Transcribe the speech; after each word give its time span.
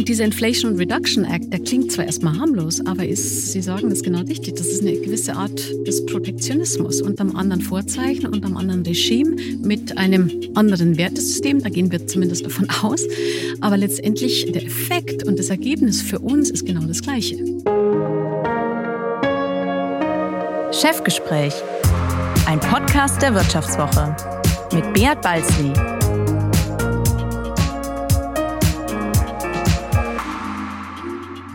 Und 0.00 0.08
dieser 0.08 0.24
Inflation 0.24 0.76
Reduction 0.76 1.26
Act, 1.26 1.52
der 1.52 1.60
klingt 1.60 1.92
zwar 1.92 2.06
erstmal 2.06 2.38
harmlos, 2.38 2.80
aber 2.86 3.06
ist, 3.06 3.52
Sie 3.52 3.60
sagen 3.60 3.90
das 3.90 4.02
genau 4.02 4.20
richtig, 4.20 4.54
das 4.54 4.68
ist 4.68 4.80
eine 4.80 4.94
gewisse 4.94 5.34
Art 5.34 5.60
des 5.86 6.06
Protektionismus 6.06 7.02
unter 7.02 7.20
einem 7.20 7.36
anderen 7.36 7.60
Vorzeichen, 7.60 8.24
unter 8.24 8.46
einem 8.46 8.56
anderen 8.56 8.82
Regime, 8.82 9.36
mit 9.62 9.98
einem 9.98 10.30
anderen 10.54 10.96
Wertesystem, 10.96 11.62
da 11.62 11.68
gehen 11.68 11.92
wir 11.92 12.06
zumindest 12.06 12.46
davon 12.46 12.66
aus. 12.82 13.02
Aber 13.60 13.76
letztendlich 13.76 14.50
der 14.50 14.64
Effekt 14.64 15.26
und 15.26 15.38
das 15.38 15.50
Ergebnis 15.50 16.00
für 16.00 16.18
uns 16.18 16.48
ist 16.48 16.64
genau 16.64 16.86
das 16.86 17.02
gleiche. 17.02 17.36
Chefgespräch, 20.72 21.52
ein 22.46 22.58
Podcast 22.58 23.20
der 23.20 23.34
Wirtschaftswoche 23.34 24.16
mit 24.72 24.94
Beat 24.94 25.20
Balzli. 25.20 25.99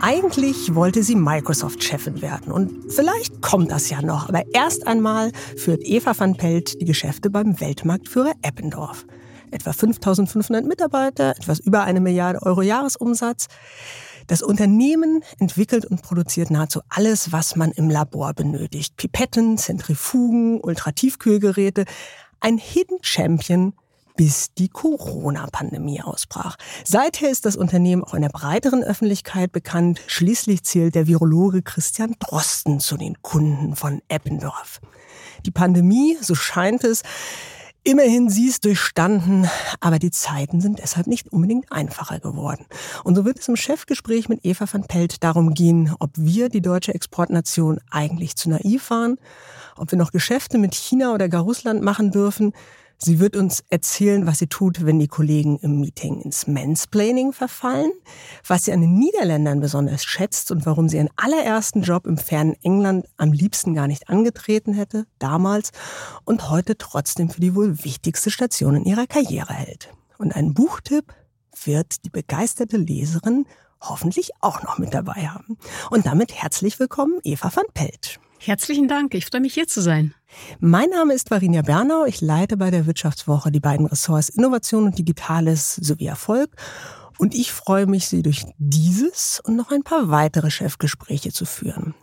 Eigentlich 0.08 0.72
wollte 0.76 1.02
sie 1.02 1.16
Microsoft-Chefin 1.16 2.22
werden 2.22 2.52
und 2.52 2.92
vielleicht 2.92 3.42
kommt 3.42 3.72
das 3.72 3.90
ja 3.90 4.02
noch, 4.02 4.28
aber 4.28 4.44
erst 4.54 4.86
einmal 4.86 5.32
führt 5.56 5.82
Eva 5.82 6.16
van 6.16 6.36
Pelt 6.36 6.80
die 6.80 6.84
Geschäfte 6.84 7.28
beim 7.28 7.60
Weltmarktführer 7.60 8.34
Eppendorf. 8.40 9.04
Etwa 9.50 9.72
5500 9.72 10.64
Mitarbeiter, 10.64 11.30
etwas 11.30 11.58
über 11.58 11.82
eine 11.82 11.98
Milliarde 12.00 12.40
Euro 12.42 12.62
Jahresumsatz. 12.62 13.48
Das 14.28 14.42
Unternehmen 14.42 15.24
entwickelt 15.40 15.84
und 15.84 16.02
produziert 16.02 16.52
nahezu 16.52 16.82
alles, 16.88 17.32
was 17.32 17.56
man 17.56 17.72
im 17.72 17.90
Labor 17.90 18.32
benötigt. 18.32 18.96
Pipetten, 18.96 19.58
Zentrifugen, 19.58 20.60
Ultratiefkühlgeräte. 20.60 21.84
Ein 22.38 22.58
Hidden 22.58 22.98
Champion 23.02 23.72
bis 24.16 24.52
die 24.54 24.68
Corona-Pandemie 24.68 26.02
ausbrach. 26.02 26.56
Seither 26.84 27.30
ist 27.30 27.44
das 27.44 27.56
Unternehmen 27.56 28.02
auch 28.02 28.14
in 28.14 28.22
der 28.22 28.30
breiteren 28.30 28.82
Öffentlichkeit 28.82 29.52
bekannt. 29.52 30.00
Schließlich 30.06 30.62
zählt 30.64 30.94
der 30.94 31.06
Virologe 31.06 31.62
Christian 31.62 32.16
Drosten 32.18 32.80
zu 32.80 32.96
den 32.96 33.20
Kunden 33.22 33.76
von 33.76 34.02
Eppendorf. 34.08 34.80
Die 35.44 35.50
Pandemie, 35.50 36.16
so 36.20 36.34
scheint 36.34 36.84
es, 36.84 37.02
Immerhin 37.86 38.28
sie 38.28 38.48
ist 38.48 38.64
durchstanden, 38.64 39.48
aber 39.78 40.00
die 40.00 40.10
Zeiten 40.10 40.60
sind 40.60 40.80
deshalb 40.80 41.06
nicht 41.06 41.32
unbedingt 41.32 41.70
einfacher 41.70 42.18
geworden. 42.18 42.66
Und 43.04 43.14
so 43.14 43.24
wird 43.24 43.38
es 43.38 43.46
im 43.46 43.54
Chefgespräch 43.54 44.28
mit 44.28 44.44
Eva 44.44 44.66
van 44.68 44.88
Pelt 44.88 45.22
darum 45.22 45.54
gehen, 45.54 45.94
ob 46.00 46.10
wir, 46.16 46.48
die 46.48 46.60
deutsche 46.60 46.92
Exportnation, 46.92 47.78
eigentlich 47.88 48.34
zu 48.34 48.50
naiv 48.50 48.90
waren, 48.90 49.18
ob 49.76 49.92
wir 49.92 49.98
noch 49.98 50.10
Geschäfte 50.10 50.58
mit 50.58 50.74
China 50.74 51.14
oder 51.14 51.28
gar 51.28 51.42
Russland 51.42 51.80
machen 51.80 52.10
dürfen, 52.10 52.54
Sie 52.98 53.20
wird 53.20 53.36
uns 53.36 53.62
erzählen, 53.68 54.26
was 54.26 54.38
sie 54.38 54.46
tut, 54.46 54.86
wenn 54.86 54.98
die 54.98 55.08
Kollegen 55.08 55.58
im 55.58 55.80
Meeting 55.80 56.22
ins 56.22 56.46
Mansplaining 56.46 57.32
verfallen, 57.32 57.92
was 58.46 58.64
sie 58.64 58.72
an 58.72 58.80
den 58.80 58.94
Niederländern 58.94 59.60
besonders 59.60 60.04
schätzt 60.04 60.50
und 60.50 60.64
warum 60.64 60.88
sie 60.88 60.96
ihren 60.96 61.10
allerersten 61.16 61.82
Job 61.82 62.06
im 62.06 62.16
fernen 62.16 62.56
England 62.62 63.06
am 63.18 63.32
liebsten 63.32 63.74
gar 63.74 63.86
nicht 63.86 64.08
angetreten 64.08 64.72
hätte, 64.72 65.06
damals, 65.18 65.72
und 66.24 66.48
heute 66.48 66.78
trotzdem 66.78 67.28
für 67.28 67.40
die 67.40 67.54
wohl 67.54 67.84
wichtigste 67.84 68.30
Station 68.30 68.76
in 68.76 68.84
ihrer 68.84 69.06
Karriere 69.06 69.52
hält. 69.52 69.90
Und 70.16 70.34
einen 70.34 70.54
Buchtipp 70.54 71.12
wird 71.64 72.04
die 72.04 72.10
begeisterte 72.10 72.78
Leserin 72.78 73.46
hoffentlich 73.80 74.30
auch 74.40 74.62
noch 74.62 74.78
mit 74.78 74.94
dabei 74.94 75.28
haben. 75.28 75.58
Und 75.90 76.06
damit 76.06 76.32
herzlich 76.34 76.80
willkommen, 76.80 77.20
Eva 77.24 77.54
van 77.54 77.66
Pelt. 77.74 78.18
Herzlichen 78.38 78.88
Dank, 78.88 79.14
ich 79.14 79.26
freue 79.26 79.40
mich 79.40 79.54
hier 79.54 79.66
zu 79.66 79.80
sein. 79.80 80.14
Mein 80.60 80.90
Name 80.90 81.14
ist 81.14 81.30
Varinia 81.30 81.62
Bernau. 81.62 82.04
Ich 82.04 82.20
leite 82.20 82.56
bei 82.56 82.70
der 82.70 82.86
Wirtschaftswoche 82.86 83.50
die 83.50 83.60
beiden 83.60 83.86
Ressorts 83.86 84.28
Innovation 84.28 84.84
und 84.84 84.98
Digitales 84.98 85.76
sowie 85.76 86.06
Erfolg. 86.06 86.50
Und 87.18 87.34
ich 87.34 87.52
freue 87.52 87.86
mich, 87.86 88.08
Sie 88.08 88.22
durch 88.22 88.44
dieses 88.58 89.40
und 89.40 89.56
noch 89.56 89.70
ein 89.70 89.82
paar 89.82 90.10
weitere 90.10 90.50
Chefgespräche 90.50 91.32
zu 91.32 91.46
führen. 91.46 91.94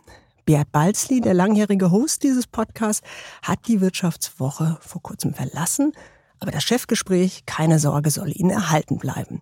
Beat 0.44 0.72
Balzli, 0.72 1.20
der 1.20 1.34
langjährige 1.34 1.90
Host 1.90 2.22
dieses 2.22 2.46
Podcasts, 2.46 3.06
hat 3.42 3.60
die 3.66 3.80
Wirtschaftswoche 3.80 4.78
vor 4.80 5.02
kurzem 5.02 5.32
verlassen. 5.32 5.92
Aber 6.40 6.50
das 6.50 6.64
Chefgespräch, 6.64 7.46
keine 7.46 7.78
Sorge, 7.78 8.10
soll 8.10 8.30
Ihnen 8.34 8.50
erhalten 8.50 8.98
bleiben. 8.98 9.40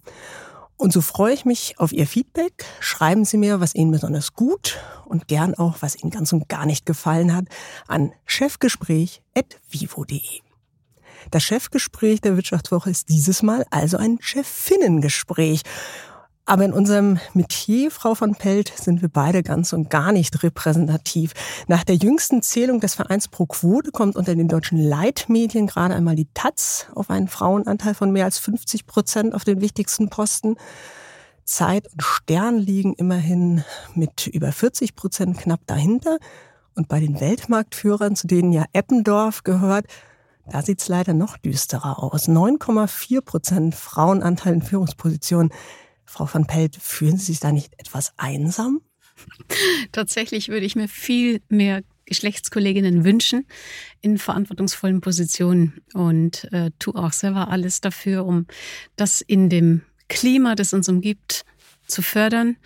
Und 0.77 0.93
so 0.93 1.01
freue 1.01 1.35
ich 1.35 1.45
mich 1.45 1.79
auf 1.79 1.93
Ihr 1.93 2.07
Feedback. 2.07 2.65
Schreiben 2.81 3.25
Sie 3.25 3.37
mir, 3.37 3.61
was 3.61 3.75
Ihnen 3.75 3.91
besonders 3.93 4.35
gut 4.35 4.79
und 5.05 5.29
gern 5.29 5.55
auch, 5.55 5.77
was 5.81 6.03
Ihnen 6.03 6.11
ganz 6.11 6.33
und 6.33 6.49
gar 6.49 6.67
nicht 6.67 6.87
gefallen 6.87 7.35
hat, 7.35 7.45
an 7.87 8.13
chefgespräch.vivo.de. 8.27 10.41
Das 11.31 11.45
Chefgespräch 11.45 12.21
der 12.21 12.35
Wirtschaftswoche 12.37 12.91
ist 12.91 13.09
dieses 13.09 13.43
Mal 13.43 13.65
also 13.71 13.97
ein 13.97 14.19
Chefinnengespräch. 14.21 15.63
Aber 16.45 16.65
in 16.65 16.73
unserem 16.73 17.21
Metier, 17.35 17.93
Frau 17.93 18.17
von 18.17 18.35
Pelt, 18.35 18.73
sind 18.75 19.01
wir 19.01 19.09
beide 19.09 19.45
ganz 19.45 19.73
und 19.73 19.91
gar 19.91 20.11
nicht 20.11 20.43
repräsentativ. 20.43 21.33
Nach 21.69 21.85
der 21.85 21.95
jüngsten 21.95 22.43
Zählung 22.43 22.81
des 22.81 22.95
Vereins 22.95 23.29
Pro 23.29 23.47
Quote 23.47 23.93
kommt 23.93 24.17
unter 24.17 24.35
den 24.35 24.49
deutschen 24.49 24.79
Leitmedien 24.79 25.69
gerade 25.69 25.95
einmal 25.95 26.17
die 26.17 26.27
Taz 26.35 26.89
auf 26.97 27.11
einen 27.11 27.29
Frauenanteil 27.29 27.95
von 27.95 28.11
mehr 28.11 28.25
als 28.25 28.41
50 28.41 28.87
Prozent 28.87 29.35
auf 29.35 29.45
den 29.45 29.61
wichtigsten 29.61 30.09
Posten. 30.09 30.57
Zeit 31.45 31.87
und 31.93 32.03
Stern 32.03 32.59
liegen 32.59 32.95
immerhin 32.95 33.65
mit 33.95 34.27
über 34.27 34.51
40 34.51 34.97
Prozent 34.97 35.39
knapp 35.39 35.61
dahinter. 35.67 36.19
Und 36.75 36.89
bei 36.89 36.99
den 36.99 37.21
Weltmarktführern, 37.21 38.17
zu 38.17 38.27
denen 38.27 38.53
ja 38.53 38.65
Eppendorf 38.73 39.45
gehört, 39.45 39.87
da 40.51 40.61
sieht's 40.63 40.89
leider 40.89 41.15
noch 41.15 41.37
düsterer 41.37 42.03
aus. 42.03 42.29
9,4 42.29 43.21
Prozent 43.21 43.75
Frauenanteil 43.77 44.55
in 44.55 44.63
Führungspositionen. 44.63 45.53
Frau 46.13 46.27
von 46.27 46.47
Pelt, 46.47 46.77
fühlen 46.77 47.17
Sie 47.17 47.25
sich 47.25 47.41
da 47.41 47.53
nicht 47.53 47.73
etwas 47.79 48.13
einsam? 48.19 48.83
Tatsächlich 49.93 50.49
würde 50.49 50.67
ich 50.67 50.77
mir 50.77 50.87
viel 50.87 51.41
mehr 51.49 51.83
Geschlechtskolleginnen 52.05 53.03
wünschen 53.03 53.47
in 54.03 54.19
verantwortungsvollen 54.19 55.01
Positionen 55.01 55.81
und 55.95 56.53
äh, 56.53 56.71
tue 56.79 56.97
auch 56.97 57.13
selber 57.13 57.49
alles 57.49 57.81
dafür, 57.81 58.27
um 58.27 58.47
das 58.97 59.23
in 59.23 59.49
dem 59.49 59.81
Klima, 60.09 60.55
das 60.55 60.75
uns 60.75 60.87
umgibt, 60.91 61.47
zu 61.87 62.03
fördern. 62.03 62.59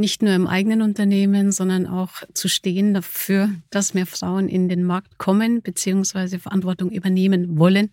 Nicht 0.00 0.22
nur 0.22 0.32
im 0.32 0.46
eigenen 0.46 0.80
Unternehmen, 0.80 1.52
sondern 1.52 1.86
auch 1.86 2.22
zu 2.32 2.48
stehen 2.48 2.94
dafür, 2.94 3.50
dass 3.70 3.94
mehr 3.94 4.06
Frauen 4.06 4.48
in 4.48 4.68
den 4.68 4.84
Markt 4.84 5.18
kommen 5.18 5.60
bzw. 5.60 6.38
Verantwortung 6.38 6.90
übernehmen 6.90 7.58
wollen 7.58 7.90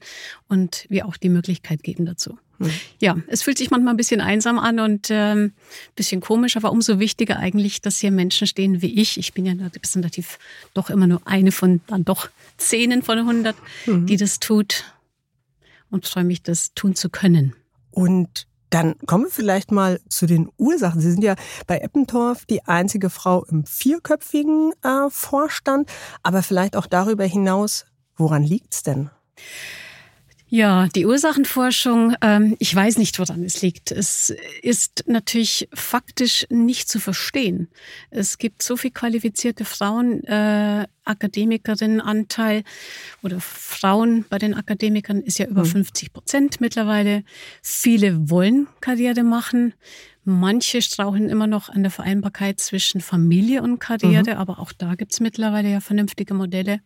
und 0.47 0.85
wir 0.87 1.07
auch 1.07 1.17
die 1.17 1.29
Möglichkeit 1.29 1.83
geben 1.83 2.05
dazu. 2.05 2.37
Hm. 2.59 2.69
Ja, 2.99 3.17
es 3.27 3.41
fühlt 3.41 3.57
sich 3.57 3.71
manchmal 3.71 3.93
ein 3.93 3.97
bisschen 3.97 4.21
einsam 4.21 4.59
an 4.59 4.79
und 4.79 5.07
ähm, 5.09 5.53
bisschen 5.95 6.21
komisch, 6.21 6.55
aber 6.55 6.71
umso 6.71 6.99
wichtiger 6.99 7.37
eigentlich, 7.37 7.81
dass 7.81 7.99
hier 7.99 8.11
Menschen 8.11 8.47
stehen 8.47 8.81
wie 8.81 9.01
ich. 9.01 9.17
Ich 9.17 9.33
bin 9.33 9.45
ja 9.45 9.53
repräsentativ 9.53 10.39
doch 10.73 10.89
immer 10.89 11.07
nur 11.07 11.21
eine 11.25 11.51
von 11.51 11.81
dann 11.87 12.05
doch 12.05 12.29
Zehnen 12.57 13.01
von 13.01 13.17
100, 13.17 13.55
mhm. 13.85 14.05
die 14.05 14.17
das 14.17 14.39
tut 14.39 14.85
und 15.89 16.05
freue 16.05 16.23
mich, 16.23 16.43
das 16.43 16.73
tun 16.73 16.95
zu 16.95 17.09
können. 17.09 17.55
Und 17.91 18.47
dann 18.69 18.95
kommen 19.05 19.25
wir 19.25 19.31
vielleicht 19.31 19.71
mal 19.71 19.99
zu 20.09 20.25
den 20.25 20.49
Ursachen. 20.57 21.01
Sie 21.01 21.11
sind 21.11 21.23
ja 21.23 21.35
bei 21.67 21.79
Eppendorf 21.79 22.45
die 22.45 22.65
einzige 22.65 23.09
Frau 23.09 23.45
im 23.45 23.65
vierköpfigen 23.65 24.73
äh, 24.83 25.09
Vorstand, 25.09 25.89
aber 26.23 26.43
vielleicht 26.43 26.75
auch 26.75 26.87
darüber 26.87 27.25
hinaus, 27.25 27.85
woran 28.15 28.43
liegt's 28.43 28.83
denn? 28.83 29.09
Ja, 30.47 30.87
die 30.95 31.07
Ursachenforschung, 31.07 32.15
ähm, 32.21 32.55
ich 32.59 32.73
weiß 32.73 32.97
nicht, 32.99 33.17
woran 33.17 33.43
es 33.43 33.63
liegt. 33.63 33.91
Es 33.91 34.33
ist 34.61 35.05
natürlich 35.07 35.67
faktisch 35.73 36.45
nicht 36.49 36.87
zu 36.87 36.99
verstehen. 36.99 37.67
Es 38.11 38.37
gibt 38.37 38.61
so 38.61 38.77
viel 38.77 38.91
qualifizierte 38.91 39.65
Frauen, 39.65 40.23
äh, 40.25 40.85
Akademikerinnenanteil 41.03 42.63
oder 43.23 43.39
Frauen 43.39 44.25
bei 44.29 44.37
den 44.37 44.53
Akademikern 44.53 45.21
ist 45.21 45.39
ja 45.39 45.47
über 45.47 45.63
mhm. 45.63 45.69
50 45.69 46.13
Prozent 46.13 46.61
mittlerweile. 46.61 47.23
Viele 47.61 48.29
wollen 48.29 48.67
Karriere 48.81 49.23
machen. 49.23 49.73
Manche 50.27 50.81
strauchen 50.81 51.29
immer 51.29 51.45
noch 51.45 51.69
an 51.69 51.83
der 51.83 51.91
Vereinbarkeit 51.91 52.59
zwischen 52.59 52.99
Familie 52.99 53.61
und 53.61 53.77
Karriere, 53.77 54.31
mhm. 54.31 54.37
aber 54.37 54.57
auch 54.57 54.71
da 54.71 54.95
gibt's 54.95 55.19
mittlerweile 55.19 55.69
ja 55.69 55.79
vernünftige 55.79 56.33
Modelle. 56.33 56.81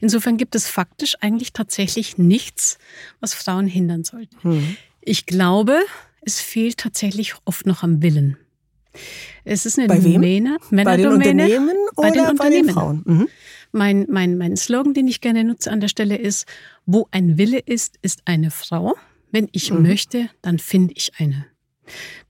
Insofern 0.00 0.38
gibt 0.38 0.54
es 0.54 0.66
faktisch 0.68 1.14
eigentlich 1.20 1.52
tatsächlich 1.52 2.16
nichts, 2.16 2.78
was 3.20 3.34
Frauen 3.34 3.66
hindern 3.66 4.04
sollte. 4.04 4.34
Mhm. 4.42 4.76
Ich 5.02 5.26
glaube, 5.26 5.78
es 6.22 6.40
fehlt 6.40 6.78
tatsächlich 6.78 7.34
oft 7.44 7.66
noch 7.66 7.82
am 7.82 8.02
Willen. 8.02 8.38
Es 9.44 9.66
ist 9.66 9.78
eine 9.78 9.88
bei 9.88 9.98
Domäne, 9.98 10.56
Männerdomäne. 10.70 10.84
Bei 10.84 10.96
den 10.96 11.12
Unternehmen 11.12 11.76
oder 11.94 12.08
bei 12.08 12.10
den, 12.10 12.26
Unternehmen. 12.26 12.38
Bei 12.38 12.50
den 12.50 12.68
Frauen? 12.70 13.02
Mhm. 13.04 13.28
Mein, 13.72 14.06
mein, 14.08 14.38
mein 14.38 14.56
Slogan, 14.56 14.94
den 14.94 15.08
ich 15.08 15.20
gerne 15.20 15.44
nutze 15.44 15.70
an 15.70 15.80
der 15.80 15.88
Stelle 15.88 16.16
ist, 16.16 16.46
wo 16.86 17.06
ein 17.10 17.36
Wille 17.36 17.58
ist, 17.58 17.98
ist 18.00 18.22
eine 18.24 18.50
Frau. 18.50 18.94
Wenn 19.30 19.48
ich 19.52 19.70
mhm. 19.70 19.82
möchte, 19.82 20.30
dann 20.40 20.58
finde 20.58 20.94
ich 20.96 21.12
eine. 21.18 21.46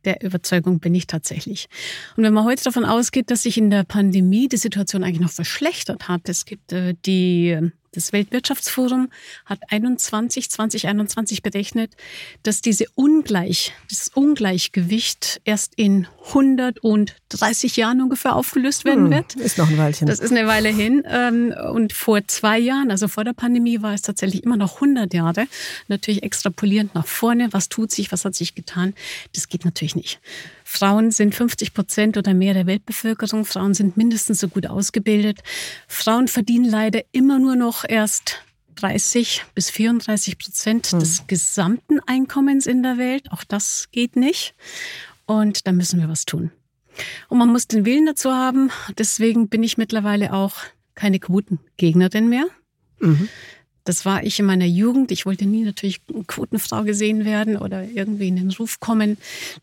Der 0.08 0.22
Überzeugung 0.22 0.81
bin 0.81 0.94
ich 0.94 1.06
tatsächlich. 1.06 1.69
Und 2.16 2.25
wenn 2.25 2.32
man 2.32 2.44
heute 2.44 2.64
davon 2.64 2.87
ausgeht, 2.87 3.31
dass 3.31 3.43
sich 3.43 3.58
in 3.58 3.69
der 3.69 3.84
Pandemie 3.84 4.49
die 4.49 4.56
Situation 4.56 5.05
eigentlich 5.05 5.20
noch 5.20 5.31
verschlechtert 5.31 6.08
hat, 6.08 6.31
es 6.31 6.46
gibt 6.46 6.72
äh, 6.72 6.94
die 7.05 7.58
Das 7.93 8.12
Weltwirtschaftsforum 8.12 9.08
hat 9.46 9.60
21, 9.70 10.50
2021 10.50 11.43
berechnet, 11.43 11.96
dass 12.43 12.60
diese 12.60 12.84
Ungleich, 12.94 13.72
das 13.88 14.08
Ungleichgewicht 14.14 15.40
erst 15.44 15.72
in 15.76 16.06
130 16.28 17.76
Jahren 17.76 18.02
ungefähr 18.02 18.37
aufgelöst 18.37 18.84
werden 18.84 19.05
hm, 19.05 19.10
wird. 19.10 19.34
Ist 19.37 19.56
noch 19.56 19.69
ein 19.69 19.78
Weilchen. 19.78 20.06
Das 20.06 20.20
ist 20.20 20.31
eine 20.31 20.46
Weile 20.46 20.69
hin. 20.69 21.02
Ähm, 21.06 21.55
und 21.72 21.94
vor 21.94 22.20
zwei 22.26 22.58
Jahren, 22.58 22.90
also 22.90 23.08
vor 23.08 23.25
der 23.25 23.32
Pandemie, 23.32 23.81
war 23.81 23.94
es 23.94 24.02
tatsächlich 24.02 24.44
immer 24.44 24.56
noch 24.56 24.76
100 24.76 25.12
Jahre. 25.14 25.46
Natürlich 25.88 26.22
extrapolierend 26.22 26.94
nach 26.94 27.06
vorne. 27.06 27.49
Was 27.52 27.70
tut 27.70 27.90
sich? 27.90 28.12
Was 28.12 28.25
hat 28.25 28.34
sich 28.34 28.55
getan? 28.55 28.94
Das 29.34 29.49
geht 29.49 29.64
natürlich 29.64 29.96
nicht. 29.98 30.20
Frauen 30.64 31.10
sind 31.10 31.34
50 31.34 31.74
Prozent 31.74 32.16
oder 32.16 32.34
mehr 32.34 32.54
der 32.54 32.66
Weltbevölkerung. 32.66 33.44
Frauen 33.44 33.74
sind 33.74 33.96
mindestens 33.96 34.40
so 34.40 34.48
gut 34.48 34.66
ausgebildet. 34.66 35.40
Frauen 35.86 36.28
verdienen 36.28 36.64
leider 36.64 37.02
immer 37.12 37.38
nur 37.38 37.56
noch 37.56 37.84
erst 37.88 38.42
30 38.76 39.44
bis 39.54 39.70
34 39.70 40.38
Prozent 40.38 40.86
hm. 40.86 41.00
des 41.00 41.26
gesamten 41.26 42.00
Einkommens 42.06 42.66
in 42.66 42.82
der 42.82 42.96
Welt. 42.98 43.30
Auch 43.32 43.44
das 43.44 43.88
geht 43.90 44.16
nicht. 44.16 44.54
Und 45.26 45.66
da 45.66 45.72
müssen 45.72 46.00
wir 46.00 46.08
was 46.08 46.24
tun. 46.24 46.52
Und 47.28 47.38
man 47.38 47.48
muss 47.48 47.66
den 47.66 47.84
Willen 47.84 48.06
dazu 48.06 48.32
haben. 48.32 48.70
Deswegen 48.96 49.48
bin 49.48 49.62
ich 49.62 49.78
mittlerweile 49.78 50.32
auch 50.32 50.54
keine 50.94 51.18
Quotengegnerin 51.18 52.28
mehr. 52.28 52.46
Mhm. 53.00 53.28
Das 53.88 54.05
war 54.05 54.23
ich 54.23 54.38
in 54.38 54.44
meiner 54.44 54.67
Jugend. 54.67 55.11
Ich 55.11 55.25
wollte 55.25 55.46
nie 55.46 55.64
natürlich 55.64 56.02
Quotenfrau 56.26 56.85
gesehen 56.85 57.25
werden 57.25 57.56
oder 57.56 57.85
irgendwie 57.85 58.29
in 58.29 58.37
den 58.37 58.50
Ruf 58.50 58.81
kommen, 58.81 59.17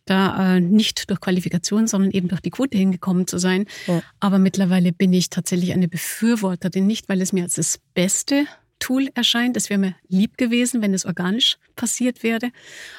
da 0.05 0.55
äh, 0.55 0.59
nicht 0.59 1.11
durch 1.11 1.21
Qualifikation, 1.21 1.85
sondern 1.85 2.09
eben 2.09 2.27
durch 2.27 2.41
die 2.41 2.49
Quote 2.49 2.75
hingekommen 2.75 3.27
zu 3.27 3.37
sein. 3.37 3.65
Ja. 3.85 4.01
Aber 4.19 4.39
mittlerweile 4.39 4.91
bin 4.91 5.13
ich 5.13 5.29
tatsächlich 5.29 5.73
eine 5.73 5.87
Befürworterin, 5.87 6.87
nicht 6.87 7.07
weil 7.07 7.21
es 7.21 7.33
mir 7.33 7.43
als 7.43 7.53
das 7.53 7.79
Beste 7.93 8.45
Tool 8.79 9.09
erscheint. 9.15 9.57
Es 9.57 9.69
wäre 9.69 9.79
mir 9.79 9.95
lieb 10.07 10.37
gewesen, 10.37 10.81
wenn 10.81 10.93
es 10.93 11.05
organisch 11.05 11.57
passiert 11.75 12.23
wäre. 12.23 12.51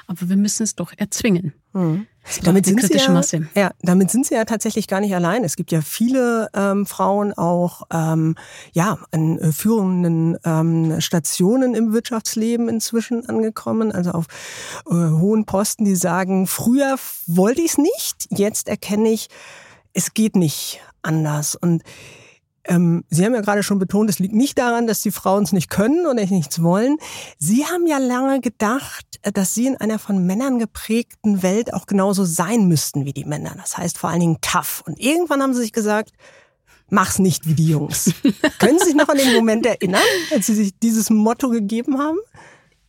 Aber 0.06 0.28
wir 0.28 0.36
müssen 0.36 0.62
es 0.62 0.74
doch 0.74 0.92
erzwingen. 0.96 1.52
Mhm. 1.72 2.06
Damit 2.42 2.66
sind, 2.66 2.82
sie 2.82 2.96
ja, 2.96 3.22
ja, 3.54 3.70
damit 3.82 4.10
sind 4.10 4.26
sie 4.26 4.34
ja 4.34 4.44
tatsächlich 4.44 4.88
gar 4.88 5.00
nicht 5.00 5.14
allein. 5.14 5.44
Es 5.44 5.54
gibt 5.54 5.70
ja 5.70 5.80
viele 5.80 6.48
ähm, 6.54 6.84
Frauen 6.84 7.32
auch 7.34 7.82
ähm, 7.92 8.34
ja, 8.72 8.98
an 9.12 9.38
äh, 9.38 9.52
führenden 9.52 10.36
ähm, 10.44 11.00
Stationen 11.00 11.76
im 11.76 11.92
Wirtschaftsleben 11.92 12.68
inzwischen 12.68 13.28
angekommen, 13.28 13.92
also 13.92 14.10
auf 14.10 14.26
äh, 14.86 14.92
hohen 14.92 15.44
Posten, 15.44 15.84
die 15.84 15.94
sagen, 15.94 16.48
früher 16.48 16.96
wollte 17.26 17.60
ich 17.60 17.72
es 17.72 17.78
nicht, 17.78 18.26
jetzt 18.30 18.66
erkenne 18.66 19.10
ich, 19.10 19.28
es 19.92 20.12
geht 20.12 20.34
nicht 20.34 20.80
anders. 21.02 21.54
Und 21.54 21.84
ähm, 22.68 23.04
Sie 23.08 23.24
haben 23.24 23.34
ja 23.34 23.40
gerade 23.40 23.62
schon 23.62 23.78
betont, 23.78 24.10
es 24.10 24.18
liegt 24.18 24.34
nicht 24.34 24.58
daran, 24.58 24.86
dass 24.86 25.00
die 25.00 25.10
Frauen 25.10 25.44
es 25.44 25.52
nicht 25.52 25.70
können 25.70 26.06
oder 26.06 26.24
nichts 26.26 26.62
wollen. 26.62 26.96
Sie 27.38 27.64
haben 27.64 27.86
ja 27.86 27.98
lange 27.98 28.40
gedacht, 28.40 29.04
äh, 29.22 29.32
dass 29.32 29.54
Sie 29.54 29.66
in 29.66 29.76
einer 29.76 29.98
von 29.98 30.26
Männern 30.26 30.58
geprägten 30.58 31.42
Welt 31.42 31.72
auch 31.74 31.86
genauso 31.86 32.24
sein 32.24 32.66
müssten 32.68 33.04
wie 33.04 33.12
die 33.12 33.24
Männer. 33.24 33.54
Das 33.56 33.76
heißt 33.76 33.98
vor 33.98 34.10
allen 34.10 34.20
Dingen 34.20 34.38
tough. 34.40 34.82
Und 34.86 35.00
irgendwann 35.00 35.42
haben 35.42 35.54
Sie 35.54 35.60
sich 35.60 35.72
gesagt, 35.72 36.12
mach's 36.88 37.18
nicht 37.18 37.46
wie 37.46 37.54
die 37.54 37.68
Jungs. 37.68 38.12
Können 38.58 38.78
Sie 38.78 38.86
sich 38.86 38.94
noch 38.94 39.08
an 39.08 39.18
den 39.18 39.34
Moment 39.34 39.66
erinnern, 39.66 40.02
als 40.32 40.46
Sie 40.46 40.54
sich 40.54 40.78
dieses 40.78 41.10
Motto 41.10 41.48
gegeben 41.50 41.98
haben? 41.98 42.18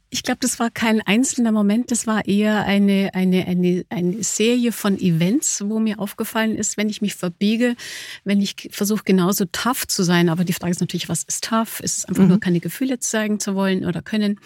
Ich 0.10 0.24
glaube, 0.24 0.40
das 0.42 0.58
war 0.60 0.70
kein 0.70 1.02
einzelner 1.02 1.52
Moment, 1.52 1.92
das 1.92 2.08
war 2.08 2.26
eher 2.26 2.64
eine, 2.64 3.12
eine, 3.14 3.46
eine, 3.46 3.86
eine 3.90 4.24
Serie 4.24 4.72
von 4.72 4.98
Events, 5.00 5.64
wo 5.68 5.80
mir 5.80 6.00
aufgefallen 6.00 6.56
ist, 6.56 6.78
wenn 6.78 6.88
ich 6.88 7.02
mich 7.02 7.16
verbiege, 7.16 7.76
wenn 8.24 8.42
ich 8.42 8.70
versuche 8.72 9.04
genauso 9.04 9.46
tough 9.52 9.86
zu 9.88 10.04
sein, 10.04 10.30
aber 10.30 10.46
die 10.46 10.54
Frage 10.54 10.72
ist 10.72 10.80
natürlich, 10.80 11.10
was 11.10 11.24
ist 11.24 11.44
tough? 11.44 11.82
Ist 11.82 11.98
es 11.98 12.06
einfach 12.06 12.24
mhm. 12.24 12.30
nur 12.30 12.40
keine 12.40 12.62
Gefühle 12.62 13.00
zeigen 13.00 13.40
zu 13.40 13.54
wollen 13.56 13.86
oder 13.86 14.02
können? 14.02 14.40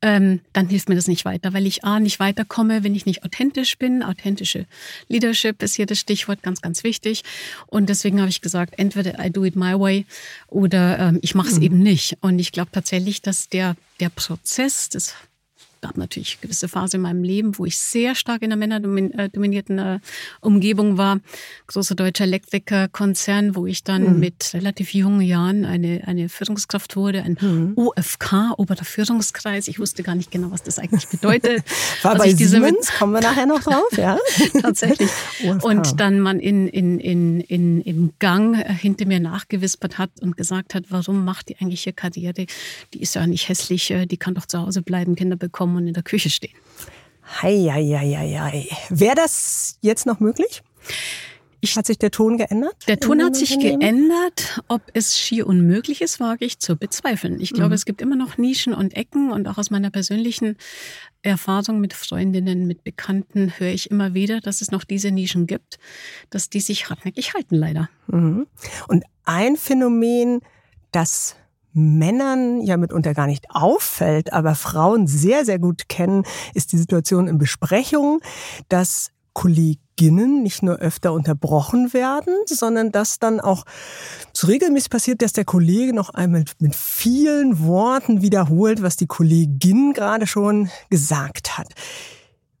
Ähm, 0.00 0.40
dann 0.52 0.68
hilft 0.68 0.88
mir 0.88 0.94
das 0.94 1.08
nicht 1.08 1.24
weiter, 1.24 1.52
weil 1.52 1.66
ich 1.66 1.84
A, 1.84 1.98
nicht 1.98 2.20
weiterkomme, 2.20 2.84
wenn 2.84 2.94
ich 2.94 3.04
nicht 3.04 3.24
authentisch 3.24 3.78
bin. 3.78 4.02
Authentische 4.02 4.66
Leadership 5.08 5.62
ist 5.62 5.74
hier 5.74 5.86
das 5.86 5.98
Stichwort, 5.98 6.42
ganz, 6.42 6.60
ganz 6.60 6.84
wichtig. 6.84 7.24
Und 7.66 7.88
deswegen 7.88 8.20
habe 8.20 8.30
ich 8.30 8.40
gesagt, 8.40 8.74
entweder 8.78 9.24
I 9.24 9.30
do 9.30 9.44
it 9.44 9.56
my 9.56 9.78
way 9.78 10.06
oder 10.46 10.98
ähm, 10.98 11.18
ich 11.22 11.34
mache 11.34 11.48
es 11.48 11.56
mhm. 11.56 11.62
eben 11.62 11.78
nicht. 11.80 12.16
Und 12.20 12.38
ich 12.38 12.52
glaube 12.52 12.70
tatsächlich, 12.72 13.22
dass 13.22 13.48
der 13.48 13.76
der 14.00 14.10
Prozess 14.10 14.88
des 14.88 15.14
gab 15.80 15.96
natürlich 15.96 16.34
eine 16.34 16.42
gewisse 16.42 16.68
Phase 16.68 16.96
in 16.96 17.02
meinem 17.02 17.22
Leben, 17.22 17.58
wo 17.58 17.64
ich 17.64 17.78
sehr 17.78 18.14
stark 18.14 18.42
in 18.42 18.52
einer 18.52 18.56
männerdominierten 18.56 19.78
äh, 19.78 19.98
Umgebung 20.40 20.98
war. 20.98 21.20
Großer 21.66 21.94
deutscher 21.94 22.24
Elektrikerkonzern, 22.24 23.54
wo 23.54 23.66
ich 23.66 23.84
dann 23.84 24.14
mhm. 24.14 24.20
mit 24.20 24.50
relativ 24.54 24.94
jungen 24.94 25.20
Jahren 25.20 25.64
eine, 25.64 26.02
eine 26.06 26.28
Führungskraft 26.28 26.96
wurde, 26.96 27.22
ein 27.22 27.38
mhm. 27.40 27.72
OFK, 27.76 28.54
oberer 28.56 28.84
Führungskreis. 28.84 29.68
Ich 29.68 29.78
wusste 29.78 30.02
gar 30.02 30.14
nicht 30.14 30.30
genau, 30.30 30.50
was 30.50 30.62
das 30.62 30.78
eigentlich 30.78 31.08
bedeutet. 31.10 31.62
war 32.02 32.16
bei 32.16 32.34
Siemens, 32.34 32.92
kommen 32.98 33.12
wir 33.12 33.20
nachher 33.20 33.46
noch 33.46 33.62
drauf, 33.62 33.96
ja? 33.96 34.18
Tatsächlich. 34.62 35.10
Und 35.62 36.00
dann 36.00 36.20
man 36.20 36.40
in, 36.40 36.68
in, 36.68 36.98
in, 36.98 37.40
in, 37.40 37.80
im 37.82 38.12
Gang 38.18 38.56
hinter 38.56 39.06
mir 39.06 39.20
nachgewispert 39.20 39.98
hat 39.98 40.10
und 40.20 40.36
gesagt 40.36 40.74
hat, 40.74 40.84
warum 40.88 41.24
macht 41.24 41.48
die 41.48 41.56
eigentlich 41.60 41.82
hier 41.82 41.92
Karriere? 41.92 42.46
Die 42.94 43.00
ist 43.00 43.14
ja 43.14 43.26
nicht 43.26 43.48
hässlich, 43.48 43.90
äh, 43.90 44.06
die 44.06 44.16
kann 44.16 44.34
doch 44.34 44.46
zu 44.46 44.58
Hause 44.58 44.82
bleiben, 44.82 45.14
Kinder 45.14 45.36
bekommen 45.36 45.67
kommen 45.68 45.76
und 45.76 45.86
in 45.86 45.94
der 45.94 46.02
Küche 46.02 46.30
stehen. 46.30 46.54
Heieieiei. 47.42 48.68
Wäre 48.88 49.14
das 49.14 49.78
jetzt 49.82 50.06
noch 50.06 50.18
möglich? 50.18 50.62
Ich, 51.60 51.76
hat 51.76 51.86
sich 51.86 51.98
der 51.98 52.12
Ton 52.12 52.38
geändert? 52.38 52.76
Der 52.86 53.00
Ton 53.00 53.22
hat 53.22 53.34
sich 53.34 53.58
geändert. 53.58 54.62
Ob 54.68 54.80
es 54.94 55.18
schier 55.18 55.46
unmöglich 55.46 56.00
ist, 56.00 56.20
wage 56.20 56.44
ich 56.44 56.60
zu 56.60 56.76
bezweifeln. 56.76 57.40
Ich 57.40 57.52
glaube, 57.52 57.70
mhm. 57.70 57.74
es 57.74 57.84
gibt 57.84 58.00
immer 58.00 58.14
noch 58.14 58.38
Nischen 58.38 58.72
und 58.72 58.96
Ecken 58.96 59.32
und 59.32 59.48
auch 59.48 59.58
aus 59.58 59.70
meiner 59.70 59.90
persönlichen 59.90 60.56
Erfahrung 61.22 61.80
mit 61.80 61.94
Freundinnen, 61.94 62.68
mit 62.68 62.84
Bekannten 62.84 63.52
höre 63.58 63.72
ich 63.72 63.90
immer 63.90 64.14
wieder, 64.14 64.40
dass 64.40 64.60
es 64.60 64.70
noch 64.70 64.84
diese 64.84 65.10
Nischen 65.10 65.48
gibt, 65.48 65.78
dass 66.30 66.48
die 66.48 66.60
sich 66.60 66.88
hartnäckig 66.88 67.34
halten, 67.34 67.56
leider. 67.56 67.90
Mhm. 68.06 68.46
Und 68.86 69.04
ein 69.24 69.56
Phänomen, 69.56 70.40
das 70.92 71.34
Männern 71.72 72.60
ja 72.60 72.76
mitunter 72.76 73.14
gar 73.14 73.26
nicht 73.26 73.46
auffällt, 73.50 74.32
aber 74.32 74.54
Frauen 74.54 75.06
sehr, 75.06 75.44
sehr 75.44 75.58
gut 75.58 75.88
kennen, 75.88 76.24
ist 76.54 76.72
die 76.72 76.78
Situation 76.78 77.28
in 77.28 77.38
Besprechungen, 77.38 78.20
dass 78.68 79.10
Kolleginnen 79.38 80.42
nicht 80.42 80.64
nur 80.64 80.76
öfter 80.76 81.12
unterbrochen 81.12 81.92
werden, 81.92 82.34
sondern 82.46 82.90
dass 82.90 83.20
dann 83.20 83.38
auch 83.38 83.64
so 84.32 84.48
regelmäßig 84.48 84.90
passiert, 84.90 85.22
dass 85.22 85.32
der 85.32 85.44
Kollege 85.44 85.94
noch 85.94 86.10
einmal 86.10 86.44
mit 86.58 86.74
vielen 86.74 87.64
Worten 87.64 88.20
wiederholt, 88.20 88.82
was 88.82 88.96
die 88.96 89.06
Kollegin 89.06 89.92
gerade 89.92 90.26
schon 90.26 90.70
gesagt 90.90 91.56
hat. 91.56 91.68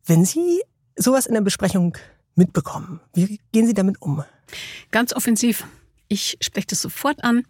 Wenn 0.04 0.24
Sie 0.24 0.62
sowas 0.94 1.26
in 1.26 1.34
der 1.34 1.40
Besprechung 1.40 1.96
mitbekommen, 2.36 3.00
wie 3.12 3.40
gehen 3.50 3.66
Sie 3.66 3.74
damit 3.74 4.00
um? 4.00 4.22
Ganz 4.92 5.12
offensiv. 5.12 5.66
Ich 6.10 6.38
spreche 6.40 6.68
das 6.68 6.80
sofort 6.80 7.22
an, 7.22 7.44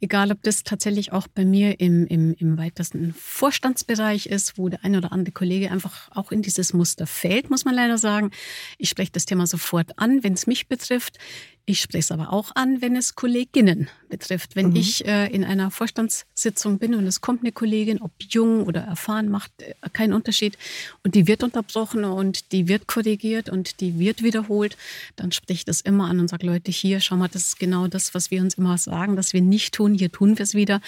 egal 0.00 0.32
ob 0.32 0.42
das 0.42 0.64
tatsächlich 0.64 1.12
auch 1.12 1.28
bei 1.28 1.44
mir 1.44 1.78
im, 1.78 2.06
im, 2.06 2.34
im 2.38 2.56
weitesten 2.56 3.12
Vorstandsbereich 3.12 4.26
ist, 4.26 4.56
wo 4.56 4.70
der 4.70 4.82
eine 4.82 4.98
oder 4.98 5.12
andere 5.12 5.32
Kollege 5.32 5.70
einfach 5.70 6.10
auch 6.12 6.32
in 6.32 6.40
dieses 6.40 6.72
Muster 6.72 7.06
fällt, 7.06 7.50
muss 7.50 7.66
man 7.66 7.74
leider 7.74 7.98
sagen. 7.98 8.30
Ich 8.78 8.88
spreche 8.88 9.12
das 9.12 9.26
Thema 9.26 9.46
sofort 9.46 9.98
an, 9.98 10.24
wenn 10.24 10.32
es 10.32 10.46
mich 10.46 10.68
betrifft. 10.68 11.18
Ich 11.68 11.82
spreche 11.82 11.98
es 11.98 12.10
aber 12.12 12.32
auch 12.32 12.52
an, 12.54 12.80
wenn 12.80 12.96
es 12.96 13.14
Kolleginnen 13.14 13.90
betrifft. 14.08 14.56
Wenn 14.56 14.70
mhm. 14.70 14.76
ich 14.76 15.06
äh, 15.06 15.26
in 15.26 15.44
einer 15.44 15.70
Vorstandssitzung 15.70 16.78
bin 16.78 16.94
und 16.94 17.06
es 17.06 17.20
kommt 17.20 17.42
eine 17.42 17.52
Kollegin, 17.52 18.00
ob 18.00 18.10
jung 18.30 18.64
oder 18.64 18.80
erfahren, 18.80 19.28
macht 19.28 19.52
äh, 19.60 19.74
keinen 19.92 20.14
Unterschied. 20.14 20.56
Und 21.04 21.14
die 21.14 21.26
wird 21.26 21.42
unterbrochen 21.42 22.04
und 22.04 22.52
die 22.52 22.68
wird 22.68 22.86
korrigiert 22.86 23.50
und 23.50 23.82
die 23.82 23.98
wird 23.98 24.22
wiederholt, 24.22 24.78
dann 25.16 25.30
spreche 25.30 25.58
ich 25.58 25.64
das 25.66 25.82
immer 25.82 26.08
an 26.08 26.20
und 26.20 26.28
sage, 26.28 26.46
Leute, 26.46 26.70
hier, 26.70 27.00
schau 27.00 27.16
mal, 27.16 27.28
das 27.28 27.48
ist 27.48 27.58
genau 27.58 27.86
das, 27.86 28.14
was 28.14 28.30
wir 28.30 28.40
uns 28.40 28.54
immer 28.54 28.78
sagen, 28.78 29.14
dass 29.14 29.34
wir 29.34 29.42
nicht 29.42 29.74
tun. 29.74 29.92
Hier 29.92 30.10
tun 30.10 30.38
wir 30.38 30.44
es 30.44 30.54
wieder. 30.54 30.80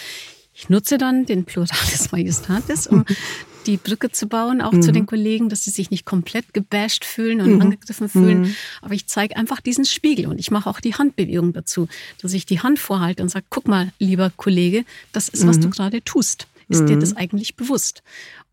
Ich 0.61 0.69
nutze 0.69 0.99
dann 0.99 1.25
den 1.25 1.47
Plural 1.47 1.69
des 1.91 2.13
Majestatis, 2.13 2.87
um 2.87 3.07
die 3.67 3.79
Brücke 3.79 4.11
zu 4.11 4.27
bauen, 4.27 4.61
auch 4.61 4.73
mhm. 4.73 4.83
zu 4.83 4.93
den 4.93 5.07
Kollegen, 5.07 5.49
dass 5.49 5.65
sie 5.65 5.71
sich 5.71 5.91
nicht 5.91 6.05
komplett 6.05 6.53
gebasht 6.53 7.07
fühlen 7.07 7.41
und 7.41 7.55
mhm. 7.55 7.63
angegriffen 7.63 8.11
fühlen. 8.11 8.43
Mhm. 8.43 8.55
Aber 8.83 8.93
ich 8.93 9.07
zeige 9.07 9.37
einfach 9.37 9.63
diesen 9.63 9.87
Spiegel 9.87 10.27
und 10.27 10.39
ich 10.39 10.51
mache 10.51 10.69
auch 10.69 10.81
die 10.81 10.95
Handbewegung 10.95 11.55
dazu, 11.55 11.89
dass 12.21 12.35
ich 12.35 12.45
die 12.45 12.61
Hand 12.61 12.79
vorhalte 12.79 13.23
und 13.23 13.31
sage, 13.31 13.47
guck 13.49 13.69
mal, 13.69 13.91
lieber 13.99 14.31
Kollege, 14.37 14.85
das 15.13 15.31
ist, 15.31 15.47
was 15.47 15.59
du 15.61 15.69
mhm. 15.69 15.73
gerade 15.73 16.03
tust. 16.03 16.47
Ist 16.69 16.87
dir 16.87 16.99
das 16.99 17.13
mhm. 17.13 17.17
eigentlich 17.17 17.57
bewusst? 17.57 18.03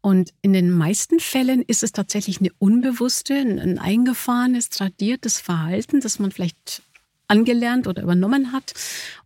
Und 0.02 0.34
in 0.42 0.54
den 0.54 0.72
meisten 0.72 1.20
Fällen 1.20 1.62
ist 1.62 1.84
es 1.84 1.92
tatsächlich 1.92 2.40
eine 2.40 2.50
unbewusste, 2.58 3.34
ein 3.36 3.78
eingefahrenes, 3.78 4.70
tradiertes 4.70 5.40
Verhalten, 5.40 6.00
das 6.00 6.18
man 6.18 6.32
vielleicht 6.32 6.82
angelernt 7.28 7.88
oder 7.88 8.04
übernommen 8.04 8.52
hat. 8.52 8.74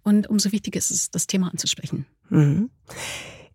Und 0.04 0.28
umso 0.28 0.52
wichtiger 0.52 0.78
ist 0.78 0.92
es, 0.92 1.12
das 1.12 1.28
Thema 1.28 1.50
anzusprechen. 1.50 2.06
Mhm. 2.30 2.70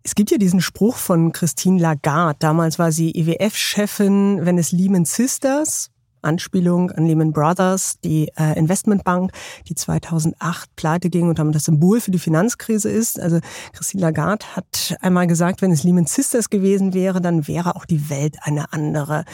Es 0.03 0.15
gibt 0.15 0.31
ja 0.31 0.37
diesen 0.37 0.61
Spruch 0.61 0.95
von 0.95 1.33
Christine 1.33 1.81
Lagarde. 1.81 2.37
Damals 2.39 2.79
war 2.79 2.91
sie 2.91 3.11
IWF-Chefin, 3.11 4.45
wenn 4.45 4.57
es 4.57 4.71
Lehman 4.71 5.05
Sisters 5.05 5.91
Anspielung 6.21 6.91
an 6.91 7.05
Lehman 7.05 7.31
Brothers, 7.31 7.99
die 8.03 8.29
äh, 8.37 8.57
Investmentbank, 8.57 9.31
die 9.67 9.75
2008 9.75 10.75
pleite 10.75 11.09
ging 11.09 11.29
und 11.29 11.39
damit 11.39 11.55
das 11.55 11.65
Symbol 11.65 12.01
für 12.01 12.11
die 12.11 12.19
Finanzkrise 12.19 12.89
ist. 12.89 13.19
Also 13.19 13.39
Christine 13.73 14.01
Lagarde 14.01 14.45
hat 14.55 14.95
einmal 15.01 15.27
gesagt, 15.27 15.61
wenn 15.61 15.71
es 15.71 15.83
Lehman 15.83 16.05
Sisters 16.05 16.49
gewesen 16.49 16.93
wäre, 16.93 17.21
dann 17.21 17.47
wäre 17.47 17.75
auch 17.75 17.85
die 17.85 18.09
Welt 18.09 18.37
eine 18.41 18.73
andere. 18.73 19.25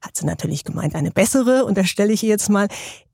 Hat 0.00 0.16
sie 0.16 0.26
natürlich 0.26 0.64
gemeint, 0.64 0.94
eine 0.94 1.10
bessere. 1.10 1.64
Und 1.64 1.76
da 1.76 1.84
stelle 1.84 2.12
ich 2.12 2.22
ihr 2.22 2.28
jetzt 2.28 2.48
mal, 2.48 2.68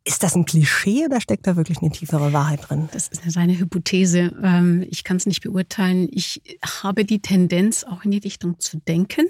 ist 0.04 0.22
das 0.22 0.34
ein 0.34 0.44
Klischee 0.44 1.04
oder 1.06 1.20
steckt 1.20 1.46
da 1.46 1.56
wirklich 1.56 1.78
eine 1.78 1.90
tiefere 1.90 2.32
Wahrheit 2.32 2.68
drin? 2.68 2.88
Das 2.92 3.08
ist 3.08 3.36
eine 3.36 3.58
Hypothese. 3.58 4.32
Ähm, 4.42 4.84
ich 4.90 5.04
kann 5.04 5.16
es 5.16 5.26
nicht 5.26 5.42
beurteilen. 5.42 6.08
Ich 6.10 6.42
habe 6.82 7.04
die 7.04 7.20
Tendenz, 7.20 7.84
auch 7.84 8.04
in 8.04 8.10
die 8.10 8.18
Richtung 8.18 8.58
zu 8.58 8.78
denken, 8.78 9.28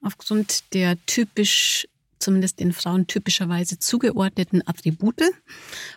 aufgrund 0.00 0.74
der 0.74 0.96
typisch 1.06 1.86
zumindest 2.22 2.60
den 2.60 2.72
Frauen 2.72 3.06
typischerweise 3.06 3.78
zugeordneten 3.78 4.62
Attribute 4.66 5.22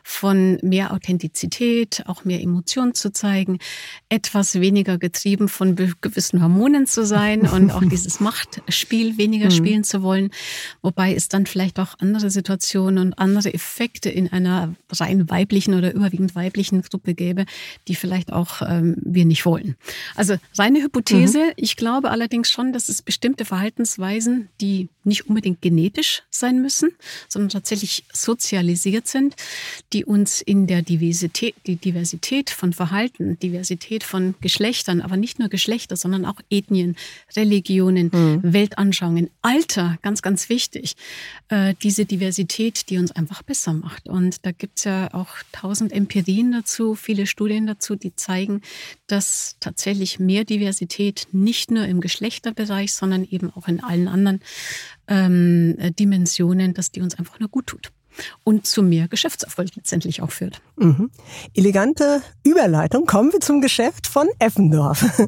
von 0.04 0.58
mehr 0.62 0.94
Authentizität, 0.94 2.04
auch 2.08 2.26
mehr 2.26 2.42
Emotionen 2.42 2.94
zu 2.94 3.12
zeigen, 3.12 3.60
etwas 4.10 4.56
weniger 4.60 4.98
getrieben 4.98 5.48
von 5.48 5.76
gewissen 6.02 6.42
Hormonen 6.42 6.88
zu 6.88 7.06
sein 7.06 7.42
und 7.50 7.72
auch 7.72 7.84
dieses 7.84 8.20
Machtspiel 8.20 9.18
weniger 9.18 9.46
mhm. 9.46 9.52
spielen 9.52 9.84
zu 9.84 10.02
wollen, 10.02 10.32
wobei 10.82 11.14
es 11.14 11.30
dann 11.30 11.46
vielleicht 11.46 11.80
auch 11.80 11.96
andere 12.00 12.30
Situationen 12.30 13.00
und 13.00 13.20
andere 13.20 13.54
Effekte 13.54 14.10
in 14.10 14.32
einer 14.32 14.74
rein 14.92 15.30
weiblichen 15.30 15.74
oder 15.74 15.94
überwiegend 15.94 16.36
weiblichen 16.36 16.82
Gruppe 16.82 17.14
gäbe, 17.14 17.46
die 17.88 17.96
vielleicht 17.96 18.34
auch 18.34 18.62
ähm, 18.62 18.96
wir 19.02 19.26
nicht 19.26 19.46
wollen. 19.46 19.76
Also 20.16 20.38
reine 20.58 20.82
Hypothese. 20.82 21.40
Mhm. 21.40 21.54
Ich 21.58 21.76
glaube 21.76 22.12
allerdings 22.12 22.50
schon, 22.50 22.74
dass 22.74 22.90
es 22.90 23.02
bestimmte 23.02 23.46
Verhaltensweisen, 23.46 24.50
die 24.62 24.90
nicht 25.04 25.28
unbedingt 25.28 25.62
genetisch 25.62 26.15
sein 26.30 26.62
müssen, 26.62 26.92
sondern 27.28 27.50
tatsächlich 27.50 28.06
sozialisiert 28.12 29.08
sind, 29.08 29.36
die 29.94 30.06
uns 30.06 30.42
in 30.42 30.68
der 30.68 30.82
Diversität, 30.82 31.56
die 31.66 31.76
Diversität 31.76 32.50
von 32.50 32.74
Verhalten, 32.74 33.40
Diversität 33.40 34.04
von 34.04 34.36
Geschlechtern, 34.42 35.02
aber 35.02 35.18
nicht 35.18 35.40
nur 35.40 35.50
Geschlechter, 35.50 35.96
sondern 35.96 36.26
auch 36.26 36.40
Ethnien, 36.50 36.96
Religionen, 37.36 38.10
mhm. 38.14 38.40
Weltanschauungen, 38.44 39.30
Alter, 39.42 39.98
ganz, 40.02 40.22
ganz 40.22 40.50
wichtig. 40.50 40.96
Äh, 41.50 41.76
diese 41.82 42.06
Diversität, 42.06 42.90
die 42.90 42.98
uns 42.98 43.12
einfach 43.12 43.44
besser 43.44 43.74
macht. 43.74 44.08
Und 44.08 44.46
da 44.46 44.52
gibt 44.52 44.80
es 44.80 44.86
ja 44.86 45.14
auch 45.14 45.30
tausend 45.52 45.92
Empirien 45.92 46.52
dazu, 46.52 46.96
viele 46.96 47.28
Studien 47.28 47.68
dazu, 47.68 47.96
die 47.96 48.16
zeigen, 48.16 48.62
dass 49.08 49.56
tatsächlich 49.60 50.20
mehr 50.20 50.44
Diversität 50.44 51.28
nicht 51.32 51.72
nur 51.72 51.86
im 51.86 52.02
Geschlechterbereich, 52.02 52.94
sondern 52.94 53.28
eben 53.30 53.52
auch 53.56 53.68
in 53.68 53.84
allen 53.84 54.08
anderen 54.08 54.42
ähm, 55.08 55.76
Dimensionen, 55.98 56.74
dass 56.74 56.92
die 56.92 57.02
uns 57.02 57.18
einfach 57.18 57.40
nur 57.40 57.50
gut 57.50 57.68
tut 57.68 57.92
und 58.44 58.66
zu 58.66 58.84
mehr 58.84 59.08
Geschäftserfolg 59.08 59.76
letztendlich 59.76 60.22
auch 60.22 60.32
führt. 60.32 60.62
Mhm. 60.78 61.10
Elegante 61.54 62.22
Überleitung. 62.44 63.06
Kommen 63.06 63.32
wir 63.34 63.40
zum 63.40 63.62
Geschäft 63.62 64.08
von 64.08 64.28
Effendorf. 64.40 65.06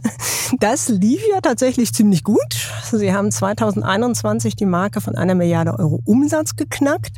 Das 0.61 0.87
lief 0.87 1.21
ja 1.29 1.41
tatsächlich 1.41 1.93
ziemlich 1.93 2.23
gut. 2.23 2.71
Sie 2.89 3.11
haben 3.11 3.33
2021 3.33 4.55
die 4.55 4.65
Marke 4.65 5.01
von 5.01 5.17
einer 5.17 5.35
Milliarde 5.35 5.77
Euro 5.77 6.01
Umsatz 6.05 6.55
geknackt. 6.55 7.17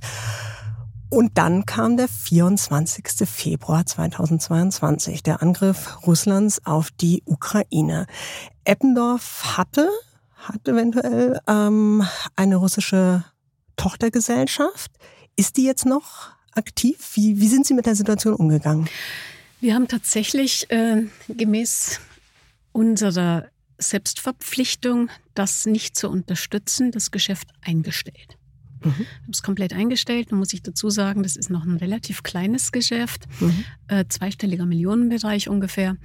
Und 1.12 1.38
dann 1.38 1.68
kam 1.68 1.96
der 1.96 2.08
24. 2.08 3.28
Februar 3.30 3.86
2022, 3.86 5.22
der 5.22 5.44
Angriff 5.44 6.00
Russlands 6.08 6.66
auf 6.66 6.90
die 6.90 7.22
Ukraine. 7.26 8.08
Eppendorf 8.64 9.58
hatte 9.58 9.90
hat 10.40 10.68
eventuell 10.68 11.40
ähm, 11.48 12.04
eine 12.36 12.56
russische 12.56 13.24
Tochtergesellschaft. 13.76 14.92
Ist 15.36 15.58
die 15.58 15.66
jetzt 15.66 15.86
noch 15.86 16.30
aktiv? 16.54 17.12
Wie, 17.14 17.40
wie 17.40 17.48
sind 17.48 17.66
Sie 17.66 17.74
mit 17.74 17.86
der 17.86 17.96
Situation 17.96 18.34
umgegangen? 18.34 18.90
Wir 19.62 19.76
haben 19.76 19.88
tatsächlich 19.88 20.70
äh, 20.72 21.04
gemäß 21.28 22.00
unserer 22.72 23.48
Selbstverpflichtung, 23.78 25.10
das 25.34 25.66
nicht 25.66 25.96
zu 25.96 26.10
unterstützen, 26.10 26.92
das 26.92 27.12
Geschäft 27.12 27.50
eingestellt. 27.62 28.39
Mhm. 28.84 28.92
Ich 29.00 29.22
habe 29.22 29.32
es 29.32 29.44
komplett 29.44 29.74
eingestellt. 29.74 30.32
Nun 30.32 30.40
muss 30.40 30.54
ich 30.54 30.62
dazu 30.62 30.90
sagen, 30.90 31.24
das 31.24 31.36
ist 31.36 31.50
noch 31.50 31.66
ein 31.66 31.78
relativ 31.78 32.24
kleines 32.24 32.72
Geschäft, 32.72 33.26
mhm. 33.40 33.66
äh, 33.88 34.06
zweistelliger 34.08 34.66
Millionenbereich 34.66 35.50
ungefähr. 35.50 35.98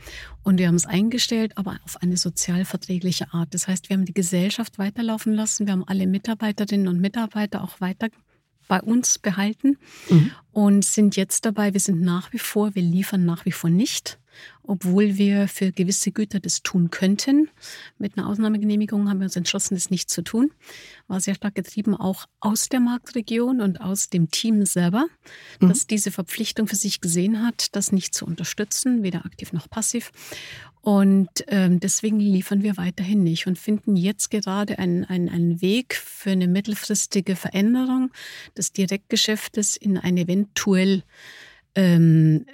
Und 0.42 0.58
wir 0.58 0.68
haben 0.68 0.74
es 0.74 0.86
eingestellt, 0.86 1.56
aber 1.56 1.78
auf 1.84 2.02
eine 2.02 2.16
sozialverträgliche 2.16 3.32
Art. 3.32 3.54
Das 3.54 3.68
heißt, 3.68 3.88
wir 3.88 3.96
haben 3.96 4.04
die 4.04 4.14
Gesellschaft 4.14 4.78
weiterlaufen 4.78 5.34
lassen. 5.34 5.66
Wir 5.66 5.72
haben 5.72 5.84
alle 5.86 6.06
Mitarbeiterinnen 6.06 6.88
und 6.88 7.00
Mitarbeiter 7.00 7.62
auch 7.62 7.80
weiter 7.80 8.08
bei 8.68 8.80
uns 8.80 9.18
behalten 9.18 9.78
mhm. 10.08 10.30
und 10.52 10.84
sind 10.84 11.16
jetzt 11.16 11.44
dabei, 11.44 11.74
wir 11.74 11.80
sind 11.80 12.00
nach 12.00 12.32
wie 12.32 12.38
vor, 12.38 12.74
wir 12.74 12.82
liefern 12.82 13.24
nach 13.24 13.44
wie 13.44 13.52
vor 13.52 13.70
nicht 13.70 14.18
obwohl 14.66 15.16
wir 15.16 15.48
für 15.48 15.72
gewisse 15.72 16.10
Güter 16.10 16.40
das 16.40 16.62
tun 16.62 16.90
könnten. 16.90 17.48
Mit 17.98 18.16
einer 18.16 18.28
Ausnahmegenehmigung 18.28 19.08
haben 19.08 19.18
wir 19.20 19.24
uns 19.24 19.36
entschlossen, 19.36 19.74
das 19.74 19.90
nicht 19.90 20.10
zu 20.10 20.22
tun. 20.22 20.50
War 21.06 21.20
sehr 21.20 21.34
stark 21.34 21.54
getrieben 21.54 21.94
auch 21.94 22.26
aus 22.40 22.68
der 22.68 22.80
Marktregion 22.80 23.60
und 23.60 23.80
aus 23.80 24.08
dem 24.08 24.30
Team 24.30 24.64
selber, 24.64 25.06
mhm. 25.60 25.68
das 25.68 25.86
diese 25.86 26.10
Verpflichtung 26.10 26.66
für 26.66 26.76
sich 26.76 27.00
gesehen 27.00 27.42
hat, 27.44 27.74
das 27.76 27.92
nicht 27.92 28.14
zu 28.14 28.26
unterstützen, 28.26 29.02
weder 29.02 29.24
aktiv 29.24 29.52
noch 29.52 29.68
passiv. 29.68 30.10
Und 30.84 31.30
ähm, 31.46 31.80
deswegen 31.80 32.20
liefern 32.20 32.62
wir 32.62 32.76
weiterhin 32.76 33.22
nicht 33.22 33.46
und 33.46 33.58
finden 33.58 33.96
jetzt 33.96 34.30
gerade 34.30 34.78
einen, 34.78 35.04
einen, 35.06 35.30
einen 35.30 35.62
Weg 35.62 35.94
für 35.94 36.30
eine 36.30 36.46
mittelfristige 36.46 37.36
Veränderung 37.36 38.10
des 38.54 38.72
Direktgeschäftes 38.72 39.78
in 39.78 39.96
ein 39.96 40.18
eventuell 40.18 41.02
ähm, 41.74 42.46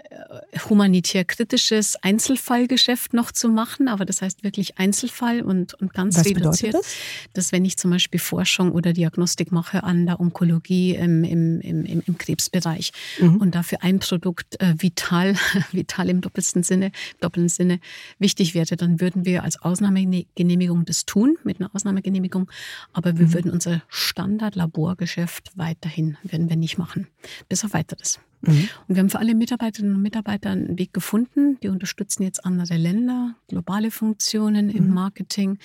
humanitär 0.69 1.25
kritisches 1.25 1.97
Einzelfallgeschäft 2.03 3.13
noch 3.13 3.33
zu 3.33 3.49
machen, 3.49 3.89
aber 3.89 4.05
das 4.05 4.23
heißt 4.23 4.45
wirklich 4.45 4.79
Einzelfall 4.79 5.43
und, 5.43 5.75
und 5.75 5.93
ganz 5.93 6.17
Was 6.17 6.27
reduziert. 6.27 6.75
Das? 6.75 6.95
Dass 7.35 7.53
wenn 7.53 7.65
ich 7.65 7.77
zum 7.77 7.91
Beispiel 7.91 8.21
Forschung 8.21 8.73
oder 8.73 8.93
Diagnostik 8.93 9.53
mache 9.53 9.85
an 9.85 10.07
der 10.07 10.21
Onkologie 10.21 10.95
im, 10.95 11.25
im, 11.25 11.61
im, 11.61 11.85
im 11.85 12.19
Krebsbereich 12.19 12.93
mhm. 13.21 13.37
und 13.37 13.55
dafür 13.55 13.79
ein 13.83 13.99
Produkt 13.99 14.61
äh, 14.61 14.75
vital, 14.79 15.35
vital 15.73 16.09
im 16.09 16.21
doppelten 16.21 16.63
Sinne, 16.63 16.93
doppelten 17.21 17.49
Sinne 17.49 17.81
wichtig 18.19 18.55
wäre, 18.55 18.77
dann 18.77 19.01
würden 19.01 19.27
wir 19.27 19.45
als 19.45 19.61
Ausnahmegenehmigung 19.61 20.85
das 20.87 21.05
tun, 21.05 21.37
mit 21.45 21.61
einer 21.61 21.71
Ausnahmegenehmigung, 21.75 22.51
aber 22.93 23.19
wir 23.19 23.27
mhm. 23.27 23.35
würden 23.35 23.51
unser 23.51 23.83
Standard-Laborgeschäft 23.89 25.51
weiterhin, 25.57 26.17
werden 26.23 26.49
wir 26.49 26.57
nicht 26.57 26.79
machen. 26.79 27.07
Bis 27.49 27.65
auf 27.65 27.75
weiteres. 27.75 28.19
Mhm. 28.43 28.69
Und 28.89 28.95
wir 28.95 28.99
haben 28.99 29.11
für 29.11 29.19
alle 29.19 29.35
Mitarbeiterinnen 29.35 29.97
und 29.97 30.03
Mitarbeiter 30.03 30.51
einen 30.51 30.79
Weg 30.79 30.93
gefunden. 30.93 31.59
Die 31.63 31.69
unterstützen 31.69 32.23
jetzt 32.23 32.45
andere 32.45 32.77
Länder, 32.77 33.35
globale 33.49 33.91
Funktionen 33.91 34.67
mhm. 34.67 34.77
im 34.77 34.95
Marketing. 34.95 35.59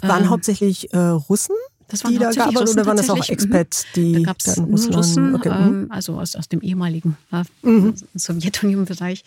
Waren 0.00 0.24
ähm, 0.24 0.30
hauptsächlich 0.30 0.92
äh, 0.92 0.98
Russen? 0.98 1.54
Das 1.88 2.04
waren 2.04 2.12
die 2.12 2.18
da 2.18 2.30
gearbeitet 2.30 2.60
Russen 2.62 2.78
oder 2.78 2.86
waren 2.86 2.96
das 2.96 3.10
auch 3.10 3.16
mhm. 3.16 3.34
Expats, 3.34 3.86
die 3.94 4.12
da 4.12 4.20
gab 4.20 4.38
es 4.38 4.58
Russland, 4.58 4.96
Russen, 4.96 5.34
okay. 5.34 5.50
Mhm. 5.50 5.66
ähm, 5.66 5.86
also 5.90 6.18
aus, 6.18 6.36
aus 6.36 6.48
dem 6.48 6.62
ehemaligen 6.62 7.18
äh, 7.30 7.42
mhm. 7.62 7.94
Sowjetunion-Bereich. 8.14 9.24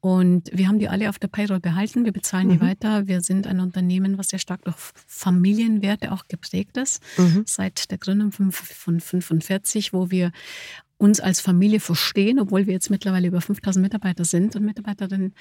Und 0.00 0.50
wir 0.52 0.66
haben 0.66 0.80
die 0.80 0.88
alle 0.88 1.08
auf 1.08 1.20
der 1.20 1.28
Payroll 1.28 1.60
behalten. 1.60 2.04
Wir 2.04 2.10
bezahlen 2.10 2.48
mhm. 2.48 2.52
die 2.54 2.60
weiter. 2.60 3.06
Wir 3.06 3.20
sind 3.20 3.46
ein 3.46 3.60
Unternehmen, 3.60 4.18
was 4.18 4.30
sehr 4.30 4.40
stark 4.40 4.64
durch 4.64 4.76
Familienwerte 5.06 6.10
auch 6.10 6.26
geprägt 6.26 6.76
ist. 6.76 7.00
Mhm. 7.16 7.44
Seit 7.46 7.88
der 7.92 7.98
Gründung 7.98 8.32
von 8.32 8.50
45, 9.00 9.92
wo 9.92 10.10
wir 10.10 10.32
uns 11.02 11.18
als 11.18 11.40
Familie 11.40 11.80
verstehen, 11.80 12.38
obwohl 12.38 12.66
wir 12.66 12.74
jetzt 12.74 12.88
mittlerweile 12.88 13.26
über 13.26 13.40
5000 13.40 13.82
Mitarbeiter 13.82 14.24
sind 14.24 14.54
und 14.54 14.64
Mitarbeiterinnen. 14.64 15.34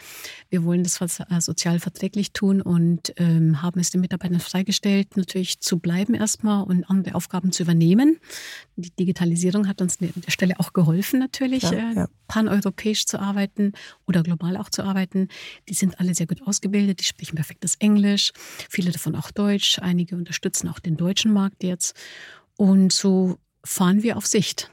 Wir 0.49 0.63
wollen 0.63 0.83
das 0.83 0.99
äh, 0.99 1.39
sozial 1.39 1.79
verträglich 1.79 2.33
tun 2.33 2.63
und 2.63 3.13
ähm, 3.17 3.61
haben 3.61 3.79
es 3.79 3.91
den 3.91 4.01
Mitarbeitern 4.01 4.39
freigestellt, 4.39 5.15
natürlich 5.17 5.59
zu 5.59 5.77
bleiben 5.77 6.15
erstmal 6.15 6.63
und 6.63 6.89
andere 6.89 7.13
Aufgaben 7.13 7.51
zu 7.51 7.61
übernehmen. 7.61 8.17
Die 8.75 8.89
Digitalisierung 8.89 9.67
hat 9.67 9.83
uns 9.83 10.01
an 10.01 10.11
der 10.15 10.31
Stelle 10.31 10.59
auch 10.59 10.73
geholfen, 10.73 11.19
natürlich, 11.19 11.61
ja, 11.61 11.73
äh, 11.73 11.93
ja. 11.93 12.07
paneuropäisch 12.27 13.05
zu 13.05 13.19
arbeiten 13.19 13.73
oder 14.07 14.23
global 14.23 14.57
auch 14.57 14.69
zu 14.69 14.83
arbeiten. 14.83 15.27
Die 15.69 15.75
sind 15.75 15.99
alle 15.99 16.15
sehr 16.15 16.25
gut 16.25 16.41
ausgebildet, 16.41 17.01
die 17.01 17.05
sprechen 17.05 17.35
perfektes 17.35 17.75
Englisch, 17.75 18.31
viele 18.67 18.91
davon 18.91 19.15
auch 19.15 19.29
Deutsch. 19.29 19.77
Einige 19.77 20.15
unterstützen 20.15 20.69
auch 20.69 20.79
den 20.79 20.97
deutschen 20.97 21.31
Markt 21.31 21.63
jetzt. 21.63 21.95
Und 22.57 22.91
so 22.91 23.37
fahren 23.63 24.01
wir 24.01 24.17
auf 24.17 24.25
Sicht. 24.25 24.71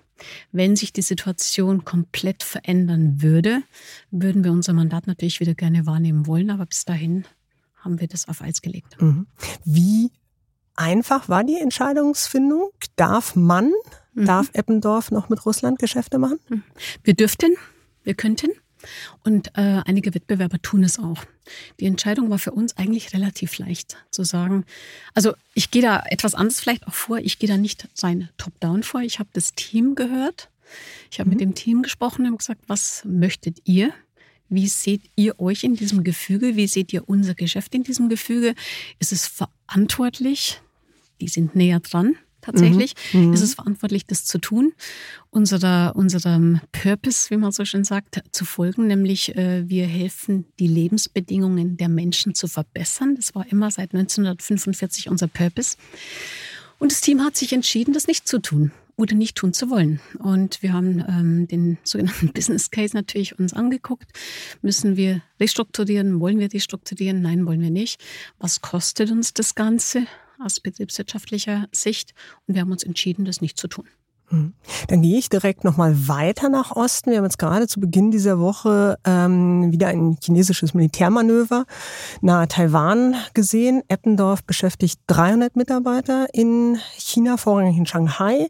Wenn 0.52 0.76
sich 0.76 0.92
die 0.92 1.02
Situation 1.02 1.84
komplett 1.84 2.42
verändern 2.42 3.22
würde, 3.22 3.62
würden 4.10 4.44
wir 4.44 4.52
unser 4.52 4.72
Mandat 4.72 5.06
natürlich 5.06 5.40
wieder 5.40 5.54
gerne 5.54 5.86
wahrnehmen 5.86 6.26
wollen, 6.26 6.50
aber 6.50 6.66
bis 6.66 6.84
dahin 6.84 7.24
haben 7.76 8.00
wir 8.00 8.08
das 8.08 8.28
auf 8.28 8.42
Eis 8.42 8.62
gelegt. 8.62 9.00
Mhm. 9.00 9.26
Wie 9.64 10.10
einfach 10.76 11.28
war 11.28 11.44
die 11.44 11.58
Entscheidungsfindung? 11.58 12.70
Darf 12.96 13.36
man, 13.36 13.72
mhm. 14.14 14.26
darf 14.26 14.50
Eppendorf 14.52 15.10
noch 15.10 15.28
mit 15.28 15.44
Russland 15.46 15.78
Geschäfte 15.78 16.18
machen? 16.18 16.38
Mhm. 16.48 16.62
Wir 17.02 17.14
dürften, 17.14 17.54
wir 18.04 18.14
könnten. 18.14 18.50
Und 19.24 19.48
äh, 19.56 19.82
einige 19.84 20.14
Wettbewerber 20.14 20.60
tun 20.60 20.84
es 20.84 20.98
auch. 20.98 21.24
Die 21.80 21.86
Entscheidung 21.86 22.30
war 22.30 22.38
für 22.38 22.52
uns 22.52 22.76
eigentlich 22.76 23.12
relativ 23.12 23.58
leicht 23.58 23.96
zu 24.10 24.24
sagen. 24.24 24.64
Also 25.14 25.34
ich 25.54 25.70
gehe 25.70 25.82
da 25.82 26.02
etwas 26.06 26.34
anders 26.34 26.60
vielleicht 26.60 26.86
auch 26.86 26.94
vor. 26.94 27.18
Ich 27.18 27.38
gehe 27.38 27.48
da 27.48 27.56
nicht 27.56 27.88
sein 27.94 28.28
Top-Down 28.38 28.82
vor. 28.82 29.00
Ich 29.00 29.18
habe 29.18 29.30
das 29.32 29.54
Team 29.54 29.94
gehört. 29.94 30.48
Ich 31.10 31.20
habe 31.20 31.28
mhm. 31.28 31.34
mit 31.34 31.40
dem 31.40 31.54
Team 31.54 31.82
gesprochen 31.82 32.26
und 32.26 32.38
gesagt, 32.38 32.62
was 32.66 33.02
möchtet 33.04 33.58
ihr? 33.64 33.92
Wie 34.50 34.68
seht 34.68 35.02
ihr 35.14 35.38
euch 35.40 35.64
in 35.64 35.76
diesem 35.76 36.04
Gefüge? 36.04 36.56
Wie 36.56 36.66
seht 36.66 36.92
ihr 36.92 37.08
unser 37.08 37.34
Geschäft 37.34 37.74
in 37.74 37.82
diesem 37.82 38.08
Gefüge? 38.08 38.54
Ist 38.98 39.12
es 39.12 39.26
verantwortlich? 39.26 40.60
Die 41.20 41.28
sind 41.28 41.54
näher 41.54 41.80
dran 41.80 42.16
tatsächlich. 42.48 42.94
Mhm. 43.12 43.26
mhm. 43.26 43.32
Ist 43.34 43.42
es 43.42 43.54
verantwortlich, 43.54 44.06
das 44.06 44.24
zu 44.24 44.38
tun, 44.38 44.72
unserer, 45.30 45.94
unserem 45.94 46.60
Purpose, 46.72 47.30
wie 47.30 47.36
man 47.36 47.52
so 47.52 47.64
schön 47.64 47.84
sagt, 47.84 48.22
zu 48.32 48.44
folgen, 48.44 48.86
nämlich 48.86 49.36
äh, 49.36 49.68
wir 49.68 49.86
helfen, 49.86 50.46
die 50.58 50.66
Lebensbedingungen 50.66 51.76
der 51.76 51.88
Menschen 51.88 52.34
zu 52.34 52.48
verbessern. 52.48 53.14
Das 53.16 53.34
war 53.34 53.46
immer 53.50 53.70
seit 53.70 53.94
1945 53.94 55.08
unser 55.08 55.28
Purpose. 55.28 55.76
Und 56.78 56.92
das 56.92 57.00
Team 57.00 57.22
hat 57.24 57.36
sich 57.36 57.52
entschieden, 57.52 57.92
das 57.92 58.06
nicht 58.06 58.26
zu 58.26 58.38
tun 58.38 58.72
oder 58.96 59.14
nicht 59.14 59.36
tun 59.36 59.52
zu 59.52 59.68
wollen. 59.68 60.00
Und 60.18 60.62
wir 60.62 60.72
haben 60.72 61.04
ähm, 61.06 61.48
den 61.48 61.78
sogenannten 61.84 62.28
Business 62.34 62.70
Case 62.70 62.96
natürlich 62.96 63.38
uns 63.38 63.52
angeguckt. 63.52 64.10
Müssen 64.62 64.96
wir 64.96 65.22
restrukturieren? 65.38 66.20
Wollen 66.20 66.38
wir 66.38 66.52
restrukturieren? 66.52 67.20
Nein, 67.20 67.46
wollen 67.46 67.60
wir 67.60 67.70
nicht. 67.70 68.00
Was 68.38 68.60
kostet 68.60 69.10
uns 69.10 69.34
das 69.34 69.54
Ganze 69.54 70.06
aus 70.38 70.60
betriebswirtschaftlicher 70.60 71.68
Sicht? 71.72 72.14
Und 72.46 72.54
wir 72.54 72.62
haben 72.62 72.72
uns 72.72 72.84
entschieden, 72.84 73.24
das 73.24 73.40
nicht 73.40 73.58
zu 73.58 73.68
tun. 73.68 73.86
Hm. 74.30 74.52
Dann 74.88 75.00
gehe 75.00 75.18
ich 75.18 75.30
direkt 75.30 75.64
nochmal 75.64 76.06
weiter 76.06 76.50
nach 76.50 76.72
Osten. 76.72 77.10
Wir 77.10 77.18
haben 77.18 77.24
jetzt 77.24 77.38
gerade 77.38 77.66
zu 77.66 77.80
Beginn 77.80 78.10
dieser 78.10 78.38
Woche 78.38 78.98
ähm, 79.04 79.72
wieder 79.72 79.88
ein 79.88 80.18
chinesisches 80.22 80.74
Militärmanöver 80.74 81.64
nahe 82.20 82.46
Taiwan 82.46 83.16
gesehen. 83.32 83.82
Eppendorf 83.88 84.44
beschäftigt 84.44 85.00
300 85.06 85.56
Mitarbeiter 85.56 86.26
in 86.34 86.78
China, 86.98 87.38
vorrangig 87.38 87.78
in 87.78 87.86
Shanghai, 87.86 88.48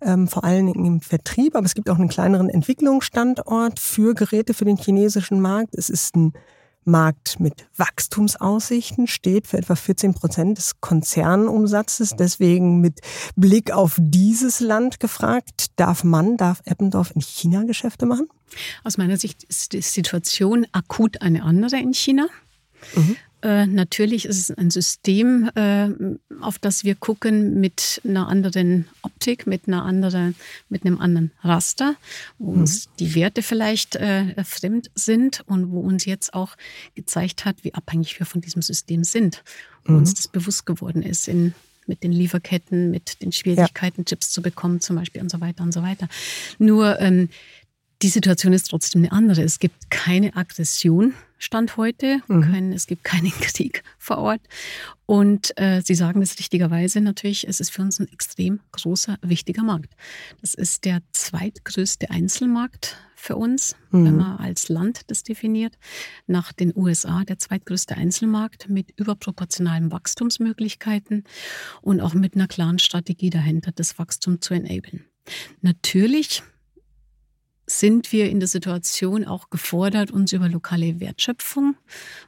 ähm, 0.00 0.28
vor 0.28 0.44
allen 0.44 0.66
Dingen 0.66 0.84
im 0.86 1.00
Vertrieb. 1.02 1.56
Aber 1.56 1.66
es 1.66 1.74
gibt 1.74 1.90
auch 1.90 1.98
einen 1.98 2.08
kleineren 2.08 2.48
Entwicklungsstandort 2.48 3.78
für 3.78 4.14
Geräte 4.14 4.54
für 4.54 4.64
den 4.64 4.78
chinesischen 4.78 5.42
Markt. 5.42 5.74
Es 5.74 5.90
ist 5.90 6.16
ein 6.16 6.32
Markt 6.88 7.38
mit 7.38 7.66
Wachstumsaussichten 7.76 9.06
steht 9.06 9.46
für 9.46 9.58
etwa 9.58 9.76
14 9.76 10.14
Prozent 10.14 10.58
des 10.58 10.80
Konzernumsatzes. 10.80 12.16
Deswegen 12.18 12.80
mit 12.80 13.00
Blick 13.36 13.70
auf 13.70 13.96
dieses 14.00 14.60
Land 14.60 14.98
gefragt, 14.98 15.66
darf 15.76 16.02
man, 16.02 16.36
darf 16.36 16.62
Eppendorf 16.64 17.12
in 17.14 17.20
China 17.20 17.62
Geschäfte 17.64 18.06
machen? 18.06 18.28
Aus 18.84 18.98
meiner 18.98 19.16
Sicht 19.16 19.44
ist 19.44 19.72
die 19.72 19.82
Situation 19.82 20.66
akut 20.72 21.22
eine 21.22 21.42
andere 21.42 21.76
in 21.78 21.94
China. 21.94 22.26
Mhm. 22.94 23.16
Äh, 23.42 23.66
natürlich 23.66 24.24
ist 24.24 24.38
es 24.38 24.50
ein 24.50 24.70
System, 24.70 25.50
äh, 25.54 25.88
auf 26.40 26.58
das 26.58 26.84
wir 26.84 26.94
gucken 26.94 27.60
mit 27.60 28.00
einer 28.04 28.28
anderen 28.28 28.88
Optik, 29.02 29.46
mit 29.46 29.68
einer 29.68 29.84
anderen, 29.84 30.34
mit 30.68 30.84
einem 30.84 31.00
anderen 31.00 31.30
Raster, 31.42 31.94
wo 32.38 32.52
mhm. 32.52 32.60
uns 32.60 32.88
die 32.98 33.14
Werte 33.14 33.42
vielleicht 33.42 33.96
äh, 33.96 34.42
fremd 34.44 34.90
sind 34.94 35.44
und 35.46 35.70
wo 35.70 35.80
uns 35.80 36.04
jetzt 36.04 36.34
auch 36.34 36.56
gezeigt 36.94 37.44
hat, 37.44 37.62
wie 37.62 37.74
abhängig 37.74 38.18
wir 38.18 38.26
von 38.26 38.40
diesem 38.40 38.62
System 38.62 39.04
sind, 39.04 39.44
wo 39.84 39.92
mhm. 39.92 39.98
uns 39.98 40.14
das 40.14 40.28
bewusst 40.28 40.66
geworden 40.66 41.02
ist 41.02 41.28
in 41.28 41.54
mit 41.88 42.02
den 42.02 42.12
Lieferketten, 42.12 42.90
mit 42.90 43.22
den 43.22 43.32
Schwierigkeiten, 43.32 44.02
ja. 44.02 44.04
Chips 44.04 44.30
zu 44.30 44.42
bekommen, 44.42 44.80
zum 44.80 44.96
Beispiel 44.96 45.22
und 45.22 45.30
so 45.30 45.40
weiter 45.40 45.64
und 45.64 45.72
so 45.72 45.82
weiter. 45.82 46.06
Nur 46.58 47.00
ähm, 47.00 47.30
die 48.02 48.08
Situation 48.08 48.52
ist 48.52 48.70
trotzdem 48.70 49.02
eine 49.02 49.12
andere. 49.12 49.42
Es 49.42 49.58
gibt 49.58 49.90
keine 49.90 50.36
Aggression 50.36 51.14
Stand 51.38 51.76
heute. 51.76 52.20
Mhm. 52.26 52.42
Kein, 52.42 52.72
es 52.72 52.86
gibt 52.86 53.04
keinen 53.04 53.30
Krieg 53.40 53.82
vor 53.98 54.18
Ort. 54.18 54.40
Und 55.06 55.56
äh, 55.56 55.80
Sie 55.82 55.94
sagen 55.94 56.20
das 56.20 56.38
richtigerweise 56.38 57.00
natürlich, 57.00 57.48
es 57.48 57.60
ist 57.60 57.70
für 57.70 57.82
uns 57.82 57.98
ein 57.98 58.08
extrem 58.08 58.60
großer, 58.72 59.16
wichtiger 59.22 59.62
Markt. 59.62 59.94
Das 60.40 60.54
ist 60.54 60.84
der 60.84 61.00
zweitgrößte 61.12 62.10
Einzelmarkt 62.10 62.96
für 63.14 63.36
uns, 63.36 63.76
mhm. 63.90 64.04
wenn 64.04 64.16
man 64.16 64.36
als 64.38 64.68
Land 64.68 65.10
das 65.10 65.22
definiert. 65.22 65.78
Nach 66.26 66.52
den 66.52 66.76
USA 66.76 67.24
der 67.24 67.38
zweitgrößte 67.38 67.96
Einzelmarkt 67.96 68.68
mit 68.68 68.92
überproportionalen 68.96 69.90
Wachstumsmöglichkeiten 69.90 71.24
und 71.82 72.00
auch 72.00 72.14
mit 72.14 72.34
einer 72.34 72.48
klaren 72.48 72.78
Strategie 72.78 73.30
dahinter, 73.30 73.72
das 73.72 73.98
Wachstum 73.98 74.40
zu 74.40 74.54
enablen. 74.54 75.04
Natürlich 75.60 76.42
sind 77.78 78.12
wir 78.12 78.28
in 78.28 78.40
der 78.40 78.48
Situation 78.48 79.24
auch 79.24 79.50
gefordert, 79.50 80.10
uns 80.10 80.32
über 80.32 80.48
lokale 80.48 81.00
Wertschöpfung, 81.00 81.76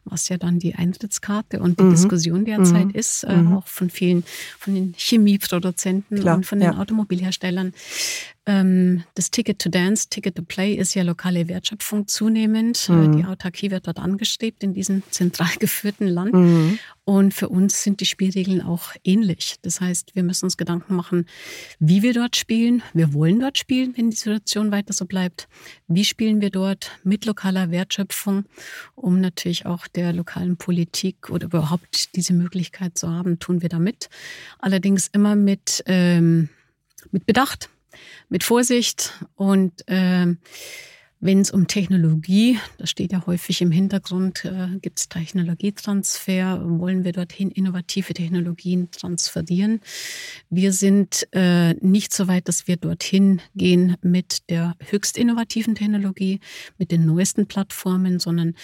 was 0.05 0.29
ja 0.29 0.39
dann 0.39 0.59
die 0.59 0.75
Eintrittskarte 0.75 1.61
und 1.61 1.81
die 1.81 1.85
mhm. 1.85 1.91
Diskussion 1.91 2.45
derzeit 2.45 2.87
mhm. 2.87 2.95
ist, 2.95 3.25
äh, 3.25 3.37
mhm. 3.37 3.57
auch 3.57 3.67
von 3.67 3.91
vielen, 3.91 4.25
von 4.59 4.75
den 4.75 4.95
Chemieproduzenten 4.97 6.21
Klar, 6.21 6.37
und 6.37 6.47
von 6.47 6.61
den 6.61 6.73
ja. 6.73 6.79
Automobilherstellern, 6.79 7.69
ähm, 7.69 7.73
das 8.47 9.31
Ticket 9.31 9.59
to 9.61 9.69
Dance, 9.69 10.09
Ticket 10.09 10.35
to 10.35 10.43
Play 10.43 10.75
ist 10.75 10.95
ja 10.95 11.03
lokale 11.03 11.47
Wertschöpfung 11.47 12.09
zunehmend. 12.09 12.89
Äh, 12.89 12.93
mhm. 12.93 13.17
Die 13.17 13.25
Autarkie 13.25 13.71
wird 13.71 13.87
dort 13.87 13.99
angestrebt 13.99 14.65
in 14.65 14.73
diesem 14.73 15.03
zentral 15.11 15.51
geführten 15.59 16.09
Land. 16.09 16.33
Mhm. 16.33 16.79
Und 17.05 17.35
für 17.35 17.49
uns 17.49 17.83
sind 17.83 18.01
die 18.01 18.07
Spielregeln 18.07 18.63
auch 18.63 18.95
ähnlich. 19.05 19.57
Das 19.63 19.81
heißt, 19.81 20.15
wir 20.15 20.23
müssen 20.23 20.47
uns 20.47 20.57
Gedanken 20.57 20.97
machen, 20.97 21.27
wie 21.79 22.03
wir 22.03 22.15
dort 22.15 22.35
spielen. 22.35 22.83
Wir 22.95 23.13
wollen 23.13 23.41
dort 23.41 23.59
spielen, 23.59 23.95
wenn 23.97 24.11
die 24.11 24.17
Situation 24.17 24.73
weiter 24.73 24.95
so 24.95 25.05
bleibt. 25.05 25.49
Wie 25.87 26.05
spielen 26.05 26.41
wir 26.41 26.51
dort 26.51 26.93
mit 27.05 27.27
lokaler 27.27 27.71
Wertschöpfung, 27.71 28.45
um 28.95 29.21
natürlich 29.21 29.67
auch 29.67 29.87
der 29.87 30.13
lokalen 30.13 30.57
Politik 30.57 31.31
oder 31.31 31.47
überhaupt 31.47 32.17
diese 32.17 32.33
Möglichkeit 32.33 32.97
zu 32.97 33.11
haben, 33.11 33.39
tun 33.39 33.61
wir 33.61 33.69
damit. 33.69 34.09
Allerdings 34.59 35.09
immer 35.09 35.37
mit, 35.37 35.83
ähm, 35.87 36.49
mit 37.11 37.27
Bedacht 37.27 37.69
mit 38.29 38.45
Vorsicht 38.45 39.13
und 39.37 39.73
äh, 39.87 40.27
wenn 41.21 41.41
es 41.41 41.51
um 41.51 41.67
Technologie, 41.67 42.59
das 42.79 42.89
steht 42.89 43.13
ja 43.13 43.27
häufig 43.27 43.61
im 43.61 43.71
Hintergrund, 43.71 44.45
äh, 44.47 44.79
gibt 44.81 44.99
es 44.99 45.09
Technologietransfer, 45.09 46.63
wollen 46.65 47.05
wir 47.05 47.13
dorthin 47.13 47.51
innovative 47.51 48.15
Technologien 48.15 48.91
transferieren. 48.91 49.81
Wir 50.49 50.73
sind 50.73 51.29
äh, 51.33 51.75
nicht 51.75 52.15
so 52.15 52.27
weit, 52.27 52.49
dass 52.49 52.67
wir 52.67 52.79
dorthin 52.79 53.43
gehen 53.55 53.97
mit 54.01 54.49
der 54.49 54.75
höchst 54.89 55.19
innovativen 55.19 55.75
Technologie, 55.75 56.41
mit 56.79 56.91
den 56.91 57.05
neuesten 57.05 57.47
Plattformen, 57.47 58.19
sondern 58.19 58.55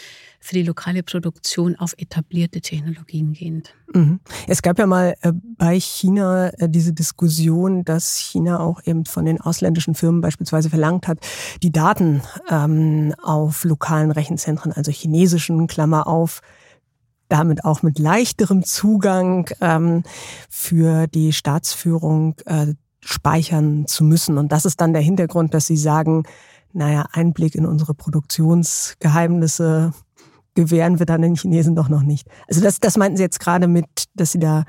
für 0.41 0.55
die 0.55 0.63
lokale 0.63 1.03
Produktion 1.03 1.77
auf 1.77 1.95
etablierte 1.99 2.63
Technologien 2.63 3.35
gehend. 3.35 3.75
Mhm. 3.93 4.21
Es 4.47 4.63
gab 4.63 4.79
ja 4.79 4.87
mal 4.87 5.15
äh, 5.21 5.33
bei 5.59 5.79
China 5.79 6.49
äh, 6.59 6.69
diese 6.69 6.93
Diskussion, 6.93 7.85
dass 7.85 8.17
China 8.17 8.61
auch 8.61 8.81
eben 8.85 9.05
von 9.05 9.25
den 9.25 9.41
ausländischen 9.41 9.95
Firmen 9.95 10.21
beispielsweise 10.21 10.71
verlangt 10.71 11.07
hat, 11.07 11.19
die 11.63 11.73
Daten 11.73 12.23
ähm, 12.51 13.15
auf 13.23 13.65
lokalen 13.65 14.11
Rechenzentren, 14.11 14.73
also 14.73 14.91
chinesischen, 14.91 15.67
Klammer 15.67 16.07
auf, 16.07 16.41
damit 17.29 17.65
auch 17.65 17.83
mit 17.83 17.99
leichterem 17.99 18.65
Zugang 18.65 19.51
ähm, 19.61 20.05
für 20.49 21.07
die 21.07 21.33
Staatsführung 21.33 22.37
äh, 22.47 22.75
speichern 23.01 23.87
zu 23.87 24.05
müssen. 24.05 24.39
Und 24.39 24.53
das 24.53 24.65
ist 24.65 24.81
dann 24.81 24.93
der 24.93 25.03
Hintergrund, 25.03 25.55
dass 25.55 25.67
Sie 25.67 25.77
sagen, 25.77 26.25
naja, 26.73 27.07
Einblick 27.13 27.55
in 27.55 27.67
unsere 27.67 27.95
Produktionsgeheimnisse 27.95 29.93
gewähren 30.55 30.99
wir 30.99 31.07
dann 31.07 31.23
den 31.23 31.37
Chinesen 31.37 31.77
doch 31.77 31.89
noch 31.89 32.03
nicht. 32.03 32.27
Also 32.49 32.61
das, 32.61 32.81
das 32.81 32.97
meinten 32.97 33.17
Sie 33.17 33.23
jetzt 33.23 33.41
gerade 33.41 33.69
mit, 33.69 33.87
dass 34.15 34.33
Sie 34.33 34.41
da. 34.41 34.65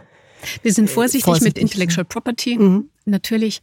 Wir 0.61 0.73
sind 0.73 0.89
vorsichtig, 0.89 1.25
vorsichtig 1.25 1.55
mit 1.55 1.61
Intellectual 1.61 2.05
Property. 2.05 2.57
Mhm. 2.57 2.89
Natürlich. 3.05 3.61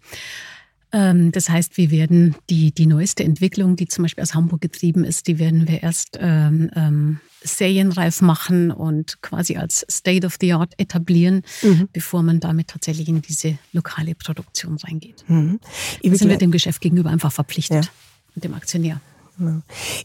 Ähm, 0.94 1.32
das 1.32 1.50
heißt, 1.50 1.76
wir 1.76 1.90
werden 1.90 2.36
die, 2.48 2.72
die 2.72 2.86
neueste 2.86 3.24
Entwicklung, 3.24 3.74
die 3.74 3.88
zum 3.88 4.02
Beispiel 4.04 4.22
aus 4.22 4.34
Hamburg 4.34 4.60
getrieben 4.60 5.02
ist, 5.04 5.26
die 5.26 5.40
werden 5.40 5.66
wir 5.66 5.82
erst 5.82 6.16
ähm, 6.20 6.70
ähm, 6.76 7.20
serienreif 7.42 8.22
machen 8.22 8.70
und 8.70 9.20
quasi 9.20 9.56
als 9.56 9.84
State 9.90 10.24
of 10.24 10.36
the 10.40 10.52
Art 10.52 10.72
etablieren, 10.78 11.42
mhm. 11.62 11.88
bevor 11.92 12.22
man 12.22 12.38
damit 12.38 12.68
tatsächlich 12.68 13.08
in 13.08 13.20
diese 13.20 13.58
lokale 13.72 14.14
Produktion 14.14 14.76
reingeht. 14.76 15.24
Mhm. 15.26 15.58
Da 16.02 16.14
sind 16.14 16.28
wir 16.28 16.38
dem 16.38 16.52
Geschäft 16.52 16.80
gegenüber 16.80 17.10
einfach 17.10 17.32
verpflichtet, 17.32 17.86
ja. 17.86 18.40
dem 18.40 18.54
Aktionär. 18.54 19.00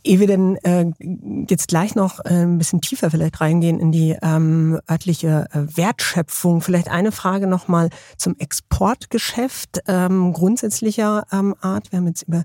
Ehe 0.03 0.19
wir 0.19 0.27
denn 0.27 0.55
äh, 0.57 0.91
jetzt 1.49 1.67
gleich 1.67 1.95
noch 1.95 2.19
äh, 2.25 2.43
ein 2.43 2.57
bisschen 2.57 2.81
tiefer 2.81 3.11
vielleicht 3.11 3.41
reingehen 3.41 3.79
in 3.79 3.91
die 3.91 4.17
ähm, 4.21 4.79
örtliche 4.89 5.47
äh, 5.51 5.77
Wertschöpfung, 5.77 6.61
vielleicht 6.61 6.89
eine 6.89 7.11
Frage 7.11 7.47
nochmal 7.47 7.89
zum 8.17 8.35
Exportgeschäft 8.37 9.81
ähm, 9.87 10.33
grundsätzlicher 10.33 11.25
ähm, 11.31 11.55
Art. 11.61 11.91
Wir 11.91 11.97
haben 11.97 12.07
jetzt 12.07 12.23
über 12.23 12.43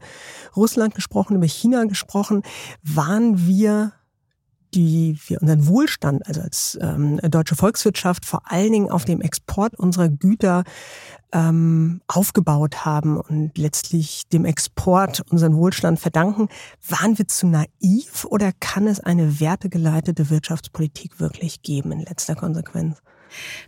Russland 0.57 0.95
gesprochen, 0.95 1.37
über 1.37 1.47
China 1.47 1.85
gesprochen. 1.85 2.43
Waren 2.83 3.47
wir 3.47 3.93
die 4.75 5.17
wir 5.27 5.41
unseren 5.41 5.67
Wohlstand, 5.69 6.27
also 6.27 6.41
als 6.41 6.79
ähm, 6.81 7.19
deutsche 7.23 7.55
Volkswirtschaft, 7.55 8.25
vor 8.25 8.43
allen 8.51 8.73
Dingen 8.73 8.91
auf 8.91 9.05
dem 9.05 9.21
Export 9.21 9.75
unserer 9.79 10.09
Güter 10.09 10.65
ähm, 11.35 12.01
aufgebaut 12.07 12.87
haben 12.87 13.19
und 13.19 13.59
letztlich 13.59 14.23
dem 14.33 14.45
Export 14.45 15.23
unseren 15.31 15.57
Wohlstand 15.57 16.01
verdanken. 16.01 16.49
Waren 16.89 17.19
wir 17.19 17.29
zu 17.29 17.47
naiv 17.47 18.25
oder 18.25 18.53
kann 18.61 18.87
es 18.87 19.01
eine 19.01 19.41
wertegeleitete 19.41 20.31
Wirtschaftspolitik 20.31 21.21
wirklich 21.21 21.63
geben 21.63 21.93
in 21.93 22.01
letzter 22.01 22.37
Konsequenz? 22.37 23.03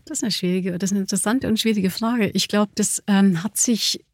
Das 0.04 0.18
ist 0.18 0.22
eine 0.22 0.30
schwierige, 0.30 0.78
das 0.78 0.90
ist 0.90 0.94
eine 0.94 1.00
interessante 1.00 1.48
und 1.48 1.58
schwierige 1.58 1.90
Frage. 1.90 2.28
Ich 2.28 2.46
glaube, 2.46 2.70
das 2.76 3.02
ähm, 3.08 3.42
hat 3.42 3.56
sich 3.56 4.04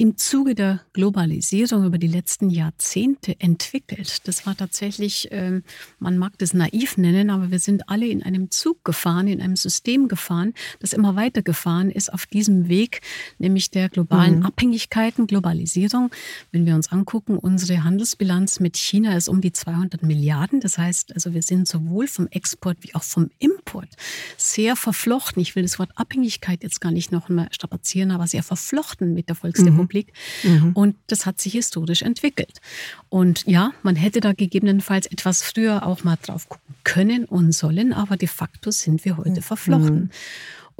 im 0.00 0.16
Zuge 0.16 0.54
der 0.54 0.80
Globalisierung 0.94 1.84
über 1.84 1.98
die 1.98 2.06
letzten 2.06 2.48
Jahrzehnte 2.48 3.38
entwickelt. 3.38 4.26
Das 4.26 4.46
war 4.46 4.56
tatsächlich, 4.56 5.28
ähm, 5.30 5.62
man 5.98 6.16
mag 6.16 6.38
das 6.38 6.54
naiv 6.54 6.96
nennen, 6.96 7.28
aber 7.28 7.50
wir 7.50 7.58
sind 7.58 7.90
alle 7.90 8.06
in 8.06 8.22
einem 8.22 8.50
Zug 8.50 8.82
gefahren, 8.82 9.28
in 9.28 9.42
einem 9.42 9.56
System 9.56 10.08
gefahren, 10.08 10.54
das 10.78 10.94
immer 10.94 11.16
weiter 11.16 11.42
gefahren 11.42 11.90
ist 11.90 12.14
auf 12.14 12.24
diesem 12.24 12.70
Weg, 12.70 13.02
nämlich 13.36 13.70
der 13.70 13.90
globalen 13.90 14.38
mhm. 14.38 14.46
Abhängigkeiten, 14.46 15.26
Globalisierung. 15.26 16.10
Wenn 16.50 16.64
wir 16.64 16.76
uns 16.76 16.90
angucken, 16.90 17.36
unsere 17.36 17.84
Handelsbilanz 17.84 18.58
mit 18.58 18.78
China 18.78 19.14
ist 19.18 19.28
um 19.28 19.42
die 19.42 19.52
200 19.52 20.02
Milliarden. 20.02 20.60
Das 20.60 20.78
heißt, 20.78 21.12
also 21.14 21.34
wir 21.34 21.42
sind 21.42 21.68
sowohl 21.68 22.06
vom 22.06 22.26
Export 22.28 22.78
wie 22.80 22.94
auch 22.94 23.02
vom 23.02 23.28
Import 23.38 23.90
sehr 24.38 24.76
verflochten. 24.76 25.42
Ich 25.42 25.56
will 25.56 25.62
das 25.64 25.78
Wort 25.78 25.90
Abhängigkeit 25.96 26.62
jetzt 26.62 26.80
gar 26.80 26.90
nicht 26.90 27.12
noch 27.12 27.28
mal 27.28 27.48
strapazieren, 27.50 28.12
aber 28.12 28.26
sehr 28.26 28.42
verflochten 28.42 29.12
mit 29.12 29.28
der 29.28 29.36
Volksrepublik. 29.36 29.88
Mhm. 29.88 29.89
Republik. 29.90 30.12
Mhm. 30.42 30.72
Und 30.74 30.96
das 31.08 31.26
hat 31.26 31.40
sich 31.40 31.52
historisch 31.52 32.02
entwickelt. 32.02 32.60
Und 33.08 33.44
ja, 33.46 33.72
man 33.82 33.96
hätte 33.96 34.20
da 34.20 34.32
gegebenenfalls 34.32 35.06
etwas 35.06 35.42
früher 35.42 35.86
auch 35.86 36.04
mal 36.04 36.16
drauf 36.22 36.48
gucken 36.48 36.74
können 36.84 37.24
und 37.24 37.52
sollen, 37.52 37.92
aber 37.92 38.16
de 38.16 38.28
facto 38.28 38.70
sind 38.70 39.04
wir 39.04 39.16
heute 39.16 39.30
mhm. 39.30 39.42
verflochten. 39.42 40.10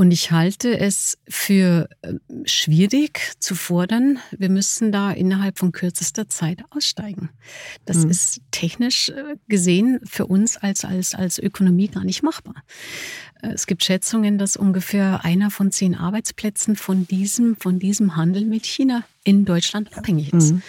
Und 0.01 0.13
ich 0.13 0.31
halte 0.31 0.79
es 0.79 1.19
für 1.29 1.87
äh, 2.01 2.15
schwierig 2.47 3.33
zu 3.39 3.55
fordern, 3.55 4.19
wir 4.31 4.49
müssen 4.49 4.93
da 4.93 5.11
innerhalb 5.11 5.59
von 5.59 5.73
kürzester 5.73 6.27
Zeit 6.27 6.65
aussteigen. 6.71 7.29
Das 7.85 7.99
mhm. 7.99 8.11
ist 8.11 8.41
technisch 8.51 9.11
äh, 9.11 9.37
gesehen 9.47 10.01
für 10.05 10.25
uns 10.25 10.57
als, 10.57 10.87
als, 10.87 11.15
als 11.15 11.39
Ökonomie 11.39 11.89
gar 11.89 12.05
nicht 12.05 12.23
machbar. 12.23 12.55
Äh, 13.43 13.49
es 13.49 13.67
gibt 13.67 13.85
Schätzungen, 13.85 14.39
dass 14.39 14.57
ungefähr 14.57 15.23
einer 15.23 15.51
von 15.51 15.71
zehn 15.71 15.95
Arbeitsplätzen 15.95 16.77
von 16.77 17.07
diesem, 17.07 17.57
von 17.57 17.79
diesem 17.79 18.17
Handel 18.17 18.47
mit 18.47 18.65
China 18.65 19.05
in 19.25 19.45
Deutschland 19.45 19.99
abhängig 19.99 20.33
ist. 20.33 20.53
Mhm. 20.53 20.63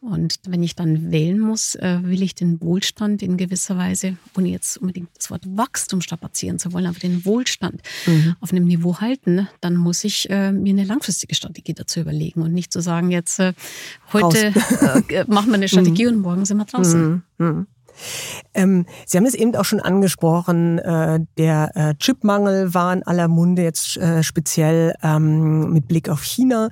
Und 0.00 0.38
wenn 0.46 0.62
ich 0.62 0.76
dann 0.76 1.10
wählen 1.10 1.38
muss, 1.38 1.74
äh, 1.74 1.98
will 2.02 2.22
ich 2.22 2.34
den 2.34 2.60
Wohlstand 2.60 3.22
in 3.22 3.36
gewisser 3.36 3.76
Weise, 3.76 4.16
ohne 4.36 4.48
jetzt 4.48 4.76
unbedingt 4.76 5.08
das 5.16 5.30
Wort 5.30 5.42
Wachstum 5.46 6.00
strapazieren 6.00 6.58
zu 6.58 6.72
wollen, 6.72 6.86
aber 6.86 6.98
den 6.98 7.24
Wohlstand 7.24 7.82
mhm. 8.06 8.36
auf 8.40 8.52
einem 8.52 8.64
Niveau 8.64 9.00
halten, 9.00 9.34
ne, 9.34 9.48
dann 9.60 9.76
muss 9.76 10.04
ich 10.04 10.30
äh, 10.30 10.52
mir 10.52 10.72
eine 10.72 10.84
langfristige 10.84 11.34
Strategie 11.34 11.74
dazu 11.74 12.00
überlegen 12.00 12.42
und 12.42 12.52
nicht 12.52 12.72
zu 12.72 12.80
sagen, 12.80 13.10
jetzt 13.10 13.38
äh, 13.38 13.52
heute 14.12 14.52
äh, 15.08 15.24
machen 15.26 15.48
wir 15.48 15.54
eine 15.54 15.68
Strategie 15.76 16.04
mhm. 16.04 16.12
und 16.12 16.20
morgen 16.20 16.44
sind 16.44 16.58
wir 16.58 16.64
draußen. 16.66 17.22
Mhm. 17.38 17.66
Ähm, 18.54 18.86
Sie 19.06 19.16
haben 19.16 19.26
es 19.26 19.34
eben 19.34 19.54
auch 19.56 19.64
schon 19.64 19.80
angesprochen, 19.80 20.78
äh, 20.78 21.20
der 21.38 21.70
äh, 21.74 21.94
Chipmangel 21.94 22.74
war 22.74 22.92
in 22.92 23.02
aller 23.02 23.28
Munde 23.28 23.62
jetzt 23.62 23.96
äh, 23.96 24.22
speziell 24.22 24.94
ähm, 25.02 25.72
mit 25.72 25.88
Blick 25.88 26.08
auf 26.08 26.22
China. 26.22 26.68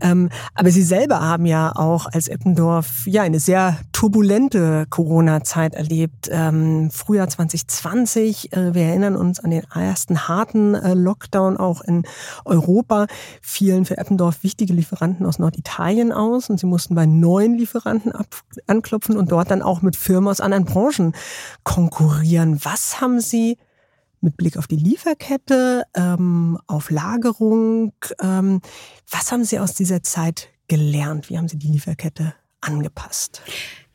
Ähm, 0.00 0.30
aber 0.54 0.70
Sie 0.70 0.82
selber 0.82 1.20
haben 1.20 1.46
ja 1.46 1.72
auch 1.74 2.06
als 2.06 2.28
Eppendorf 2.28 3.06
ja 3.06 3.22
eine 3.22 3.40
sehr 3.40 3.78
turbulente 3.92 4.86
Corona-Zeit 4.90 5.74
erlebt. 5.74 6.28
Ähm, 6.30 6.90
Frühjahr 6.90 7.28
2020, 7.28 8.52
äh, 8.52 8.74
wir 8.74 8.82
erinnern 8.82 9.16
uns 9.16 9.40
an 9.40 9.50
den 9.50 9.64
ersten 9.74 10.28
harten 10.28 10.74
äh, 10.74 10.94
Lockdown 10.94 11.56
auch 11.56 11.80
in 11.80 12.04
Europa, 12.44 13.06
fielen 13.42 13.84
für 13.84 13.98
Eppendorf 13.98 14.42
wichtige 14.42 14.72
Lieferanten 14.72 15.26
aus 15.26 15.38
Norditalien 15.38 16.12
aus 16.12 16.50
und 16.50 16.60
Sie 16.60 16.66
mussten 16.66 16.94
bei 16.94 17.06
neuen 17.06 17.56
Lieferanten 17.56 18.12
anklopfen 18.66 19.16
und 19.16 19.32
dort 19.32 19.50
dann 19.50 19.62
auch 19.62 19.82
mit 19.82 19.96
Firmen 19.96 20.28
aus 20.28 20.40
anderen 20.40 20.64
Branchen 20.68 21.14
konkurrieren. 21.64 22.60
Was 22.62 23.00
haben 23.00 23.20
Sie 23.20 23.56
mit 24.20 24.36
Blick 24.36 24.56
auf 24.56 24.66
die 24.66 24.76
Lieferkette, 24.76 25.84
ähm, 25.94 26.58
auf 26.66 26.90
Lagerung, 26.90 27.92
ähm, 28.20 28.60
was 29.10 29.32
haben 29.32 29.44
Sie 29.44 29.58
aus 29.58 29.74
dieser 29.74 30.02
Zeit 30.02 30.48
gelernt? 30.66 31.30
Wie 31.30 31.38
haben 31.38 31.48
Sie 31.48 31.58
die 31.58 31.68
Lieferkette 31.68 32.34
angepasst? 32.60 33.42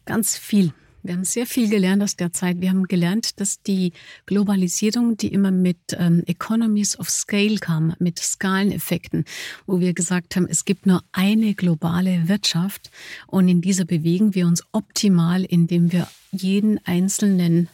Ganz 0.05 0.35
viel. 0.35 0.73
Wir 1.03 1.15
haben 1.15 1.25
sehr 1.25 1.45
viel 1.45 1.69
gelernt 1.69 2.01
aus 2.01 2.15
der 2.15 2.31
Zeit. 2.31 2.61
Wir 2.61 2.69
haben 2.69 2.85
gelernt, 2.87 3.41
dass 3.41 3.61
die 3.61 3.91
Globalisierung, 4.25 5.17
die 5.17 5.27
immer 5.27 5.51
mit 5.51 5.77
ähm, 5.97 6.23
Economies 6.27 6.97
of 6.97 7.09
Scale 7.09 7.57
kam, 7.57 7.93
mit 7.99 8.19
Skaleneffekten, 8.19 9.25
wo 9.67 9.81
wir 9.81 9.93
gesagt 9.93 10.37
haben, 10.37 10.47
es 10.49 10.63
gibt 10.63 10.85
nur 10.85 11.03
eine 11.11 11.55
globale 11.55 12.29
Wirtschaft 12.29 12.89
und 13.27 13.49
in 13.49 13.59
dieser 13.59 13.83
bewegen 13.83 14.33
wir 14.33 14.47
uns 14.47 14.63
optimal, 14.71 15.43
indem 15.43 15.91
wir 15.91 16.07
jeden 16.31 16.79
einzelnen 16.85 17.67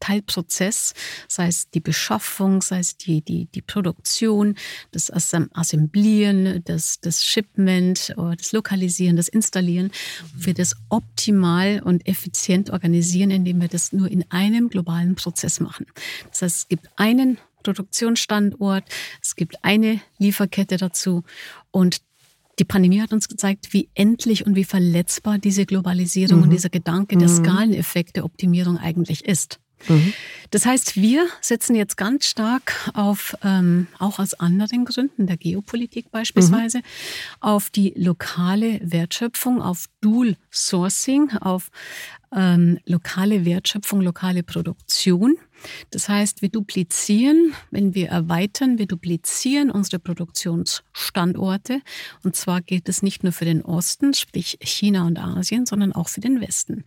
Teilprozess, 0.00 0.94
sei 1.28 1.48
es 1.48 1.70
die 1.70 1.80
Beschaffung, 1.80 2.62
sei 2.62 2.78
es 2.80 2.96
die, 2.96 3.22
die, 3.22 3.46
die 3.46 3.62
Produktion, 3.62 4.56
das 4.92 5.10
Assemblieren, 5.10 6.62
das, 6.64 7.00
das 7.00 7.24
Shipment, 7.24 8.14
das 8.16 8.52
Lokalisieren, 8.52 9.16
das 9.16 9.28
Installieren, 9.28 9.90
wir 10.34 10.54
das 10.54 10.76
optimal 10.88 11.80
und 11.82 12.06
effizient 12.06 12.70
organisieren, 12.70 13.30
indem 13.30 13.60
wir 13.60 13.68
das 13.68 13.92
nur 13.92 14.10
in 14.10 14.24
einem 14.30 14.68
globalen 14.68 15.14
Prozess 15.14 15.60
machen. 15.60 15.86
Das 16.30 16.42
heißt, 16.42 16.56
es 16.56 16.68
gibt 16.68 16.88
einen 16.96 17.38
Produktionsstandort, 17.62 18.84
es 19.20 19.34
gibt 19.34 19.56
eine 19.64 20.00
Lieferkette 20.18 20.76
dazu 20.76 21.24
und 21.70 22.00
die 22.58 22.64
Pandemie 22.64 23.00
hat 23.00 23.12
uns 23.12 23.28
gezeigt, 23.28 23.72
wie 23.72 23.90
endlich 23.94 24.46
und 24.46 24.56
wie 24.56 24.64
verletzbar 24.64 25.38
diese 25.38 25.66
Globalisierung 25.66 26.38
mhm. 26.38 26.44
und 26.44 26.50
dieser 26.50 26.70
Gedanke 26.70 27.16
der 27.16 27.28
mhm. 27.28 27.44
Skaleneffekte 27.44 28.24
Optimierung 28.24 28.78
eigentlich 28.78 29.24
ist. 29.26 29.60
Mhm. 29.88 30.12
Das 30.50 30.64
heißt, 30.64 30.96
wir 30.96 31.26
setzen 31.40 31.74
jetzt 31.74 31.96
ganz 31.96 32.26
stark 32.26 32.90
auf, 32.94 33.36
ähm, 33.42 33.88
auch 33.98 34.18
aus 34.18 34.34
anderen 34.34 34.84
Gründen, 34.84 35.26
der 35.26 35.36
Geopolitik 35.36 36.10
beispielsweise, 36.10 36.78
mhm. 36.78 36.82
auf 37.40 37.70
die 37.70 37.92
lokale 37.96 38.80
Wertschöpfung, 38.82 39.60
auf 39.60 39.86
Dual 40.00 40.36
Sourcing, 40.52 41.36
auf 41.38 41.70
ähm, 42.34 42.78
lokale 42.84 43.44
Wertschöpfung, 43.44 44.00
lokale 44.00 44.42
Produktion. 44.42 45.36
Das 45.90 46.08
heißt, 46.08 46.42
wir 46.42 46.48
duplizieren, 46.48 47.54
wenn 47.70 47.94
wir 47.94 48.08
erweitern, 48.08 48.78
wir 48.78 48.86
duplizieren 48.86 49.70
unsere 49.70 49.98
Produktionsstandorte. 49.98 51.80
Und 52.22 52.36
zwar 52.36 52.60
gilt 52.60 52.88
es 52.88 53.02
nicht 53.02 53.22
nur 53.22 53.32
für 53.32 53.44
den 53.44 53.62
Osten, 53.62 54.12
sprich 54.14 54.58
China 54.62 55.06
und 55.06 55.18
Asien, 55.18 55.66
sondern 55.66 55.92
auch 55.92 56.08
für 56.08 56.20
den 56.20 56.40
Westen. 56.40 56.84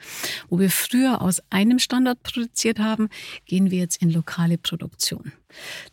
Wo 0.49 0.60
wir 0.60 0.69
früher 0.69 1.21
aus 1.21 1.41
einem 1.49 1.80
Standort 1.80 2.21
produziert 2.23 2.80
haben, 2.80 3.10
gehen 3.45 3.71
wir 3.71 3.80
jetzt 3.80 4.02
in 4.02 4.12
lokale 4.12 4.58
Produktion. 4.58 5.32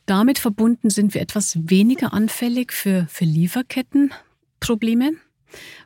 Damit 0.05 0.39
verbunden 0.39 0.91
sind 0.91 1.15
wir 1.15 1.23
etwas 1.23 1.57
weniger 1.71 2.13
anfällig 2.13 2.73
für, 2.73 3.07
für 3.09 3.25
Lieferkettenprobleme, 3.25 5.13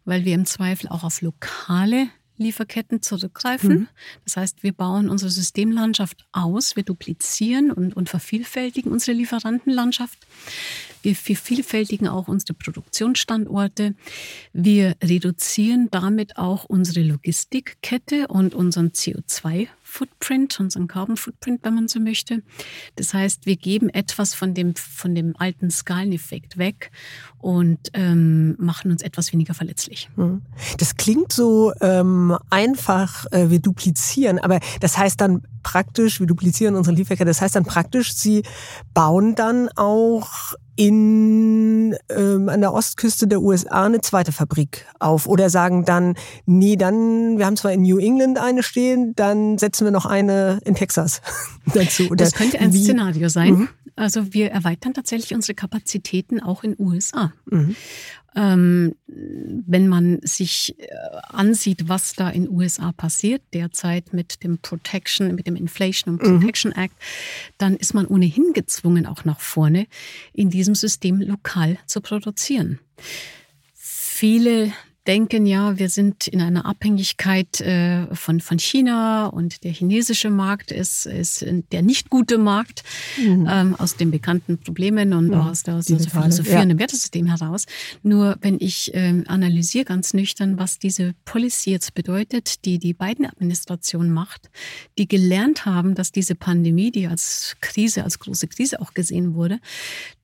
weil 0.04 0.24
wir 0.24 0.34
im 0.34 0.46
Zweifel 0.46 0.88
auch 0.88 1.04
auf 1.04 1.22
lokale 1.22 2.08
Lieferketten 2.40 3.02
zurückgreifen. 3.02 3.70
Mhm. 3.70 3.88
Das 4.24 4.36
heißt, 4.36 4.62
wir 4.62 4.72
bauen 4.72 5.08
unsere 5.08 5.30
Systemlandschaft 5.30 6.26
aus, 6.32 6.76
wir 6.76 6.82
duplizieren 6.82 7.70
und, 7.70 7.96
und 7.96 8.08
vervielfältigen 8.08 8.90
unsere 8.90 9.16
Lieferantenlandschaft. 9.16 10.18
Wir 11.02 11.16
vervielfältigen 11.16 12.08
auch 12.08 12.28
unsere 12.28 12.54
Produktionsstandorte. 12.54 13.94
Wir 14.52 14.96
reduzieren 15.02 15.88
damit 15.90 16.36
auch 16.36 16.64
unsere 16.64 17.02
Logistikkette 17.02 18.28
und 18.28 18.54
unseren 18.54 18.88
CO2 18.88 19.68
Footprint, 19.90 20.60
unseren 20.60 20.86
Carbon 20.86 21.16
Footprint, 21.16 21.60
wenn 21.64 21.74
man 21.74 21.88
so 21.88 21.98
möchte. 21.98 22.42
Das 22.96 23.12
heißt, 23.12 23.44
wir 23.44 23.56
geben 23.56 23.88
etwas 23.88 24.34
von 24.34 24.54
dem, 24.54 24.74
von 24.76 25.14
dem 25.14 25.34
alten 25.36 25.70
Skaleneffekt 25.70 26.58
weg 26.58 26.92
und 27.38 27.78
ähm, 27.94 28.54
machen 28.58 28.92
uns 28.92 29.02
etwas 29.02 29.32
weniger 29.32 29.52
verletzlich. 29.52 30.08
Hm. 30.14 30.42
Das 30.78 30.96
klingt 30.96 31.32
so 31.32 31.72
ähm, 31.80 32.36
einfach, 32.50 33.26
äh, 33.32 33.50
wir 33.50 33.58
duplizieren, 33.58 34.38
aber 34.38 34.60
das 34.78 34.96
heißt 34.96 35.20
dann 35.20 35.42
praktisch, 35.62 36.20
wir 36.20 36.26
duplizieren 36.26 36.76
unsere 36.76 36.94
Lieferkette, 36.94 37.28
das 37.28 37.40
heißt 37.40 37.56
dann 37.56 37.64
praktisch, 37.64 38.14
Sie 38.14 38.42
bauen 38.94 39.34
dann 39.34 39.68
auch 39.76 40.54
in, 40.76 41.79
ähm, 42.08 42.48
an 42.48 42.60
der 42.60 42.72
Ostküste 42.72 43.26
der 43.26 43.40
USA 43.40 43.86
eine 43.86 44.00
zweite 44.00 44.32
Fabrik 44.32 44.86
auf 44.98 45.26
oder 45.26 45.50
sagen 45.50 45.84
dann, 45.84 46.14
nee, 46.46 46.76
dann, 46.76 47.38
wir 47.38 47.46
haben 47.46 47.56
zwar 47.56 47.72
in 47.72 47.82
New 47.82 47.98
England 47.98 48.38
eine 48.38 48.62
stehen, 48.62 49.14
dann 49.16 49.58
setzen 49.58 49.80
setzen 49.80 49.86
wir 49.86 49.92
noch 49.92 50.06
eine 50.06 50.60
in 50.64 50.74
Texas 50.74 51.22
dazu. 51.74 52.04
Oder 52.06 52.24
das 52.24 52.34
könnte 52.34 52.58
ein 52.58 52.72
wie? 52.72 52.84
Szenario 52.84 53.28
sein. 53.28 53.54
Mhm. 53.54 53.68
Also 53.96 54.32
wir 54.32 54.50
erweitern 54.50 54.94
tatsächlich 54.94 55.34
unsere 55.34 55.54
Kapazitäten 55.54 56.40
auch 56.40 56.64
in 56.64 56.74
USA. 56.78 57.32
Mhm. 57.46 57.76
Ähm, 58.36 58.94
wenn 59.06 59.88
man 59.88 60.20
sich 60.22 60.76
äh, 60.78 60.86
ansieht, 61.28 61.88
was 61.88 62.14
da 62.14 62.30
in 62.30 62.48
USA 62.48 62.92
passiert 62.92 63.42
derzeit 63.52 64.12
mit 64.12 64.44
dem 64.44 64.58
Protection, 64.58 65.34
mit 65.34 65.46
dem 65.46 65.56
Inflation 65.56 66.14
und 66.14 66.22
mhm. 66.22 66.38
Protection 66.38 66.72
mhm. 66.76 66.82
Act, 66.82 66.94
dann 67.58 67.76
ist 67.76 67.92
man 67.92 68.06
ohnehin 68.06 68.52
gezwungen, 68.52 69.06
auch 69.06 69.24
nach 69.24 69.40
vorne 69.40 69.86
in 70.32 70.50
diesem 70.50 70.74
System 70.74 71.20
lokal 71.20 71.78
zu 71.86 72.00
produzieren. 72.00 72.78
Viele 73.74 74.72
denken 75.10 75.44
ja, 75.44 75.76
wir 75.76 75.88
sind 75.88 76.28
in 76.28 76.40
einer 76.40 76.66
Abhängigkeit 76.66 77.60
äh, 77.60 78.06
von, 78.14 78.38
von 78.38 78.60
China 78.60 79.26
und 79.26 79.64
der 79.64 79.72
chinesische 79.72 80.30
Markt 80.30 80.70
ist, 80.70 81.04
ist 81.04 81.44
der 81.72 81.82
nicht 81.82 82.10
gute 82.10 82.38
Markt 82.38 82.84
mhm. 83.18 83.48
ähm, 83.50 83.74
aus 83.74 83.96
den 83.96 84.12
bekannten 84.12 84.58
Problemen 84.58 85.12
und 85.12 85.26
mhm. 85.26 85.34
aus 85.34 85.64
der, 85.64 85.74
aus 85.74 85.86
der 85.86 85.98
Philosophie 85.98 86.52
ja. 86.52 86.62
und 86.62 86.68
dem 86.68 86.78
Wertesystem 86.78 87.26
heraus. 87.26 87.66
Nur 88.04 88.36
wenn 88.40 88.58
ich 88.60 88.92
ähm, 88.94 89.24
analysiere 89.26 89.84
ganz 89.84 90.14
nüchtern, 90.14 90.60
was 90.60 90.78
diese 90.78 91.12
Policy 91.24 91.72
jetzt 91.72 91.94
bedeutet, 91.94 92.64
die 92.64 92.78
die 92.78 92.94
beiden 92.94 93.26
Administration 93.26 94.10
macht, 94.10 94.48
die 94.96 95.08
gelernt 95.08 95.66
haben, 95.66 95.96
dass 95.96 96.12
diese 96.12 96.36
Pandemie, 96.36 96.92
die 96.92 97.08
als 97.08 97.56
Krise, 97.60 98.04
als 98.04 98.20
große 98.20 98.46
Krise 98.46 98.80
auch 98.80 98.94
gesehen 98.94 99.34
wurde, 99.34 99.58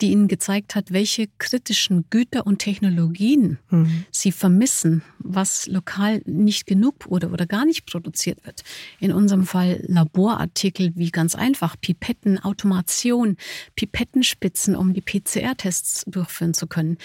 die 0.00 0.12
ihnen 0.12 0.28
gezeigt 0.28 0.76
hat, 0.76 0.92
welche 0.92 1.26
kritischen 1.38 2.04
Güter 2.08 2.46
und 2.46 2.60
Technologien 2.60 3.58
mhm. 3.70 4.04
sie 4.12 4.30
vermissen 4.30 4.75
vermissen, 4.76 5.02
was 5.18 5.66
lokal 5.66 6.22
nicht 6.24 6.66
genug 6.66 7.06
oder, 7.06 7.32
oder 7.32 7.46
gar 7.46 7.64
nicht 7.64 7.86
produziert 7.86 8.44
wird. 8.44 8.62
In 9.00 9.12
unserem 9.12 9.46
Fall 9.46 9.82
Laborartikel 9.86 10.92
wie 10.94 11.10
ganz 11.10 11.34
einfach 11.34 11.76
Pipetten, 11.80 12.38
Automation, 12.42 13.36
Pipettenspitzen, 13.74 14.76
um 14.76 14.92
die 14.94 15.00
PCR-Tests 15.00 16.04
durchführen 16.06 16.54
zu 16.54 16.66
können. 16.66 16.98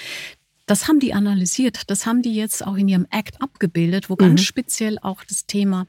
Das 0.68 0.88
haben 0.88 1.00
die 1.00 1.14
analysiert, 1.14 1.90
das 1.90 2.06
haben 2.06 2.22
die 2.22 2.34
jetzt 2.34 2.66
auch 2.66 2.76
in 2.76 2.88
ihrem 2.88 3.06
Act 3.10 3.42
abgebildet, 3.42 4.10
wo 4.10 4.16
ganz 4.16 4.40
mhm. 4.40 4.46
speziell 4.46 5.00
auch 5.02 5.24
das 5.24 5.46
Thema 5.46 5.86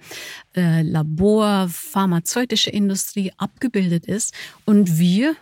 äh, 0.56 0.82
Labor, 0.82 1.68
pharmazeutische 1.68 2.70
Industrie 2.70 3.32
abgebildet 3.36 4.06
ist. 4.06 4.34
Und 4.64 4.98
wir 4.98 5.36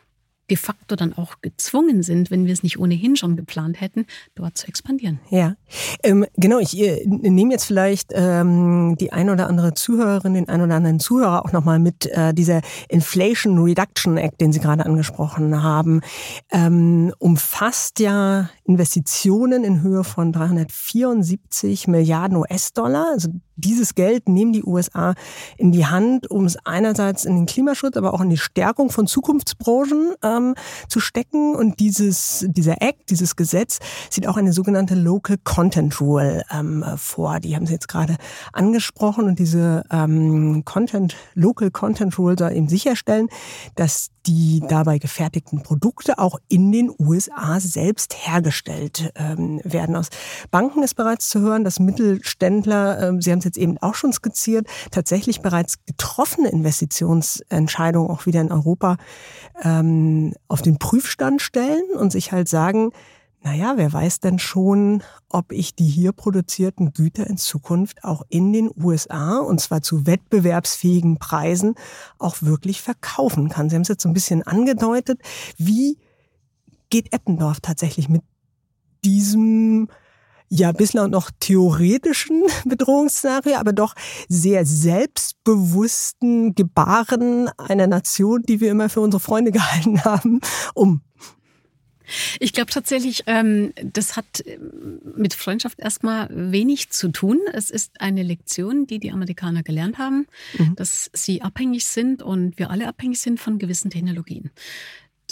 de 0.50 0.56
facto 0.56 0.96
dann 0.96 1.16
auch 1.16 1.36
gezwungen 1.40 2.02
sind, 2.02 2.30
wenn 2.30 2.44
wir 2.44 2.52
es 2.52 2.62
nicht 2.62 2.78
ohnehin 2.78 3.16
schon 3.16 3.36
geplant 3.36 3.80
hätten, 3.80 4.06
dort 4.34 4.58
zu 4.58 4.66
expandieren. 4.66 5.20
Ja, 5.30 5.54
ähm, 6.02 6.26
genau. 6.36 6.58
Ich 6.58 6.76
äh, 6.78 7.06
nehme 7.06 7.52
jetzt 7.52 7.64
vielleicht 7.64 8.10
ähm, 8.14 8.96
die 9.00 9.12
ein 9.12 9.30
oder 9.30 9.46
andere 9.46 9.74
Zuhörerin, 9.74 10.34
den 10.34 10.48
ein 10.48 10.60
oder 10.60 10.74
anderen 10.74 11.00
Zuhörer 11.00 11.44
auch 11.44 11.52
nochmal 11.52 11.78
mit 11.78 12.06
äh, 12.06 12.34
dieser 12.34 12.60
Inflation 12.88 13.58
Reduction 13.58 14.16
Act, 14.16 14.40
den 14.40 14.52
Sie 14.52 14.60
gerade 14.60 14.84
angesprochen 14.84 15.62
haben, 15.62 16.00
ähm, 16.50 17.12
umfasst 17.18 18.00
ja 18.00 18.50
Investitionen 18.64 19.64
in 19.64 19.82
Höhe 19.82 20.04
von 20.04 20.32
374 20.32 21.86
Milliarden 21.86 22.36
US-Dollar. 22.36 23.10
Also 23.12 23.30
dieses 23.60 23.94
Geld 23.94 24.28
nehmen 24.28 24.52
die 24.52 24.64
USA 24.64 25.14
in 25.56 25.72
die 25.72 25.86
Hand, 25.86 26.30
um 26.30 26.44
es 26.44 26.56
einerseits 26.64 27.24
in 27.24 27.36
den 27.36 27.46
Klimaschutz, 27.46 27.96
aber 27.96 28.14
auch 28.14 28.20
in 28.20 28.30
die 28.30 28.38
Stärkung 28.38 28.90
von 28.90 29.06
Zukunftsbranchen 29.06 30.14
ähm, 30.22 30.54
zu 30.88 31.00
stecken. 31.00 31.54
Und 31.54 31.80
dieses, 31.80 32.46
dieser 32.48 32.82
Act, 32.82 33.10
dieses 33.10 33.36
Gesetz, 33.36 33.78
sieht 34.10 34.26
auch 34.26 34.36
eine 34.36 34.52
sogenannte 34.52 34.94
Local 34.94 35.36
Content 35.42 36.00
Rule 36.00 36.42
ähm, 36.50 36.84
vor. 36.96 37.40
Die 37.40 37.54
haben 37.54 37.66
Sie 37.66 37.72
jetzt 37.72 37.88
gerade 37.88 38.16
angesprochen. 38.52 39.26
Und 39.26 39.38
diese 39.38 39.84
ähm, 39.90 40.64
Content, 40.64 41.16
Local 41.34 41.70
Content 41.70 42.18
Rule 42.18 42.36
soll 42.38 42.52
eben 42.52 42.68
sicherstellen, 42.68 43.28
dass 43.74 44.10
die 44.26 44.62
dabei 44.68 44.98
gefertigten 44.98 45.62
Produkte 45.62 46.18
auch 46.18 46.38
in 46.48 46.72
den 46.72 46.92
USA 46.98 47.58
selbst 47.60 48.14
hergestellt 48.26 49.12
ähm, 49.16 49.60
werden. 49.64 49.96
Aus 49.96 50.08
Banken 50.50 50.82
ist 50.82 50.94
bereits 50.94 51.28
zu 51.28 51.40
hören, 51.40 51.64
dass 51.64 51.80
Mittelständler, 51.80 53.08
ähm, 53.08 53.20
Sie 53.20 53.30
haben 53.30 53.38
es 53.38 53.44
jetzt 53.44 53.58
eben 53.58 53.78
auch 53.78 53.94
schon 53.94 54.12
skizziert, 54.12 54.66
tatsächlich 54.90 55.40
bereits 55.40 55.84
getroffene 55.86 56.48
Investitionsentscheidungen 56.48 58.10
auch 58.10 58.26
wieder 58.26 58.40
in 58.40 58.52
Europa 58.52 58.96
ähm, 59.62 60.34
auf 60.48 60.62
den 60.62 60.78
Prüfstand 60.78 61.42
stellen 61.42 61.84
und 61.96 62.12
sich 62.12 62.32
halt 62.32 62.48
sagen, 62.48 62.92
naja, 63.42 63.74
wer 63.76 63.90
weiß 63.92 64.20
denn 64.20 64.38
schon, 64.38 65.02
ob 65.30 65.52
ich 65.52 65.74
die 65.74 65.86
hier 65.86 66.12
produzierten 66.12 66.92
Güter 66.92 67.26
in 67.26 67.38
Zukunft 67.38 68.04
auch 68.04 68.22
in 68.28 68.52
den 68.52 68.70
USA 68.76 69.38
und 69.38 69.60
zwar 69.60 69.82
zu 69.82 70.06
wettbewerbsfähigen 70.06 71.18
Preisen 71.18 71.74
auch 72.18 72.42
wirklich 72.42 72.82
verkaufen 72.82 73.48
kann. 73.48 73.70
Sie 73.70 73.76
haben 73.76 73.82
es 73.82 73.88
jetzt 73.88 74.02
so 74.02 74.10
ein 74.10 74.14
bisschen 74.14 74.42
angedeutet. 74.42 75.20
Wie 75.56 75.98
geht 76.90 77.14
Eppendorf 77.14 77.60
tatsächlich 77.60 78.10
mit 78.10 78.22
diesem 79.04 79.88
ja 80.50 80.72
bislang 80.72 81.10
noch 81.10 81.30
theoretischen 81.40 82.42
Bedrohungsszenario, 82.66 83.56
aber 83.56 83.72
doch 83.72 83.94
sehr 84.28 84.66
selbstbewussten 84.66 86.54
Gebaren 86.54 87.48
einer 87.56 87.86
Nation, 87.86 88.42
die 88.42 88.60
wir 88.60 88.70
immer 88.70 88.90
für 88.90 89.00
unsere 89.00 89.20
Freunde 89.20 89.50
gehalten 89.52 90.04
haben, 90.04 90.40
um? 90.74 91.00
Ich 92.38 92.52
glaube 92.52 92.70
tatsächlich, 92.70 93.24
ähm, 93.26 93.72
das 93.82 94.16
hat 94.16 94.40
äh, 94.46 94.58
mit 95.16 95.34
Freundschaft 95.34 95.78
erstmal 95.78 96.28
wenig 96.30 96.90
zu 96.90 97.08
tun. 97.08 97.40
Es 97.52 97.70
ist 97.70 98.00
eine 98.00 98.22
Lektion, 98.22 98.86
die 98.86 98.98
die 98.98 99.12
Amerikaner 99.12 99.62
gelernt 99.62 99.98
haben, 99.98 100.26
mhm. 100.58 100.74
dass 100.76 101.10
sie 101.12 101.42
abhängig 101.42 101.86
sind 101.86 102.22
und 102.22 102.58
wir 102.58 102.70
alle 102.70 102.88
abhängig 102.88 103.20
sind 103.20 103.40
von 103.40 103.58
gewissen 103.58 103.90
Technologien 103.90 104.50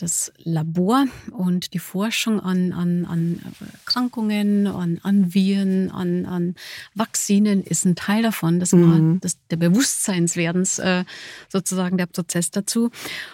das 0.02 0.32
Labor 0.38 1.06
und 1.32 1.74
die 1.74 1.78
Forschung 1.78 2.40
an, 2.40 2.72
an, 2.72 3.04
an 3.04 3.40
Erkrankungen, 3.72 4.66
an, 4.66 5.00
an 5.02 5.34
Viren, 5.34 5.90
an, 5.90 6.26
an 6.26 6.54
Vakzinen 6.94 7.62
ist 7.62 7.84
ein 7.84 7.96
Teil 7.96 8.22
davon. 8.22 8.61
Das 8.61 8.72
war 8.72 8.78
mhm. 8.78 9.20
das, 9.20 9.38
der 9.50 9.56
Bewusstseinswerdens 9.56 10.78
äh, 10.78 11.04
sozusagen 11.48 11.98
der 11.98 12.06
Prozess 12.06 12.50
dazu. 12.50 12.90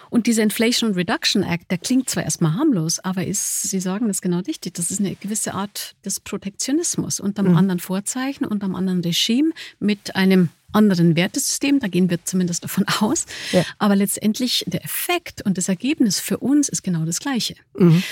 Und 0.09 0.27
dieser 0.27 0.43
Inflation 0.43 0.93
Reduction 0.93 1.43
Act, 1.43 1.71
der 1.71 1.77
klingt 1.77 2.09
zwar 2.09 2.23
erstmal 2.23 2.53
harmlos, 2.55 2.99
aber 2.99 3.25
ist, 3.25 3.63
Sie 3.63 3.79
sagen 3.79 4.07
das 4.07 4.21
genau 4.21 4.39
richtig, 4.39 4.73
das 4.73 4.91
ist 4.91 4.99
eine 4.99 5.15
gewisse 5.15 5.53
Art 5.53 5.95
des 6.03 6.19
Protektionismus 6.19 7.19
unter 7.19 7.41
einem 7.41 7.51
mhm. 7.51 7.57
anderen 7.57 7.79
Vorzeichen, 7.79 8.45
unter 8.45 8.65
einem 8.65 8.75
anderen 8.75 9.01
Regime 9.01 9.51
mit 9.79 10.15
einem 10.15 10.49
anderen 10.75 11.15
Wertesystem, 11.15 11.79
da 11.79 11.87
gehen 11.87 12.09
wir 12.09 12.23
zumindest 12.23 12.63
davon 12.63 12.85
aus. 12.99 13.25
Ja. 13.51 13.63
Aber 13.79 13.95
letztendlich 13.95 14.63
der 14.67 14.83
Effekt 14.83 15.41
und 15.41 15.57
das 15.57 15.69
Ergebnis 15.69 16.19
für 16.19 16.37
uns 16.37 16.69
ist 16.69 16.83
genau 16.83 17.05
das 17.05 17.19
gleiche. 17.19 17.55
Mhm. 17.77 18.03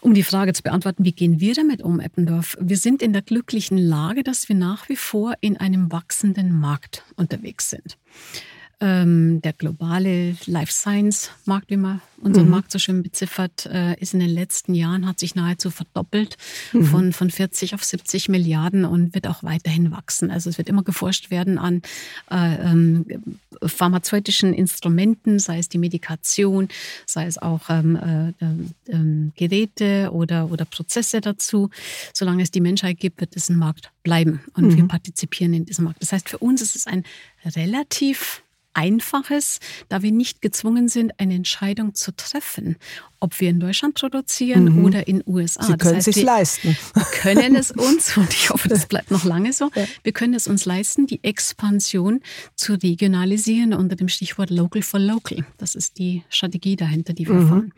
Um 0.00 0.14
die 0.14 0.22
Frage 0.22 0.52
zu 0.52 0.62
beantworten, 0.62 1.04
wie 1.04 1.12
gehen 1.12 1.40
wir 1.40 1.54
damit 1.54 1.82
um, 1.82 1.98
Eppendorf? 1.98 2.56
Wir 2.60 2.76
sind 2.76 3.02
in 3.02 3.12
der 3.12 3.22
glücklichen 3.22 3.78
Lage, 3.78 4.22
dass 4.22 4.48
wir 4.48 4.54
nach 4.54 4.88
wie 4.88 4.96
vor 4.96 5.34
in 5.40 5.56
einem 5.56 5.90
wachsenden 5.90 6.52
Markt 6.52 7.02
unterwegs 7.16 7.70
sind. 7.70 7.96
Ähm, 8.78 9.40
der 9.40 9.54
globale 9.54 10.36
Life 10.44 10.70
Science 10.70 11.30
Markt, 11.46 11.70
wie 11.70 11.78
man 11.78 12.02
unseren 12.20 12.44
mhm. 12.44 12.50
Markt 12.50 12.70
so 12.70 12.78
schön 12.78 13.02
beziffert, 13.02 13.64
äh, 13.64 13.98
ist 14.00 14.12
in 14.12 14.20
den 14.20 14.28
letzten 14.28 14.74
Jahren, 14.74 15.06
hat 15.06 15.18
sich 15.18 15.34
nahezu 15.34 15.70
verdoppelt 15.70 16.36
mhm. 16.74 16.84
von, 16.84 17.12
von 17.14 17.30
40 17.30 17.74
auf 17.74 17.82
70 17.82 18.28
Milliarden 18.28 18.84
und 18.84 19.14
wird 19.14 19.28
auch 19.28 19.42
weiterhin 19.42 19.92
wachsen. 19.92 20.30
Also 20.30 20.50
es 20.50 20.58
wird 20.58 20.68
immer 20.68 20.82
geforscht 20.82 21.30
werden 21.30 21.56
an 21.58 21.80
äh, 22.30 22.70
ähm, 22.70 23.06
pharmazeutischen 23.64 24.52
Instrumenten, 24.52 25.38
sei 25.38 25.58
es 25.58 25.70
die 25.70 25.78
Medikation, 25.78 26.68
sei 27.06 27.24
es 27.24 27.38
auch 27.38 27.70
ähm, 27.70 27.96
äh, 27.96 28.92
ähm, 28.92 29.32
Geräte 29.36 30.10
oder, 30.12 30.50
oder 30.50 30.66
Prozesse 30.66 31.22
dazu. 31.22 31.70
Solange 32.12 32.42
es 32.42 32.50
die 32.50 32.60
Menschheit 32.60 32.98
gibt, 33.00 33.22
wird 33.22 33.36
es 33.36 33.48
ein 33.48 33.56
Markt 33.56 33.90
bleiben 34.02 34.40
und 34.54 34.66
mhm. 34.66 34.76
wir 34.76 34.88
partizipieren 34.88 35.54
in 35.54 35.64
diesem 35.64 35.86
Markt. 35.86 36.02
Das 36.02 36.12
heißt, 36.12 36.28
für 36.28 36.38
uns 36.38 36.60
ist 36.60 36.76
es 36.76 36.86
ein 36.86 37.04
relativ 37.44 38.42
Einfaches, 38.76 39.58
da 39.88 40.02
wir 40.02 40.12
nicht 40.12 40.42
gezwungen 40.42 40.88
sind, 40.88 41.18
eine 41.18 41.34
Entscheidung 41.34 41.94
zu 41.94 42.14
treffen, 42.14 42.76
ob 43.20 43.40
wir 43.40 43.48
in 43.48 43.58
Deutschland 43.58 43.94
produzieren 43.94 44.76
mhm. 44.76 44.84
oder 44.84 45.08
in 45.08 45.22
USA. 45.26 45.62
Sie 45.62 45.76
können 45.78 45.96
es 45.96 46.04
sich 46.04 46.22
leisten. 46.22 46.76
Wir 46.94 47.04
können 47.22 47.56
es 47.56 47.70
uns, 47.70 48.16
und 48.18 48.30
ich 48.30 48.50
hoffe, 48.50 48.68
das 48.68 48.84
bleibt 48.86 49.10
noch 49.10 49.24
lange 49.24 49.54
so, 49.54 49.70
ja. 49.74 49.84
wir 50.02 50.12
können 50.12 50.34
es 50.34 50.46
uns 50.46 50.66
leisten, 50.66 51.06
die 51.06 51.24
Expansion 51.24 52.20
zu 52.54 52.74
regionalisieren 52.74 53.72
unter 53.72 53.96
dem 53.96 54.08
Stichwort 54.08 54.50
Local 54.50 54.82
for 54.82 55.00
Local. 55.00 55.46
Das 55.56 55.74
ist 55.74 55.98
die 55.98 56.22
Strategie 56.28 56.76
dahinter, 56.76 57.14
die 57.14 57.26
wir 57.26 57.34
mhm. 57.34 57.48
fahren. 57.48 57.72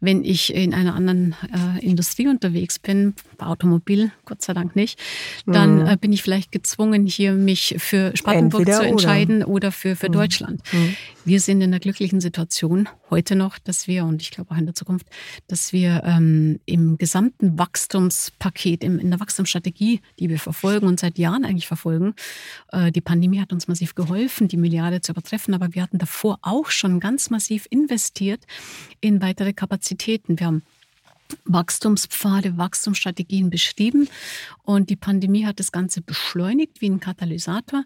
Wenn 0.00 0.24
ich 0.24 0.54
in 0.54 0.74
einer 0.74 0.94
anderen 0.94 1.34
äh, 1.52 1.84
Industrie 1.84 2.28
unterwegs 2.28 2.78
bin, 2.78 3.14
bei 3.38 3.46
Automobil, 3.46 4.12
Gott 4.26 4.42
sei 4.42 4.52
Dank 4.52 4.76
nicht, 4.76 5.00
dann 5.46 5.80
mhm. 5.80 5.86
äh, 5.86 5.96
bin 5.96 6.12
ich 6.12 6.22
vielleicht 6.22 6.52
gezwungen, 6.52 7.06
hier 7.06 7.32
mich 7.32 7.76
für 7.78 8.14
Spartanburg 8.14 8.60
Entweder 8.60 8.80
zu 8.80 8.86
entscheiden 8.86 9.42
oder, 9.42 9.48
oder 9.48 9.72
für, 9.72 9.96
für 9.96 10.10
Deutschland 10.10 10.33
Deutschland. 10.34 10.62
Mhm. 10.72 10.96
Wir 11.24 11.40
sind 11.40 11.60
in 11.62 11.70
der 11.70 11.80
glücklichen 11.80 12.20
Situation 12.20 12.88
heute 13.10 13.34
noch, 13.34 13.58
dass 13.58 13.88
wir, 13.88 14.04
und 14.04 14.20
ich 14.20 14.30
glaube 14.30 14.50
auch 14.50 14.58
in 14.58 14.66
der 14.66 14.74
Zukunft, 14.74 15.06
dass 15.46 15.72
wir 15.72 16.02
ähm, 16.04 16.60
im 16.66 16.98
gesamten 16.98 17.58
Wachstumspaket, 17.58 18.84
im, 18.84 18.98
in 18.98 19.10
der 19.10 19.20
Wachstumsstrategie, 19.20 20.00
die 20.18 20.28
wir 20.28 20.38
verfolgen 20.38 20.86
und 20.86 21.00
seit 21.00 21.18
Jahren 21.18 21.44
eigentlich 21.44 21.66
verfolgen, 21.66 22.14
äh, 22.72 22.92
die 22.92 23.00
Pandemie 23.00 23.40
hat 23.40 23.52
uns 23.52 23.68
massiv 23.68 23.94
geholfen, 23.94 24.48
die 24.48 24.56
Milliarde 24.56 25.00
zu 25.00 25.12
übertreffen, 25.12 25.54
aber 25.54 25.74
wir 25.74 25.82
hatten 25.82 25.98
davor 25.98 26.38
auch 26.42 26.70
schon 26.70 27.00
ganz 27.00 27.30
massiv 27.30 27.66
investiert 27.70 28.44
in 29.00 29.22
weitere 29.22 29.52
Kapazitäten. 29.52 30.38
Wir 30.38 30.46
haben 30.46 30.62
Wachstumspfade, 31.44 32.56
Wachstumsstrategien 32.56 33.50
beschrieben. 33.50 34.08
Und 34.62 34.90
die 34.90 34.96
Pandemie 34.96 35.46
hat 35.46 35.60
das 35.60 35.72
Ganze 35.72 36.00
beschleunigt 36.00 36.80
wie 36.80 36.90
ein 36.90 37.00
Katalysator. 37.00 37.84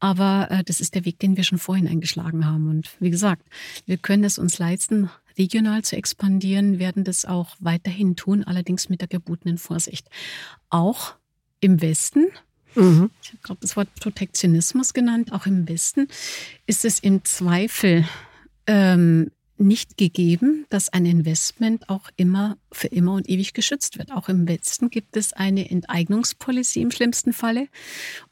Aber 0.00 0.48
äh, 0.50 0.64
das 0.64 0.80
ist 0.80 0.94
der 0.94 1.04
Weg, 1.04 1.18
den 1.18 1.36
wir 1.36 1.44
schon 1.44 1.58
vorhin 1.58 1.88
eingeschlagen 1.88 2.46
haben. 2.46 2.68
Und 2.68 2.90
wie 3.00 3.10
gesagt, 3.10 3.42
wir 3.86 3.96
können 3.96 4.24
es 4.24 4.38
uns 4.38 4.58
leisten, 4.58 5.10
regional 5.38 5.82
zu 5.82 5.96
expandieren, 5.96 6.78
werden 6.78 7.04
das 7.04 7.24
auch 7.24 7.56
weiterhin 7.60 8.16
tun, 8.16 8.44
allerdings 8.44 8.88
mit 8.88 9.00
der 9.00 9.08
gebotenen 9.08 9.56
Vorsicht. 9.56 10.08
Auch 10.68 11.14
im 11.60 11.80
Westen, 11.80 12.26
mhm. 12.74 13.10
ich 13.22 13.28
habe 13.30 13.38
gerade 13.42 13.60
das 13.60 13.76
Wort 13.76 13.88
Protektionismus 14.00 14.92
genannt, 14.92 15.32
auch 15.32 15.46
im 15.46 15.68
Westen 15.68 16.08
ist 16.66 16.84
es 16.84 16.98
im 16.98 17.24
Zweifel 17.24 18.04
ähm, 18.66 19.30
nicht 19.60 19.96
gegeben, 19.96 20.66
dass 20.68 20.92
ein 20.92 21.06
Investment 21.06 21.88
auch 21.88 22.10
immer 22.16 22.56
für 22.72 22.88
immer 22.88 23.14
und 23.14 23.28
ewig 23.28 23.54
geschützt 23.54 23.98
wird. 23.98 24.12
Auch 24.12 24.28
im 24.28 24.46
Westen 24.48 24.90
gibt 24.90 25.16
es 25.16 25.32
eine 25.32 25.70
Enteignungspolicy 25.70 26.80
im 26.80 26.90
schlimmsten 26.90 27.32
Falle. 27.32 27.68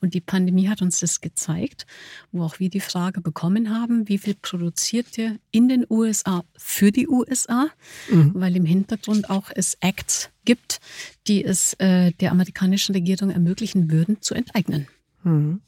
Und 0.00 0.14
die 0.14 0.20
Pandemie 0.20 0.68
hat 0.68 0.82
uns 0.82 1.00
das 1.00 1.20
gezeigt, 1.20 1.86
wo 2.32 2.42
auch 2.42 2.58
wir 2.58 2.70
die 2.70 2.80
Frage 2.80 3.20
bekommen 3.20 3.70
haben, 3.70 4.08
wie 4.08 4.18
viel 4.18 4.34
produziert 4.34 5.16
ihr 5.18 5.38
in 5.50 5.68
den 5.68 5.86
USA 5.88 6.44
für 6.56 6.92
die 6.92 7.08
USA? 7.08 7.68
Mhm. 8.10 8.32
Weil 8.34 8.56
im 8.56 8.64
Hintergrund 8.64 9.30
auch 9.30 9.50
es 9.54 9.76
Acts 9.80 10.30
gibt, 10.44 10.80
die 11.26 11.44
es 11.44 11.74
äh, 11.74 12.12
der 12.12 12.30
amerikanischen 12.30 12.94
Regierung 12.94 13.30
ermöglichen 13.30 13.90
würden, 13.90 14.22
zu 14.22 14.34
enteignen. 14.34 14.86
Mhm. 15.24 15.60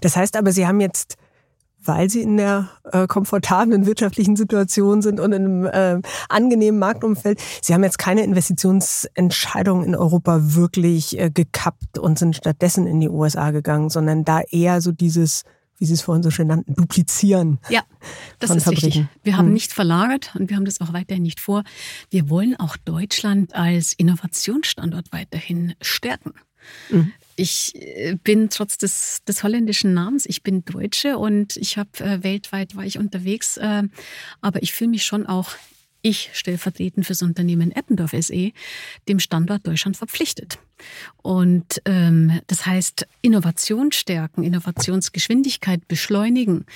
Das 0.00 0.16
heißt 0.16 0.36
aber, 0.36 0.52
Sie 0.52 0.66
haben 0.66 0.80
jetzt 0.80 1.16
weil 1.84 2.10
sie 2.10 2.22
in 2.22 2.36
der 2.36 2.68
äh, 2.92 3.06
komfortablen 3.06 3.86
wirtschaftlichen 3.86 4.36
Situation 4.36 5.02
sind 5.02 5.20
und 5.20 5.32
in 5.32 5.44
einem 5.44 5.66
äh, 5.66 6.00
angenehmen 6.28 6.78
Marktumfeld. 6.78 7.40
Sie 7.60 7.74
haben 7.74 7.84
jetzt 7.84 7.98
keine 7.98 8.22
Investitionsentscheidungen 8.22 9.84
in 9.84 9.94
Europa 9.94 10.54
wirklich 10.54 11.18
äh, 11.18 11.30
gekappt 11.30 11.98
und 11.98 12.18
sind 12.18 12.36
stattdessen 12.36 12.86
in 12.86 13.00
die 13.00 13.08
USA 13.08 13.50
gegangen, 13.50 13.90
sondern 13.90 14.24
da 14.24 14.40
eher 14.40 14.80
so 14.80 14.92
dieses 14.92 15.44
wie 15.78 15.86
Sie 15.86 15.94
es 15.94 16.02
vorhin 16.02 16.22
so 16.22 16.30
schön 16.30 16.46
nannten, 16.46 16.76
duplizieren. 16.76 17.58
Ja, 17.68 17.82
das 18.38 18.50
ist 18.50 18.62
Fabriken. 18.62 18.84
richtig. 18.84 19.06
Wir 19.24 19.36
haben 19.36 19.46
hm. 19.46 19.54
nicht 19.54 19.72
verlagert 19.72 20.30
und 20.38 20.48
wir 20.48 20.56
haben 20.56 20.64
das 20.64 20.80
auch 20.80 20.92
weiterhin 20.92 21.24
nicht 21.24 21.40
vor. 21.40 21.64
Wir 22.08 22.30
wollen 22.30 22.54
auch 22.54 22.76
Deutschland 22.76 23.52
als 23.56 23.92
Innovationsstandort 23.92 25.10
weiterhin 25.10 25.74
stärken. 25.80 26.34
Mhm 26.88 27.12
ich 27.42 27.74
äh, 27.74 28.16
bin 28.22 28.48
trotz 28.50 28.78
des, 28.78 29.24
des 29.24 29.42
holländischen 29.42 29.92
Namens, 29.94 30.26
ich 30.26 30.42
bin 30.42 30.64
Deutsche 30.64 31.18
und 31.18 31.56
ich 31.56 31.76
habe 31.76 31.90
äh, 31.98 32.22
weltweit 32.22 32.76
war 32.76 32.84
ich 32.84 32.98
unterwegs, 32.98 33.56
äh, 33.56 33.82
aber 34.40 34.62
ich 34.62 34.72
fühle 34.72 34.90
mich 34.90 35.04
schon 35.04 35.26
auch 35.26 35.50
ich 36.02 36.30
stellvertretend 36.32 37.06
fürs 37.06 37.22
Unternehmen 37.22 37.70
Eppendorf 37.70 38.12
SE 38.20 38.50
dem 39.08 39.20
Standort 39.20 39.66
Deutschland 39.66 39.96
verpflichtet. 39.96 40.58
Und 41.22 41.80
ähm, 41.84 42.40
das 42.48 42.66
heißt, 42.66 43.06
Innovation 43.22 43.92
stärken, 43.92 44.42
Innovationsgeschwindigkeit 44.42 45.86
beschleunigen, 45.86 46.66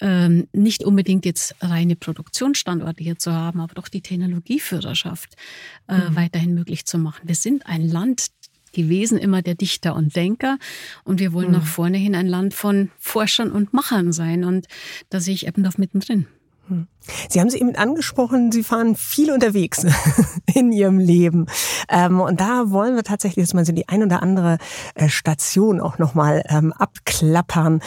ähm, 0.00 0.48
nicht 0.52 0.84
unbedingt 0.84 1.24
jetzt 1.24 1.54
reine 1.60 1.96
Produktionsstandorte 1.96 3.02
hier 3.02 3.18
zu 3.18 3.32
haben, 3.32 3.60
aber 3.60 3.72
doch 3.74 3.88
die 3.88 4.02
Technologieführerschaft 4.02 5.34
äh, 5.88 5.96
mhm. 5.96 6.16
weiterhin 6.16 6.54
möglich 6.54 6.84
zu 6.84 6.98
machen. 6.98 7.26
Wir 7.26 7.36
sind 7.36 7.64
ein 7.64 7.88
Land 7.88 8.26
gewesen, 8.74 9.18
immer 9.18 9.42
der 9.42 9.54
Dichter 9.54 9.94
und 9.94 10.14
Denker. 10.14 10.58
Und 11.04 11.20
wir 11.20 11.32
wollen 11.32 11.48
mhm. 11.48 11.54
nach 11.54 11.66
vorne 11.66 11.98
hin 11.98 12.14
ein 12.14 12.26
Land 12.26 12.54
von 12.54 12.90
Forschern 12.98 13.50
und 13.50 13.72
Machern 13.72 14.12
sein. 14.12 14.44
Und 14.44 14.66
da 15.10 15.20
sehe 15.20 15.34
ich 15.34 15.46
Eppendorf 15.46 15.78
mittendrin. 15.78 16.26
Hm. 16.68 16.86
Sie 17.28 17.40
haben 17.40 17.48
es 17.48 17.54
eben 17.54 17.74
angesprochen, 17.76 18.50
Sie 18.50 18.62
fahren 18.62 18.96
viel 18.96 19.30
unterwegs 19.30 19.84
in 20.54 20.72
Ihrem 20.72 20.98
Leben. 20.98 21.46
Ähm, 21.90 22.20
und 22.20 22.40
da 22.40 22.70
wollen 22.70 22.96
wir 22.96 23.02
tatsächlich 23.02 23.44
jetzt 23.44 23.54
mal 23.54 23.66
so 23.66 23.72
die 23.72 23.88
ein 23.88 24.02
oder 24.02 24.22
andere 24.22 24.58
äh, 24.94 25.08
Station 25.08 25.80
auch 25.80 25.98
nochmal 25.98 26.42
ähm, 26.48 26.72
abklappern. 26.72 27.80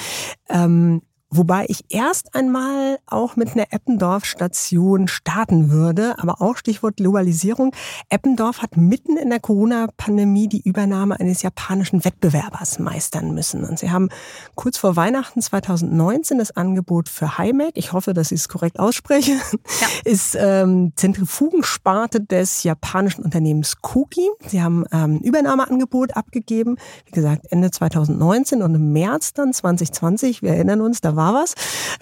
Wobei 1.30 1.66
ich 1.68 1.84
erst 1.90 2.36
einmal 2.36 3.00
auch 3.06 3.36
mit 3.36 3.52
einer 3.52 3.66
Eppendorf-Station 3.72 5.10
starten 5.10 5.70
würde, 5.70 6.16
aber 6.20 6.42
auch 6.42 6.56
Stichwort 6.56 6.98
Globalisierung. 6.98 7.76
Eppendorf 8.10 8.62
hat 8.62 8.78
mitten 8.78 9.18
in 9.18 9.30
der 9.30 9.42
Corona-Pandemie 9.42 10.48
die 10.48 10.62
Übernahme 10.62 11.20
eines 11.20 11.42
japanischen 11.42 12.06
Wettbewerbers 12.06 12.80
meistern 12.80 13.34
müssen. 13.34 13.66
Und 13.66 13.78
sie 13.78 13.92
haben 13.92 14.08
kurz 14.56 14.78
vor 14.78 14.96
Weihnachten 14.96 15.42
2019 15.42 16.38
das 16.38 16.56
Angebot 16.56 17.10
für 17.10 17.38
Heimek, 17.38 17.72
ich 17.74 17.92
hoffe, 17.92 18.14
dass 18.14 18.32
ich 18.32 18.40
es 18.40 18.48
korrekt 18.48 18.80
ausspreche, 18.80 19.34
ja. 19.34 19.88
ist 20.06 20.38
ähm, 20.40 20.94
Zentrifugensparte 20.96 22.22
des 22.22 22.64
japanischen 22.64 23.26
Unternehmens 23.26 23.82
Koki. 23.82 24.30
Sie 24.48 24.62
haben 24.64 24.86
ähm, 24.94 25.20
Übernahmeangebot 25.20 26.16
abgegeben, 26.16 26.78
wie 27.06 27.12
gesagt, 27.12 27.48
Ende 27.50 27.70
2019 27.70 28.62
und 28.62 28.76
im 28.76 28.94
März 28.94 29.34
dann 29.34 29.52
2020, 29.52 30.42
wir 30.42 30.52
erinnern 30.52 30.80
uns, 30.80 31.02
da 31.02 31.18
war 31.18 31.27
was, 31.34 31.56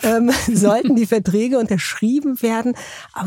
ähm, 0.03 0.31
sollten 0.53 0.95
die 0.95 1.05
Verträge 1.05 1.59
unterschrieben 1.59 2.41
werden. 2.41 2.75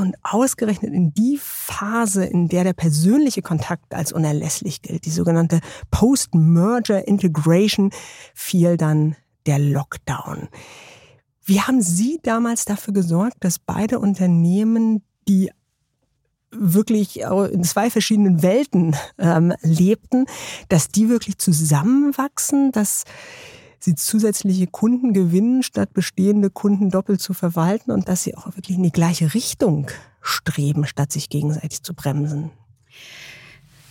Und 0.01 0.17
ausgerechnet 0.23 0.93
in 0.93 1.13
die 1.15 1.39
Phase, 1.43 2.25
in 2.25 2.49
der 2.49 2.65
der 2.65 2.73
persönliche 2.73 3.43
Kontakt 3.43 3.95
als 3.95 4.13
unerlässlich 4.13 4.83
gilt, 4.83 5.05
die 5.05 5.11
sogenannte 5.11 5.61
Post-Merger 5.91 7.07
Integration, 7.07 7.91
fiel 8.35 8.77
dann 8.77 9.17
der 9.47 9.59
Lockdown. 9.59 10.49
Wie 11.45 11.63
haben 11.63 11.81
Sie 11.81 12.21
damals 12.23 12.67
dafür 12.67 12.93
gesorgt, 12.93 13.37
dass 13.41 13.59
beide 13.59 14.01
Unternehmen, 14.01 15.03
die 15.27 15.51
wirklich 16.51 17.21
in 17.21 17.65
zwei 17.65 17.91
verschiedenen 17.91 18.43
Welten 18.43 18.97
ähm, 19.19 19.55
lebten, 19.63 20.27
dass 20.69 20.89
die 20.89 21.09
wirklich 21.09 21.39
zusammenwachsen, 21.39 22.73
dass 22.73 23.05
sie 23.79 23.95
zusätzliche 23.95 24.67
Kunden 24.67 25.13
gewinnen, 25.13 25.63
statt 25.63 25.93
bestehende 25.93 26.51
Kunden 26.51 26.91
doppelt 26.91 27.21
zu 27.21 27.35
verwalten 27.35 27.91
und 27.91 28.09
dass 28.09 28.25
sie 28.25 28.37
auch 28.37 28.47
wirklich 28.57 28.77
in 28.77 28.83
die 28.83 28.93
gleiche 28.93 29.35
Richtung 29.35 29.89
streben, 30.21 30.87
statt 30.87 31.13
sich 31.13 31.29
gegenseitig 31.29 31.83
zu 31.83 31.95
bremsen. 31.95 32.51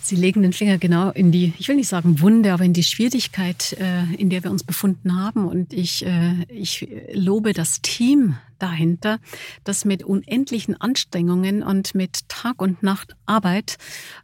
Sie 0.07 0.15
legen 0.15 0.41
den 0.41 0.53
Finger 0.53 0.77
genau 0.77 1.09
in 1.09 1.33
die, 1.33 1.53
ich 1.59 1.67
will 1.67 1.75
nicht 1.75 1.89
sagen 1.89 2.21
Wunde, 2.21 2.53
aber 2.53 2.63
in 2.63 2.71
die 2.71 2.83
Schwierigkeit, 2.83 3.73
äh, 3.73 4.05
in 4.13 4.29
der 4.29 4.41
wir 4.41 4.51
uns 4.51 4.63
befunden 4.63 5.21
haben. 5.21 5.45
Und 5.45 5.73
ich, 5.73 6.05
äh, 6.05 6.45
ich 6.47 6.87
lobe 7.11 7.51
das 7.51 7.81
Team 7.81 8.37
dahinter, 8.57 9.19
das 9.65 9.83
mit 9.83 10.03
unendlichen 10.03 10.79
Anstrengungen 10.79 11.61
und 11.61 11.93
mit 11.93 12.29
Tag 12.29 12.61
und 12.61 12.83
Nacht 12.83 13.17
Arbeit 13.25 13.77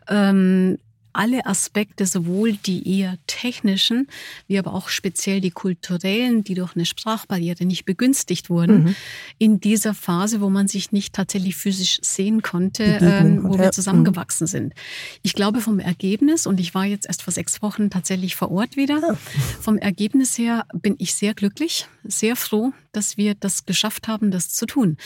ähm, 0.08 0.78
alle 1.13 1.45
Aspekte, 1.45 2.06
sowohl 2.06 2.54
die 2.54 2.99
eher 2.99 3.17
technischen, 3.28 4.08
wie 4.47 4.58
aber 4.58 4.73
auch 4.73 4.89
speziell 4.89 5.41
die 5.41 5.52
kulturellen, 5.52 6.43
die 6.43 6.56
durch 6.56 6.76
eine 6.76 6.86
Sprachbarriere 6.86 7.65
nicht 7.65 7.86
begünstigt 7.86 8.49
wurden, 8.49 8.84
mhm. 8.84 8.95
in 9.38 9.60
dieser 9.60 9.93
Phase, 9.93 10.41
wo 10.41 10.49
man 10.49 10.67
sich 10.67 10.91
nicht 10.91 11.13
tatsächlich 11.13 11.56
physisch 11.56 11.99
sehen 12.02 12.41
konnte, 12.41 12.84
ähm, 12.84 13.43
wo 13.43 13.58
wir 13.58 13.71
zusammengewachsen 13.71 14.45
mhm. 14.45 14.49
sind. 14.49 14.73
Ich 15.21 15.34
glaube 15.34 15.62
vom 15.62 15.80
Ergebnis, 15.80 16.47
und 16.47 16.60
ich 16.60 16.73
war 16.73 16.86
jetzt 16.86 17.08
erst 17.08 17.21
vor 17.21 17.34
sechs 17.34 17.62
Wochen 17.62 17.89
tatsächlich 17.89 18.36
vor 18.36 18.52
Ort 18.52 18.76
wieder, 18.76 18.99
ja. 19.02 19.17
vom 19.62 19.78
Ergebnis 19.78 20.38
her 20.38 20.65
bin 20.73 20.95
ich 20.97 21.13
sehr 21.13 21.34
glücklich, 21.34 21.88
sehr 22.04 22.36
froh, 22.36 22.73
dass 22.93 23.17
wir 23.17 23.36
das 23.36 23.65
geschafft 23.65 24.08
haben, 24.08 24.32
das 24.32 24.49
zu 24.49 24.65
tun. 24.65 24.97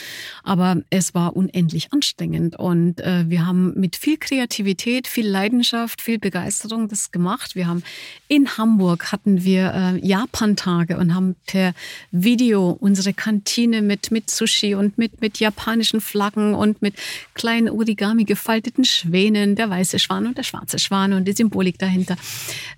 Aber 0.44 0.78
es 0.90 1.14
war 1.14 1.36
unendlich 1.36 1.92
anstrengend 1.94 2.58
und 2.58 3.00
äh, 3.02 3.26
wir 3.28 3.46
haben 3.46 3.74
mit 3.80 3.96
viel 3.96 4.18
Kreativität, 4.18 5.08
viel 5.08 5.28
Leidenschaft, 5.28 6.02
viel 6.02 6.20
Begeisterung 6.20 6.88
das 6.88 7.12
gemacht. 7.12 7.56
Wir 7.56 7.68
haben 7.68 7.84
in 8.28 8.58
Hamburg 8.58 9.12
hatten 9.12 9.44
wir 9.44 9.74
äh, 9.74 10.06
Japan-Tage 10.06 10.98
und 10.98 11.16
haben 11.16 11.36
per 11.46 11.74
Video 12.12 12.78
unsere 12.80 13.14
Kantine 13.14 13.82
mit, 13.82 14.12
mit 14.12 14.30
Sushi 14.30 14.76
und 14.76 14.98
mit, 14.98 15.22
mit 15.22 15.40
japanischen 15.40 16.02
Flaggen 16.02 16.54
und 16.54 16.82
mit 16.82 16.96
kleinen 17.34 17.70
Origami 17.70 18.26
gefalteten 18.26 18.84
Schwänen, 18.84 19.56
der 19.56 19.70
weiße 19.70 20.00
Schwan 20.00 20.28
und 20.28 20.38
der 20.38 20.44
schwarze 20.44 20.80
Schwan 20.80 21.14
und 21.14 21.26
die 21.26 21.34
Symbolik 21.34 21.80
dahinter, 21.80 22.16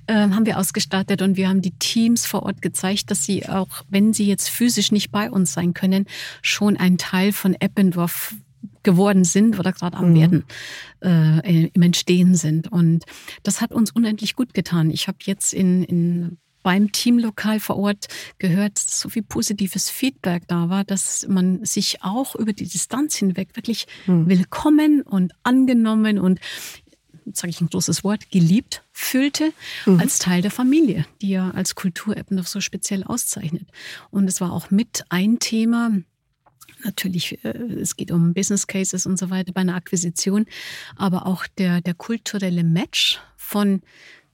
äh, 0.07 0.13
haben 0.13 0.45
wir 0.45 0.57
ausgestattet 0.57 1.21
und 1.21 1.37
wir 1.37 1.49
haben 1.49 1.61
die 1.61 1.71
Teams 1.71 2.25
vor 2.25 2.43
Ort 2.43 2.61
gezeigt, 2.61 3.09
dass 3.11 3.23
sie 3.23 3.47
auch, 3.47 3.83
wenn 3.89 4.13
sie 4.13 4.27
jetzt 4.27 4.49
physisch 4.49 4.91
nicht 4.91 4.98
bei 5.07 5.31
uns 5.31 5.53
sein 5.53 5.73
können, 5.73 6.05
schon 6.41 6.77
ein 6.77 6.97
Teil 6.97 7.31
von 7.31 7.55
Eppendorf 7.59 8.35
geworden 8.83 9.23
sind 9.23 9.59
oder 9.59 9.71
gerade 9.71 9.97
am 9.97 10.11
mhm. 10.11 10.15
werden 10.15 10.43
äh, 11.03 11.67
im 11.67 11.81
Entstehen 11.81 12.35
sind. 12.35 12.71
Und 12.71 13.05
das 13.43 13.61
hat 13.61 13.71
uns 13.71 13.91
unendlich 13.91 14.35
gut 14.35 14.53
getan. 14.53 14.89
Ich 14.89 15.07
habe 15.07 15.17
jetzt 15.23 15.53
in, 15.53 15.83
in 15.83 16.37
beim 16.63 16.91
Teamlokal 16.91 17.59
vor 17.59 17.77
Ort 17.77 18.07
gehört, 18.37 18.77
so 18.77 19.09
viel 19.09 19.23
positives 19.23 19.89
Feedback 19.89 20.43
da 20.47 20.69
war, 20.69 20.83
dass 20.83 21.25
man 21.27 21.63
sich 21.63 22.03
auch 22.03 22.35
über 22.35 22.53
die 22.53 22.67
Distanz 22.67 23.15
hinweg 23.15 23.55
wirklich 23.55 23.85
hm. 24.05 24.27
willkommen 24.27 25.01
und 25.01 25.33
angenommen 25.43 26.19
und 26.19 26.39
sage 27.33 27.49
ich 27.49 27.61
ein 27.61 27.69
großes 27.69 28.03
Wort, 28.03 28.31
geliebt 28.31 28.83
fühlte 28.91 29.53
mhm. 29.85 29.99
als 29.99 30.19
Teil 30.19 30.41
der 30.41 30.51
Familie, 30.51 31.05
die 31.21 31.29
ja 31.29 31.51
als 31.51 31.75
Kultur-App 31.75 32.31
noch 32.31 32.47
so 32.47 32.61
speziell 32.61 33.03
auszeichnet. 33.03 33.67
Und 34.11 34.27
es 34.27 34.41
war 34.41 34.51
auch 34.51 34.71
mit 34.71 35.03
ein 35.09 35.39
Thema, 35.39 35.91
natürlich, 36.83 37.43
äh, 37.43 37.49
es 37.49 37.95
geht 37.95 38.11
um 38.11 38.33
Business 38.33 38.67
Cases 38.67 39.05
und 39.05 39.17
so 39.17 39.29
weiter 39.29 39.51
bei 39.51 39.61
einer 39.61 39.75
Akquisition, 39.75 40.45
aber 40.95 41.25
auch 41.25 41.45
der, 41.57 41.81
der 41.81 41.93
kulturelle 41.93 42.63
Match 42.63 43.19
von 43.37 43.81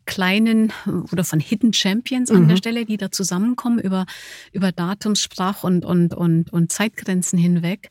kleinen 0.06 0.72
oder 1.12 1.24
von 1.24 1.40
Hidden 1.40 1.74
Champions 1.74 2.32
an 2.32 2.44
mhm. 2.44 2.48
der 2.50 2.58
Stelle, 2.58 2.86
die 2.86 2.98
da 2.98 3.12
zusammenkommen 3.12 3.80
über, 3.80 4.06
über 4.52 4.72
Datums, 4.72 5.22
Sprach- 5.22 5.64
und, 5.64 5.86
und, 5.86 6.14
und, 6.14 6.52
und 6.52 6.72
Zeitgrenzen 6.72 7.40
hinweg, 7.40 7.90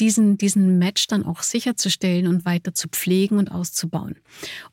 diesen, 0.00 0.38
diesen 0.38 0.78
Match 0.78 1.06
dann 1.06 1.24
auch 1.24 1.42
sicherzustellen 1.42 2.26
und 2.26 2.44
weiter 2.44 2.74
zu 2.74 2.88
pflegen 2.88 3.38
und 3.38 3.50
auszubauen. 3.50 4.16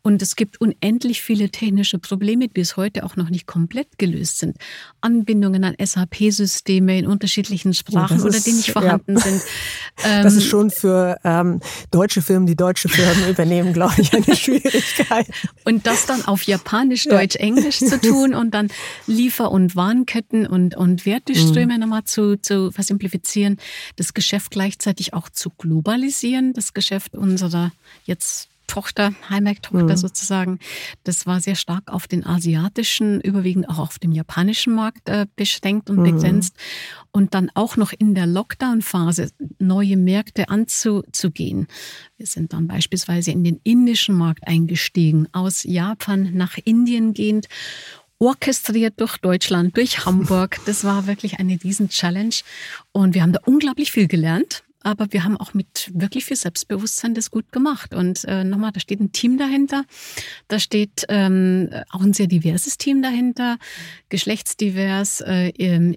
Und 0.01 0.21
es 0.21 0.35
gibt 0.35 0.61
unendlich 0.61 1.21
viele 1.21 1.49
technische 1.49 1.99
Probleme, 1.99 2.47
die 2.47 2.53
bis 2.53 2.77
heute 2.77 3.03
auch 3.03 3.15
noch 3.15 3.29
nicht 3.29 3.47
komplett 3.47 3.97
gelöst 3.97 4.39
sind. 4.39 4.57
Anbindungen 5.01 5.63
an 5.63 5.75
SAP-Systeme 5.83 6.97
in 6.99 7.07
unterschiedlichen 7.07 7.73
Sprachen 7.73 8.21
oder 8.21 8.39
die 8.39 8.53
nicht 8.53 8.71
vorhanden 8.71 9.15
ja. 9.15 9.21
sind. 9.21 9.41
das 10.03 10.35
ist 10.35 10.43
ähm, 10.43 10.49
schon 10.49 10.71
für 10.71 11.17
ähm, 11.23 11.59
deutsche 11.91 12.21
Firmen, 12.21 12.47
die 12.47 12.55
deutsche 12.55 12.89
Firmen 12.89 13.29
übernehmen, 13.29 13.73
glaube 13.73 13.95
ich, 13.97 14.13
eine 14.13 14.35
Schwierigkeit. 14.35 15.27
Und 15.65 15.85
das 15.87 16.05
dann 16.05 16.25
auf 16.25 16.43
Japan 16.43 16.82
Japanisch, 16.83 17.03
Deutsch, 17.05 17.35
Englisch 17.35 17.79
zu 17.79 17.99
tun 18.01 18.33
und 18.33 18.51
dann 18.51 18.69
Liefer- 19.07 19.51
und 19.51 19.75
Warenketten 19.75 20.45
und, 20.45 20.75
und 20.75 21.05
Werteströme 21.05 21.75
mhm. 21.75 21.79
nochmal 21.79 22.03
zu, 22.03 22.39
zu 22.39 22.71
versimplifizieren, 22.71 23.57
das 23.95 24.13
Geschäft 24.13 24.51
gleichzeitig 24.51 25.13
auch 25.13 25.29
zu 25.29 25.49
globalisieren, 25.49 26.53
das 26.53 26.73
Geschäft 26.73 27.15
unserer 27.15 27.71
jetzt 28.05 28.49
Tochter, 28.67 29.13
Heimac-Tochter 29.29 29.83
mhm. 29.93 29.97
sozusagen. 29.97 30.59
Das 31.03 31.25
war 31.25 31.41
sehr 31.41 31.55
stark 31.55 31.91
auf 31.91 32.07
den 32.07 32.25
asiatischen, 32.25 33.21
überwiegend 33.21 33.69
auch 33.69 33.79
auf 33.79 33.99
dem 33.99 34.11
japanischen 34.11 34.73
Markt 34.73 35.09
äh, 35.09 35.25
beschränkt 35.35 35.89
und 35.89 35.97
mhm. 35.97 36.03
begrenzt. 36.03 36.55
Und 37.11 37.33
dann 37.33 37.51
auch 37.53 37.77
noch 37.77 37.93
in 37.93 38.15
der 38.15 38.25
Lockdown-Phase 38.25 39.31
neue 39.59 39.97
Märkte 39.97 40.49
anzugehen. 40.49 41.67
Wir 42.17 42.25
sind 42.25 42.53
dann 42.53 42.67
beispielsweise 42.67 43.31
in 43.31 43.43
den 43.43 43.59
indischen 43.63 44.15
Markt 44.15 44.47
eingestiegen, 44.47 45.27
aus 45.31 45.63
Japan 45.63 46.31
nach 46.33 46.57
Indien 46.63 47.13
gehend 47.13 47.47
orchestriert 48.19 48.99
durch 48.99 49.17
Deutschland, 49.17 49.75
durch 49.77 50.05
Hamburg. 50.05 50.59
Das 50.65 50.83
war 50.83 51.07
wirklich 51.07 51.39
eine 51.39 51.61
Riesen-Challenge. 51.61 52.35
Und 52.91 53.13
wir 53.13 53.21
haben 53.21 53.33
da 53.33 53.39
unglaublich 53.45 53.91
viel 53.91 54.07
gelernt 54.07 54.63
aber 54.83 55.07
wir 55.11 55.23
haben 55.23 55.37
auch 55.37 55.53
mit 55.53 55.91
wirklich 55.93 56.25
viel 56.25 56.37
Selbstbewusstsein 56.37 57.13
das 57.13 57.31
gut 57.31 57.51
gemacht. 57.51 57.93
Und 57.93 58.25
äh, 58.25 58.43
nochmal, 58.43 58.71
da 58.71 58.79
steht 58.79 58.99
ein 58.99 59.11
Team 59.11 59.37
dahinter, 59.37 59.83
da 60.47 60.59
steht 60.59 61.05
ähm, 61.09 61.69
auch 61.89 62.01
ein 62.01 62.13
sehr 62.13 62.27
diverses 62.27 62.77
Team 62.77 63.01
dahinter, 63.01 63.57
geschlechtsdivers, 64.09 65.21
äh, 65.21 65.49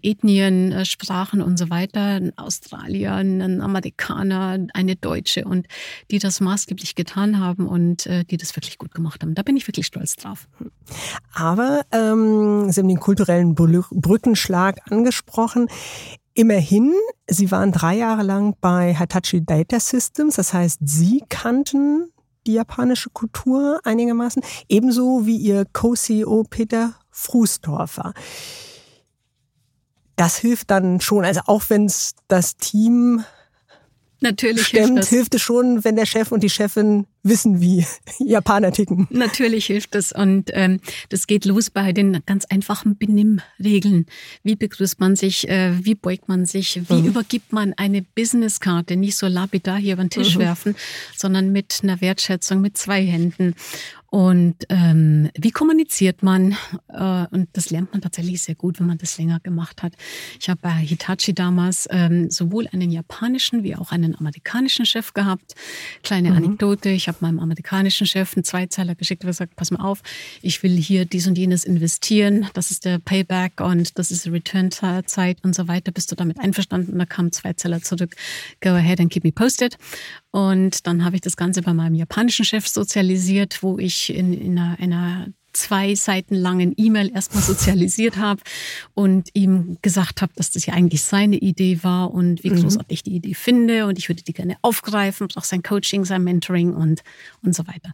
Ethnien, 0.03 0.73
äh, 0.73 0.85
Sprachen 0.85 1.43
und 1.43 1.59
so 1.59 1.71
weiter, 1.71 2.01
ein 2.01 2.37
Australier, 2.39 3.15
ein 3.15 3.61
Amerikaner, 3.61 4.67
eine 4.73 4.97
Deutsche 4.97 5.45
und 5.45 5.67
die 6.11 6.19
das 6.19 6.41
maßgeblich 6.41 6.95
getan 6.95 7.41
haben 7.41 7.67
und 7.67 8.07
äh, 8.07 8.25
die 8.25 8.37
das 8.37 8.57
wirklich 8.57 8.79
gut 8.79 8.95
gemacht 8.95 9.23
haben. 9.23 9.35
Da 9.35 9.43
bin 9.43 9.57
ich 9.57 9.67
wirklich 9.67 9.87
stolz 9.87 10.17
drauf. 10.17 10.49
Aber 11.35 11.83
ähm, 11.93 12.71
Sie 12.71 12.81
haben 12.81 12.89
den 12.89 13.01
kulturellen 13.01 13.55
Brückenschlag 13.55 14.79
angesprochen. 14.91 15.69
Immerhin, 16.39 16.93
Sie 17.27 17.51
waren 17.51 17.73
drei 17.73 17.97
Jahre 17.97 18.23
lang 18.23 18.57
bei 18.61 18.95
Hitachi 18.95 19.43
Data 19.43 19.81
Systems, 19.81 20.37
das 20.37 20.53
heißt, 20.53 20.81
Sie 20.85 21.25
kannten 21.31 22.13
die 22.47 22.53
japanische 22.53 23.09
Kultur 23.09 23.81
einigermaßen, 23.85 24.43
ebenso 24.69 25.25
wie 25.25 25.39
Ihr 25.39 25.65
Co-CEO 25.65 26.45
Peter 26.51 26.95
Frusdorfer. 27.11 28.13
Das 30.17 30.37
hilft 30.37 30.71
dann 30.71 31.01
schon, 31.01 31.25
also 31.25 31.41
auch 31.47 31.63
wenn 31.69 31.87
es 31.87 32.15
das 32.29 32.59
Team 32.59 33.25
Natürlich 34.21 34.67
stemmt, 34.69 34.95
hilft, 34.95 35.09
hilft 35.11 35.35
es 35.35 35.43
schon, 35.43 35.85
wenn 35.85 35.97
der 35.97 36.07
Chef 36.07 36.33
und 36.33 36.43
die 36.43 36.49
Chefin 36.49 37.07
wissen, 37.23 37.61
wie 37.61 37.85
Japaner 38.19 38.73
ticken. 38.73 39.07
Natürlich 39.11 39.67
hilft 39.67 39.95
es 39.95 40.13
und 40.13 40.51
ähm, 40.55 40.81
das 41.11 41.27
geht 41.27 41.45
los 41.45 41.71
bei 41.71 41.93
den 41.93 42.23
ganz 42.25 42.47
einfachen 42.47 42.97
Benimmregeln. 42.97 44.07
Wie 44.43 44.57
begrüßt 44.57 45.01
man 45.01 45.17
sich, 45.17 45.49
äh, 45.49 45.73
wie 45.85 45.95
beugt 45.95 46.29
man 46.29 46.47
sich, 46.47 46.81
wie 46.89 47.03
mhm. 47.03 47.09
übergibt 47.09 47.53
man 47.53 47.75
eine 47.77 48.03
Businesskarte, 48.03 48.97
nicht 48.97 49.17
so 49.17 49.27
lapidar 49.27 49.77
hier 49.77 49.95
über 49.95 50.05
den 50.05 50.11
Tisch 50.11 50.37
mhm. 50.37 50.41
werfen, 50.41 50.77
sondern 51.15 51.53
mit 51.53 51.81
einer 51.83 52.01
Wertschätzung, 52.01 52.61
mit 52.61 52.79
zwei 52.79 53.05
Händen. 53.05 53.55
Und 54.11 54.55
ähm, 54.69 55.31
wie 55.37 55.51
kommuniziert 55.51 56.23
man? 56.23 56.57
Äh, 56.89 57.27
und 57.31 57.49
das 57.55 57.71
lernt 57.71 57.93
man 57.93 58.01
tatsächlich 58.01 58.41
sehr 58.43 58.55
gut, 58.55 58.79
wenn 58.79 58.87
man 58.87 58.99
das 58.99 59.19
länger 59.19 59.41
gemacht 59.41 59.83
hat. 59.83 59.95
Ich 60.41 60.49
habe 60.49 60.61
bei 60.63 60.71
Hitachi 60.71 61.35
damals 61.35 61.89
ähm, 61.91 62.31
sowohl 62.31 62.69
einen 62.73 62.91
japanischen 62.91 63.63
wie 63.65 63.75
auch 63.75 63.91
einen 63.91 64.15
amerikanischen 64.15 64.87
Chef 64.87 65.13
gehabt. 65.13 65.55
Kleine 66.03 66.31
mhm. 66.31 66.37
Anekdote, 66.37 66.91
ich 66.91 67.09
habe 67.09 67.19
meinem 67.21 67.41
amerikanischen 67.41 68.07
Chef 68.07 68.37
einen 68.37 68.45
Zweizeiler 68.45 68.95
geschickt 68.95 69.25
und 69.25 69.29
gesagt, 69.29 69.57
pass 69.57 69.71
mal 69.71 69.83
auf, 69.83 70.03
ich 70.41 70.63
will 70.63 70.77
hier 70.77 71.05
dies 71.05 71.27
und 71.27 71.37
jenes 71.37 71.65
investieren, 71.65 72.47
das 72.55 72.71
ist 72.71 72.85
der 72.85 72.99
Payback 72.99 73.61
und 73.61 73.99
das 73.99 74.11
ist 74.11 74.25
die 74.25 74.31
Return-Zeit 74.31 75.39
und 75.43 75.55
so 75.55 75.67
weiter. 75.69 75.91
Bist 75.91 76.13
du 76.13 76.17
damit 76.17 76.39
einverstanden? 76.39 76.93
Und 76.93 76.99
da 76.99 77.07
kam 77.07 77.33
Zweizeiler 77.33 77.83
zurück, 77.83 78.15
go 78.61 78.71
ahead 78.71 79.01
and 79.01 79.11
keep 79.11 79.25
me 79.25 79.33
posted. 79.33 79.77
Und 80.31 80.87
dann 80.87 81.05
habe 81.05 81.17
ich 81.17 81.23
das 81.23 81.37
Ganze 81.37 81.63
bei 81.63 81.73
meinem 81.73 81.95
japanischen 81.95 82.45
Chef 82.45 82.69
sozialisiert, 82.69 83.63
wo 83.63 83.79
ich 83.79 83.96
in, 84.11 84.33
in 84.33 84.59
einer, 84.59 84.79
einer 84.79 85.27
zwei 85.57 85.95
Seiten 85.95 86.35
langen 86.35 86.75
E-Mail 86.77 87.11
erstmal 87.13 87.43
sozialisiert 87.43 88.17
habe 88.19 88.43
und 88.95 89.31
ihm 89.33 89.79
gesagt 89.83 90.23
habe, 90.23 90.33
dass 90.37 90.51
das 90.51 90.67
ja 90.67 90.75
eigentlich 90.75 91.03
seine 91.03 91.37
Idee 91.37 91.83
war 91.83 92.13
und 92.13 92.45
wie 92.45 92.51
mhm. 92.51 92.63
großartig 92.63 92.87
ich 92.99 93.03
die 93.03 93.17
Idee 93.17 93.35
finde 93.35 93.87
und 93.87 93.99
ich 93.99 94.09
würde 94.09 94.23
die 94.23 94.33
gerne 94.33 94.57
aufgreifen, 94.63 95.29
auch 95.35 95.45
sein 95.45 95.63
Coaching, 95.63 96.05
sein 96.05 96.23
Mentoring 96.25 96.75
und, 96.75 97.03
und 97.43 97.55
so 97.55 97.67
weiter. 97.67 97.93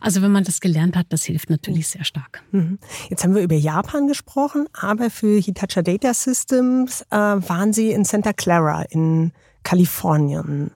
Also 0.00 0.20
wenn 0.20 0.32
man 0.32 0.44
das 0.44 0.60
gelernt 0.60 0.96
hat, 0.96 1.06
das 1.10 1.24
hilft 1.24 1.48
natürlich 1.48 1.86
sehr 1.86 2.04
stark. 2.04 2.42
Mhm. 2.50 2.78
Jetzt 3.08 3.22
haben 3.24 3.34
wir 3.34 3.42
über 3.42 3.54
Japan 3.54 4.08
gesprochen, 4.08 4.66
aber 4.72 5.10
für 5.10 5.38
Hitachi 5.38 5.82
Data 5.82 6.12
Systems 6.12 7.02
äh, 7.10 7.16
waren 7.16 7.72
Sie 7.72 7.90
in 7.90 8.04
Santa 8.04 8.32
Clara 8.32 8.82
in 8.82 9.32
Kalifornien. 9.62 10.72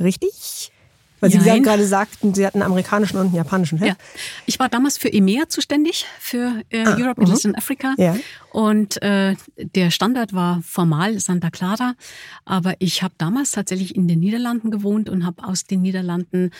Richtig? 0.00 0.72
Weil 1.20 1.30
Sie 1.30 1.38
Nein. 1.38 1.62
gerade 1.62 1.86
sagten, 1.86 2.34
Sie 2.34 2.46
hatten 2.46 2.60
einen 2.60 2.70
amerikanischen 2.70 3.16
und 3.16 3.26
einen 3.26 3.34
japanischen 3.34 3.78
Chef. 3.78 3.88
Ja. 3.88 3.96
Ich 4.44 4.58
war 4.58 4.68
damals 4.68 4.98
für 4.98 5.12
EMEA 5.12 5.48
zuständig, 5.48 6.06
für 6.20 6.62
äh, 6.70 6.84
ah, 6.84 6.96
Europe, 6.98 7.20
Middle 7.20 7.34
East 7.34 7.46
and 7.46 7.56
Africa. 7.56 7.94
Ja. 7.96 8.16
Und 8.50 9.02
äh, 9.02 9.36
der 9.56 9.90
Standard 9.90 10.34
war 10.34 10.60
formal 10.62 11.18
Santa 11.18 11.50
Clara. 11.50 11.94
Aber 12.44 12.74
ich 12.78 13.02
habe 13.02 13.14
damals 13.18 13.52
tatsächlich 13.52 13.96
in 13.96 14.08
den 14.08 14.20
Niederlanden 14.20 14.70
gewohnt 14.70 15.08
und 15.08 15.24
habe 15.24 15.44
aus 15.44 15.64
den 15.64 15.82
Niederlanden 15.82 16.50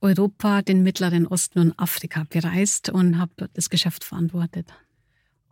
Europa, 0.00 0.62
den 0.62 0.82
Mittleren 0.82 1.26
Osten 1.26 1.58
und 1.58 1.78
Afrika 1.78 2.24
bereist 2.28 2.90
und 2.90 3.18
habe 3.18 3.32
dort 3.36 3.50
das 3.54 3.70
Geschäft 3.70 4.04
verantwortet. 4.04 4.66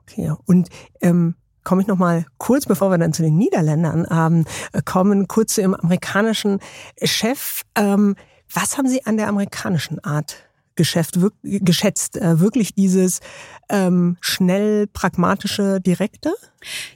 Okay, 0.02 0.32
und 0.46 0.68
ähm, 1.00 1.34
komme 1.64 1.82
ich 1.82 1.88
noch 1.88 1.96
mal 1.96 2.26
kurz, 2.38 2.66
bevor 2.66 2.90
wir 2.90 2.98
dann 2.98 3.12
zu 3.12 3.22
den 3.22 3.36
Niederländern 3.36 4.06
ähm, 4.10 4.44
kommen, 4.84 5.28
kurz 5.28 5.54
zu 5.54 5.62
Ihrem 5.62 5.74
amerikanischen 5.74 6.58
Chef. 7.02 7.62
Ähm, 7.76 8.16
was 8.52 8.78
haben 8.78 8.88
Sie 8.88 9.04
an 9.06 9.16
der 9.16 9.28
amerikanischen 9.28 10.02
Art 10.04 10.36
Geschäft 10.74 11.18
geschätzt? 11.42 12.16
Äh, 12.16 12.40
wirklich 12.40 12.74
dieses 12.74 13.20
ähm, 13.68 14.16
schnell 14.20 14.86
pragmatische, 14.86 15.80
direkte? 15.80 16.32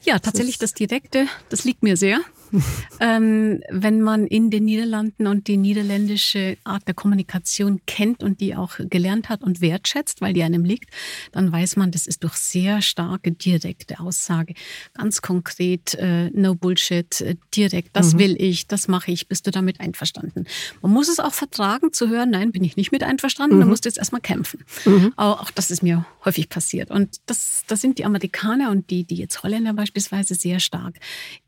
Ja, 0.03 0.19
tatsächlich 0.19 0.59
das 0.59 0.73
Direkte, 0.73 1.27
das 1.51 1.65
liegt 1.65 1.83
mir 1.83 1.97
sehr. 1.97 2.21
ähm, 3.01 3.61
wenn 3.71 4.01
man 4.01 4.27
in 4.27 4.51
den 4.51 4.65
Niederlanden 4.65 5.27
und 5.27 5.49
die 5.49 5.57
niederländische 5.57 6.57
Art 6.65 6.87
der 6.87 6.95
Kommunikation 6.95 7.81
kennt 7.87 8.23
und 8.23 8.41
die 8.41 8.55
auch 8.55 8.75
gelernt 8.79 9.29
hat 9.29 9.43
und 9.43 9.61
wertschätzt, 9.61 10.21
weil 10.21 10.33
die 10.33 10.43
einem 10.43 10.65
liegt, 10.65 10.91
dann 11.33 11.51
weiß 11.53 11.77
man, 11.77 11.91
das 11.91 12.07
ist 12.07 12.25
durch 12.25 12.35
sehr 12.35 12.83
starke 12.83 13.33
direkte 13.33 14.01
Aussage. 14.01 14.55
Ganz 14.95 15.23
konkret, 15.23 15.95
äh, 15.95 16.31
no 16.31 16.55
Bullshit, 16.55 17.21
äh, 17.21 17.37
direkt, 17.55 17.97
das 17.97 18.15
mhm. 18.15 18.19
will 18.19 18.37
ich, 18.39 18.67
das 18.67 18.89
mache 18.89 19.11
ich, 19.11 19.29
bist 19.29 19.47
du 19.47 19.51
damit 19.51 19.81
einverstanden? 19.81 20.47
Man 20.83 20.93
muss 20.93 21.09
es 21.09 21.21
auch 21.21 21.35
vertragen 21.35 21.93
zu 21.93 22.09
hören, 22.09 22.31
nein, 22.31 22.53
bin 22.53 22.65
ich 22.65 22.77
nicht 22.77 22.93
mit 22.93 23.03
einverstanden, 23.03 23.57
mhm. 23.57 23.61
dann 23.61 23.69
musst 23.69 23.85
du 23.85 23.89
jetzt 23.89 23.99
erstmal 23.99 24.21
kämpfen. 24.21 24.65
Mhm. 24.85 25.13
Auch, 25.17 25.41
auch, 25.41 25.51
das 25.51 25.71
ist 25.71 25.83
mir 25.83 26.05
häufig 26.27 26.49
passiert. 26.49 26.91
Und 26.91 27.21
das, 27.27 27.63
das 27.67 27.81
sind 27.81 27.99
die 27.99 28.05
Amerikaner 28.05 28.71
und 28.71 28.91
die, 28.91 29.05
die 29.05 29.17
jetzt 29.17 29.43
Holländer 29.43 29.73
beispielsweise 29.73 30.35
sehr 30.35 30.61
stark 30.61 30.97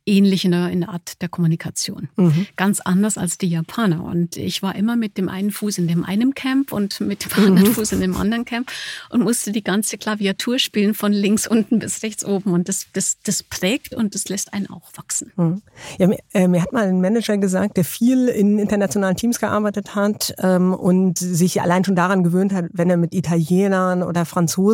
ähnlich 0.09 0.45
in 0.45 0.53
der, 0.53 0.70
in 0.70 0.81
der 0.81 0.89
Art 0.89 1.20
der 1.20 1.29
Kommunikation. 1.29 2.09
Mhm. 2.16 2.47
Ganz 2.57 2.81
anders 2.81 3.18
als 3.18 3.39
die 3.39 3.49
Japaner. 3.49 4.03
Und 4.03 4.37
ich 4.37 4.62
war 4.62 4.74
immer 4.74 4.97
mit 4.97 5.18
dem 5.18 5.29
einen 5.29 5.51
Fuß 5.51 5.79
in 5.79 5.87
dem 5.87 6.05
einen 6.05 6.35
Camp 6.35 6.72
und 6.72 7.01
mit 7.01 7.24
dem 7.24 7.45
anderen 7.45 7.68
mhm. 7.68 7.74
Fuß 7.74 7.93
in 7.93 8.01
dem 8.01 8.16
anderen 8.16 8.45
Camp 8.45 8.70
und 9.11 9.22
musste 9.22 9.53
die 9.53 9.62
ganze 9.62 9.99
Klaviatur 9.99 10.59
spielen 10.59 10.95
von 10.95 11.12
links 11.12 11.47
unten 11.47 11.79
bis 11.79 12.03
rechts 12.03 12.24
oben. 12.24 12.53
Und 12.53 12.68
das, 12.68 12.87
das, 12.93 13.18
das 13.22 13.43
prägt 13.43 13.95
und 13.95 14.14
das 14.14 14.29
lässt 14.29 14.55
einen 14.55 14.68
auch 14.70 14.91
wachsen. 14.97 15.33
Mhm. 15.37 15.62
Ja, 15.99 16.07
mir, 16.07 16.18
äh, 16.33 16.49
mir, 16.49 16.62
hat 16.62 16.72
mal 16.72 16.89
ein 16.89 17.01
Manager 17.01 17.37
gesagt, 17.37 17.76
der 17.76 17.85
viel 17.85 18.29
in 18.29 18.59
internationalen 18.59 19.16
Teams 19.16 19.39
gearbeitet 19.39 19.95
hat 19.95 20.35
ähm, 20.39 20.72
und 20.72 21.18
sich 21.18 21.61
allein 21.61 21.85
schon 21.85 21.97
daran 21.97 22.24
gewöhnt 22.24 22.53
hat, 22.53 22.66
wenn 22.72 22.89
er 22.89 22.97
mit 22.97 23.14
Italienern 23.14 24.03
oder 24.03 24.24
Franzosen, 24.24 24.68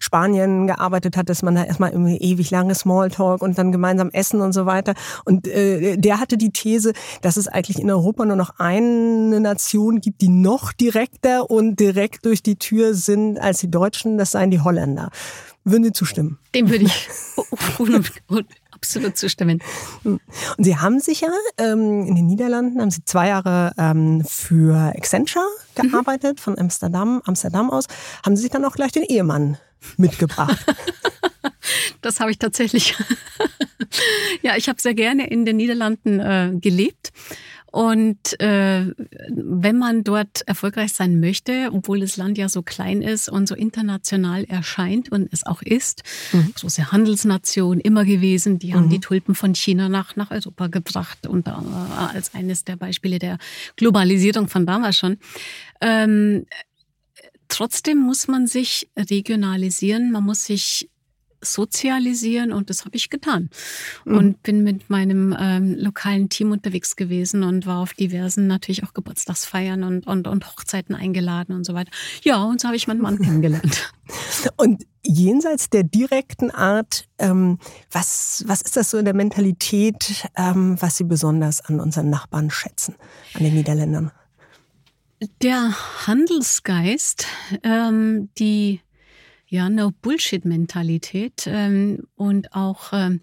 Spanien 0.00 0.66
gearbeitet 0.66 1.16
hat, 1.16 1.28
dass 1.28 1.42
man 1.42 1.54
da 1.54 1.64
erstmal 1.64 1.92
irgendwie 1.92 2.16
ewig 2.18 2.50
lange 2.50 2.74
Smalltalk 2.74 3.42
und 3.42 3.58
dann 3.58 3.72
gemeinsam 3.72 4.10
essen 4.10 4.40
und 4.40 4.52
so 4.52 4.66
weiter. 4.66 4.94
Und 5.24 5.46
äh, 5.46 5.96
der 5.96 6.20
hatte 6.20 6.36
die 6.36 6.50
These, 6.50 6.92
dass 7.22 7.36
es 7.36 7.48
eigentlich 7.48 7.78
in 7.78 7.90
Europa 7.90 8.24
nur 8.24 8.36
noch 8.36 8.58
eine 8.58 9.40
Nation 9.40 10.00
gibt, 10.00 10.20
die 10.20 10.28
noch 10.28 10.72
direkter 10.72 11.50
und 11.50 11.80
direkt 11.80 12.24
durch 12.24 12.42
die 12.42 12.56
Tür 12.56 12.94
sind 12.94 13.38
als 13.38 13.58
die 13.58 13.70
Deutschen. 13.70 14.18
Das 14.18 14.32
seien 14.32 14.50
die 14.50 14.60
Holländer. 14.60 15.10
Würden 15.64 15.82
Sie 15.82 15.92
zustimmen? 15.92 16.38
Dem 16.54 16.70
würde 16.70 16.84
ich 16.84 17.08
absolut 18.86 19.16
zustimmen. 19.16 19.60
Und 20.04 20.20
Sie 20.58 20.76
haben 20.76 21.00
sich 21.00 21.22
ja 21.22 21.30
ähm, 21.58 22.06
in 22.06 22.14
den 22.14 22.26
Niederlanden, 22.26 22.80
haben 22.80 22.90
Sie 22.90 23.04
zwei 23.04 23.28
Jahre 23.28 23.72
ähm, 23.78 24.24
für 24.24 24.76
Accenture 24.96 25.44
gearbeitet, 25.74 26.36
mhm. 26.36 26.40
von 26.40 26.58
Amsterdam, 26.58 27.20
Amsterdam 27.24 27.70
aus. 27.70 27.86
Haben 28.24 28.36
Sie 28.36 28.42
sich 28.42 28.50
dann 28.50 28.64
auch 28.64 28.76
gleich 28.76 28.92
den 28.92 29.02
Ehemann 29.02 29.58
mitgebracht? 29.96 30.64
das 32.00 32.20
habe 32.20 32.30
ich 32.30 32.38
tatsächlich. 32.38 32.94
ja, 34.42 34.56
ich 34.56 34.68
habe 34.68 34.80
sehr 34.80 34.94
gerne 34.94 35.28
in 35.28 35.44
den 35.44 35.56
Niederlanden 35.56 36.20
äh, 36.20 36.52
gelebt. 36.54 37.10
Und 37.76 38.40
äh, 38.40 38.86
wenn 39.28 39.76
man 39.76 40.02
dort 40.02 40.40
erfolgreich 40.48 40.94
sein 40.94 41.20
möchte, 41.20 41.68
obwohl 41.74 42.00
das 42.00 42.16
Land 42.16 42.38
ja 42.38 42.48
so 42.48 42.62
klein 42.62 43.02
ist 43.02 43.28
und 43.28 43.46
so 43.46 43.54
international 43.54 44.44
erscheint 44.44 45.12
und 45.12 45.28
es 45.30 45.44
auch 45.44 45.60
ist, 45.60 46.02
mhm. 46.32 46.54
große 46.54 46.90
Handelsnation 46.90 47.78
immer 47.78 48.06
gewesen, 48.06 48.58
die 48.58 48.72
haben 48.72 48.86
mhm. 48.86 48.90
die 48.90 49.00
Tulpen 49.00 49.34
von 49.34 49.54
China 49.54 49.90
nach, 49.90 50.16
nach 50.16 50.30
Europa 50.30 50.68
gebracht 50.68 51.26
und 51.26 51.48
äh, 51.48 51.50
als 52.14 52.34
eines 52.34 52.64
der 52.64 52.76
Beispiele 52.76 53.18
der 53.18 53.36
Globalisierung 53.76 54.48
von 54.48 54.64
damals 54.64 54.96
schon. 54.96 55.18
Ähm, 55.82 56.46
trotzdem 57.48 57.98
muss 57.98 58.26
man 58.26 58.46
sich 58.46 58.88
regionalisieren, 58.96 60.12
man 60.12 60.24
muss 60.24 60.44
sich 60.44 60.88
sozialisieren 61.40 62.52
und 62.52 62.70
das 62.70 62.84
habe 62.84 62.96
ich 62.96 63.10
getan. 63.10 63.50
Mhm. 64.04 64.16
Und 64.16 64.42
bin 64.42 64.62
mit 64.62 64.90
meinem 64.90 65.36
ähm, 65.38 65.74
lokalen 65.78 66.28
Team 66.28 66.52
unterwegs 66.52 66.96
gewesen 66.96 67.42
und 67.42 67.66
war 67.66 67.80
auf 67.80 67.94
diversen 67.94 68.46
natürlich 68.46 68.84
auch 68.84 68.94
Geburtstagsfeiern 68.94 69.82
und, 69.82 70.06
und, 70.06 70.26
und 70.26 70.46
Hochzeiten 70.46 70.94
eingeladen 70.94 71.54
und 71.54 71.64
so 71.64 71.74
weiter. 71.74 71.90
Ja, 72.22 72.42
und 72.44 72.60
so 72.60 72.68
habe 72.68 72.76
ich 72.76 72.86
meinen 72.86 73.00
Mann 73.00 73.18
kennengelernt. 73.18 73.92
Und 74.56 74.84
jenseits 75.02 75.68
der 75.68 75.82
direkten 75.82 76.52
Art, 76.52 77.08
ähm, 77.18 77.58
was, 77.90 78.44
was 78.46 78.62
ist 78.62 78.76
das 78.76 78.90
so 78.90 78.98
in 78.98 79.04
der 79.04 79.14
Mentalität, 79.14 80.28
ähm, 80.36 80.76
was 80.80 80.96
Sie 80.96 81.04
besonders 81.04 81.60
an 81.64 81.80
unseren 81.80 82.10
Nachbarn 82.10 82.50
schätzen, 82.50 82.94
an 83.34 83.42
den 83.42 83.54
Niederländern? 83.54 84.12
Der 85.42 85.72
Handelsgeist, 86.06 87.26
ähm, 87.62 88.28
die 88.38 88.80
ja, 89.48 89.68
No-Bullshit-Mentalität 89.68 91.46
ähm, 91.46 92.04
und 92.16 92.52
auch 92.52 92.92
ähm, 92.92 93.20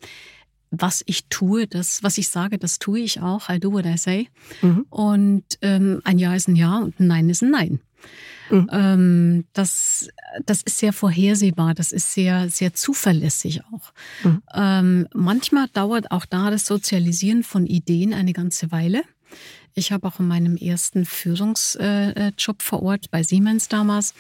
was 0.76 1.04
ich 1.06 1.28
tue, 1.28 1.68
das, 1.68 2.02
was 2.02 2.18
ich 2.18 2.30
sage, 2.30 2.58
das 2.58 2.80
tue 2.80 3.00
ich 3.00 3.22
auch. 3.22 3.48
I 3.50 3.60
do 3.60 3.72
what 3.72 3.86
I 3.86 3.96
say. 3.96 4.30
Mhm. 4.62 4.86
Und 4.90 5.44
ähm, 5.62 6.02
ein 6.04 6.18
Ja 6.18 6.34
ist 6.36 6.48
ein 6.48 6.56
Ja 6.56 6.80
und 6.80 7.00
ein 7.00 7.08
Nein 7.08 7.30
ist 7.30 7.44
ein 7.44 7.52
Nein. 7.52 7.80
Mhm. 8.50 8.70
Ähm, 8.72 9.46
das, 9.54 10.10
das 10.46 10.64
ist 10.64 10.80
sehr 10.80 10.92
vorhersehbar, 10.92 11.74
das 11.74 11.92
ist 11.92 12.14
sehr, 12.14 12.50
sehr 12.50 12.74
zuverlässig 12.74 13.62
auch. 13.72 13.94
Mhm. 14.24 14.42
Ähm, 14.54 15.08
manchmal 15.14 15.68
dauert 15.70 16.12
auch 16.12 16.26
da 16.26 16.50
das 16.50 16.66
Sozialisieren 16.66 17.44
von 17.44 17.68
Ideen 17.68 18.14
eine 18.14 18.34
ganze 18.34 18.72
Weile. 18.72 19.04
Ich 19.76 19.92
habe 19.92 20.08
auch 20.08 20.20
in 20.20 20.28
meinem 20.28 20.56
ersten 20.58 21.06
Führungsjob 21.06 21.82
äh, 21.82 22.30
äh, 22.30 22.64
vor 22.64 22.84
Ort 22.84 23.10
bei 23.12 23.24
Siemens 23.24 23.70
damals 23.70 24.14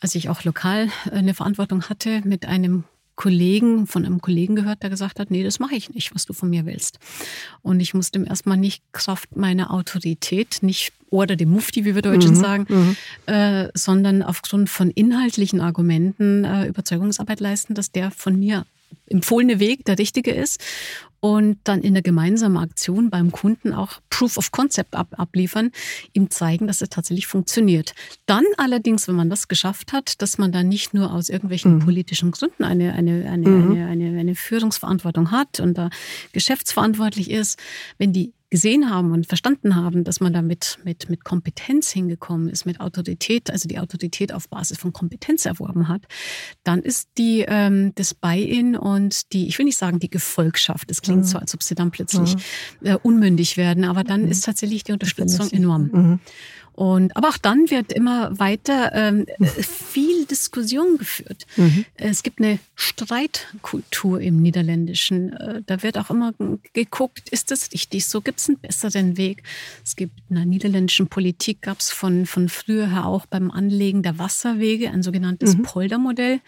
als 0.00 0.14
ich 0.14 0.28
auch 0.28 0.44
lokal 0.44 0.88
äh, 1.06 1.16
eine 1.16 1.34
Verantwortung 1.34 1.84
hatte, 1.88 2.22
mit 2.24 2.46
einem 2.46 2.84
Kollegen, 3.18 3.88
von 3.88 4.06
einem 4.06 4.20
Kollegen 4.20 4.54
gehört, 4.54 4.84
der 4.84 4.90
gesagt 4.90 5.18
hat, 5.18 5.32
nee, 5.32 5.42
das 5.42 5.58
mache 5.58 5.74
ich 5.74 5.90
nicht, 5.90 6.14
was 6.14 6.24
du 6.24 6.32
von 6.32 6.48
mir 6.50 6.66
willst. 6.66 7.00
Und 7.62 7.80
ich 7.80 7.92
musste 7.92 8.20
ihm 8.20 8.24
erstmal 8.24 8.56
nicht 8.56 8.80
Kraft 8.92 9.36
meiner 9.36 9.72
Autorität, 9.72 10.58
nicht 10.60 10.92
oder 11.10 11.34
dem 11.34 11.50
Mufti, 11.50 11.84
wie 11.84 11.96
wir 11.96 12.02
Deutschen 12.02 12.32
mhm, 12.32 12.36
sagen, 12.36 12.66
mhm. 12.68 12.96
äh, 13.26 13.68
sondern 13.74 14.22
aufgrund 14.22 14.70
von 14.70 14.90
inhaltlichen 14.90 15.60
Argumenten 15.60 16.44
äh, 16.44 16.66
Überzeugungsarbeit 16.66 17.40
leisten, 17.40 17.74
dass 17.74 17.90
der 17.90 18.12
von 18.12 18.38
mir 18.38 18.66
empfohlene 19.06 19.60
Weg 19.60 19.84
der 19.84 19.98
richtige 19.98 20.32
ist 20.32 20.60
und 21.20 21.58
dann 21.64 21.82
in 21.82 21.94
der 21.94 22.02
gemeinsamen 22.02 22.56
Aktion 22.56 23.10
beim 23.10 23.32
Kunden 23.32 23.72
auch 23.72 24.00
Proof 24.08 24.36
of 24.36 24.52
Concept 24.52 24.94
ab, 24.94 25.08
abliefern, 25.18 25.72
ihm 26.12 26.30
zeigen, 26.30 26.66
dass 26.66 26.80
es 26.80 26.90
tatsächlich 26.90 27.26
funktioniert. 27.26 27.94
Dann 28.26 28.44
allerdings, 28.56 29.08
wenn 29.08 29.16
man 29.16 29.30
das 29.30 29.48
geschafft 29.48 29.92
hat, 29.92 30.22
dass 30.22 30.38
man 30.38 30.52
dann 30.52 30.68
nicht 30.68 30.94
nur 30.94 31.12
aus 31.12 31.28
irgendwelchen 31.28 31.76
mhm. 31.76 31.78
politischen 31.80 32.30
Gründen 32.30 32.62
eine, 32.64 32.94
eine, 32.94 33.28
eine, 33.28 33.48
mhm. 33.48 33.72
eine, 33.72 33.86
eine, 33.88 34.20
eine 34.20 34.34
Führungsverantwortung 34.34 35.30
hat 35.30 35.60
und 35.60 35.76
da 35.76 35.90
geschäftsverantwortlich 36.32 37.30
ist, 37.30 37.58
wenn 37.98 38.12
die 38.12 38.32
gesehen 38.50 38.90
haben 38.90 39.12
und 39.12 39.26
verstanden 39.26 39.76
haben, 39.76 40.04
dass 40.04 40.20
man 40.20 40.32
damit 40.32 40.78
mit, 40.84 41.10
mit 41.10 41.24
Kompetenz 41.24 41.90
hingekommen 41.90 42.48
ist, 42.48 42.64
mit 42.64 42.80
Autorität, 42.80 43.50
also 43.50 43.68
die 43.68 43.78
Autorität 43.78 44.32
auf 44.32 44.48
Basis 44.48 44.78
von 44.78 44.92
Kompetenz 44.92 45.44
erworben 45.44 45.88
hat, 45.88 46.02
dann 46.64 46.82
ist 46.82 47.10
die 47.18 47.44
ähm, 47.46 47.92
das 47.94 48.14
Buy-in 48.14 48.76
und 48.76 49.32
die, 49.32 49.48
ich 49.48 49.58
will 49.58 49.66
nicht 49.66 49.76
sagen 49.76 49.98
die 49.98 50.10
Gefolgschaft, 50.10 50.90
es 50.90 51.02
klingt 51.02 51.20
mhm. 51.20 51.26
so, 51.26 51.38
als 51.38 51.54
ob 51.54 51.62
sie 51.62 51.74
dann 51.74 51.90
plötzlich 51.90 52.36
mhm. 52.80 52.86
äh, 52.86 52.94
unmündig 52.94 53.56
werden, 53.56 53.84
aber 53.84 54.02
dann 54.02 54.22
mhm. 54.22 54.30
ist 54.30 54.44
tatsächlich 54.44 54.84
die 54.84 54.92
Unterstützung 54.92 55.50
enorm. 55.50 55.90
Mhm. 55.92 56.20
Und, 56.78 57.16
aber 57.16 57.30
auch 57.30 57.38
dann 57.38 57.70
wird 57.70 57.92
immer 57.92 58.38
weiter 58.38 58.92
ähm, 58.94 59.26
viel 59.40 60.26
Diskussion 60.26 60.96
geführt. 60.96 61.44
Mhm. 61.56 61.84
Es 61.96 62.22
gibt 62.22 62.38
eine 62.38 62.60
Streitkultur 62.76 64.20
im 64.20 64.40
Niederländischen. 64.40 65.32
Äh, 65.32 65.62
da 65.66 65.82
wird 65.82 65.98
auch 65.98 66.08
immer 66.10 66.34
geguckt, 66.74 67.30
ist 67.30 67.50
das 67.50 67.72
richtig 67.72 68.06
so? 68.06 68.20
Gibt 68.20 68.38
es 68.38 68.48
einen 68.48 68.58
besseren 68.58 69.16
Weg? 69.16 69.42
Es 69.84 69.96
gibt 69.96 70.20
in 70.30 70.36
der 70.36 70.44
niederländischen 70.44 71.08
Politik, 71.08 71.62
gab 71.62 71.80
es 71.80 71.90
von, 71.90 72.26
von 72.26 72.48
früher 72.48 72.88
her 72.88 73.06
auch 73.06 73.26
beim 73.26 73.50
Anlegen 73.50 74.04
der 74.04 74.20
Wasserwege 74.20 74.90
ein 74.90 75.02
sogenanntes 75.02 75.56
mhm. 75.56 75.62
Poldermodell, 75.62 76.38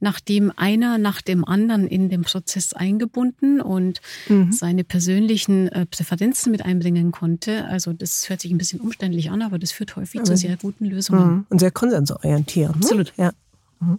nachdem 0.00 0.50
einer 0.56 0.96
nach 0.96 1.20
dem 1.20 1.44
anderen 1.44 1.86
in 1.86 2.08
den 2.08 2.22
Prozess 2.22 2.72
eingebunden 2.72 3.60
und 3.60 4.00
mhm. 4.30 4.50
seine 4.50 4.82
persönlichen 4.82 5.68
äh, 5.68 5.84
Präferenzen 5.84 6.52
mit 6.52 6.64
einbringen 6.64 7.12
konnte. 7.12 7.66
Also 7.66 7.92
das 7.92 8.30
hört 8.30 8.40
sich 8.40 8.50
ein 8.50 8.56
bisschen 8.56 8.80
umständlich 8.80 9.30
an, 9.30 9.42
aber 9.42 9.57
aber 9.58 9.62
das 9.62 9.72
führt 9.72 9.96
häufig 9.96 10.22
zu 10.22 10.36
sehr 10.36 10.56
guten 10.56 10.84
Lösungen. 10.84 11.28
Mhm. 11.28 11.46
Und 11.48 11.58
sehr 11.58 11.70
konsensorientiert. 11.70 12.70
Ne? 12.70 12.76
Absolut. 12.76 13.12
Ja. 13.16 13.32
Mhm. 13.80 13.98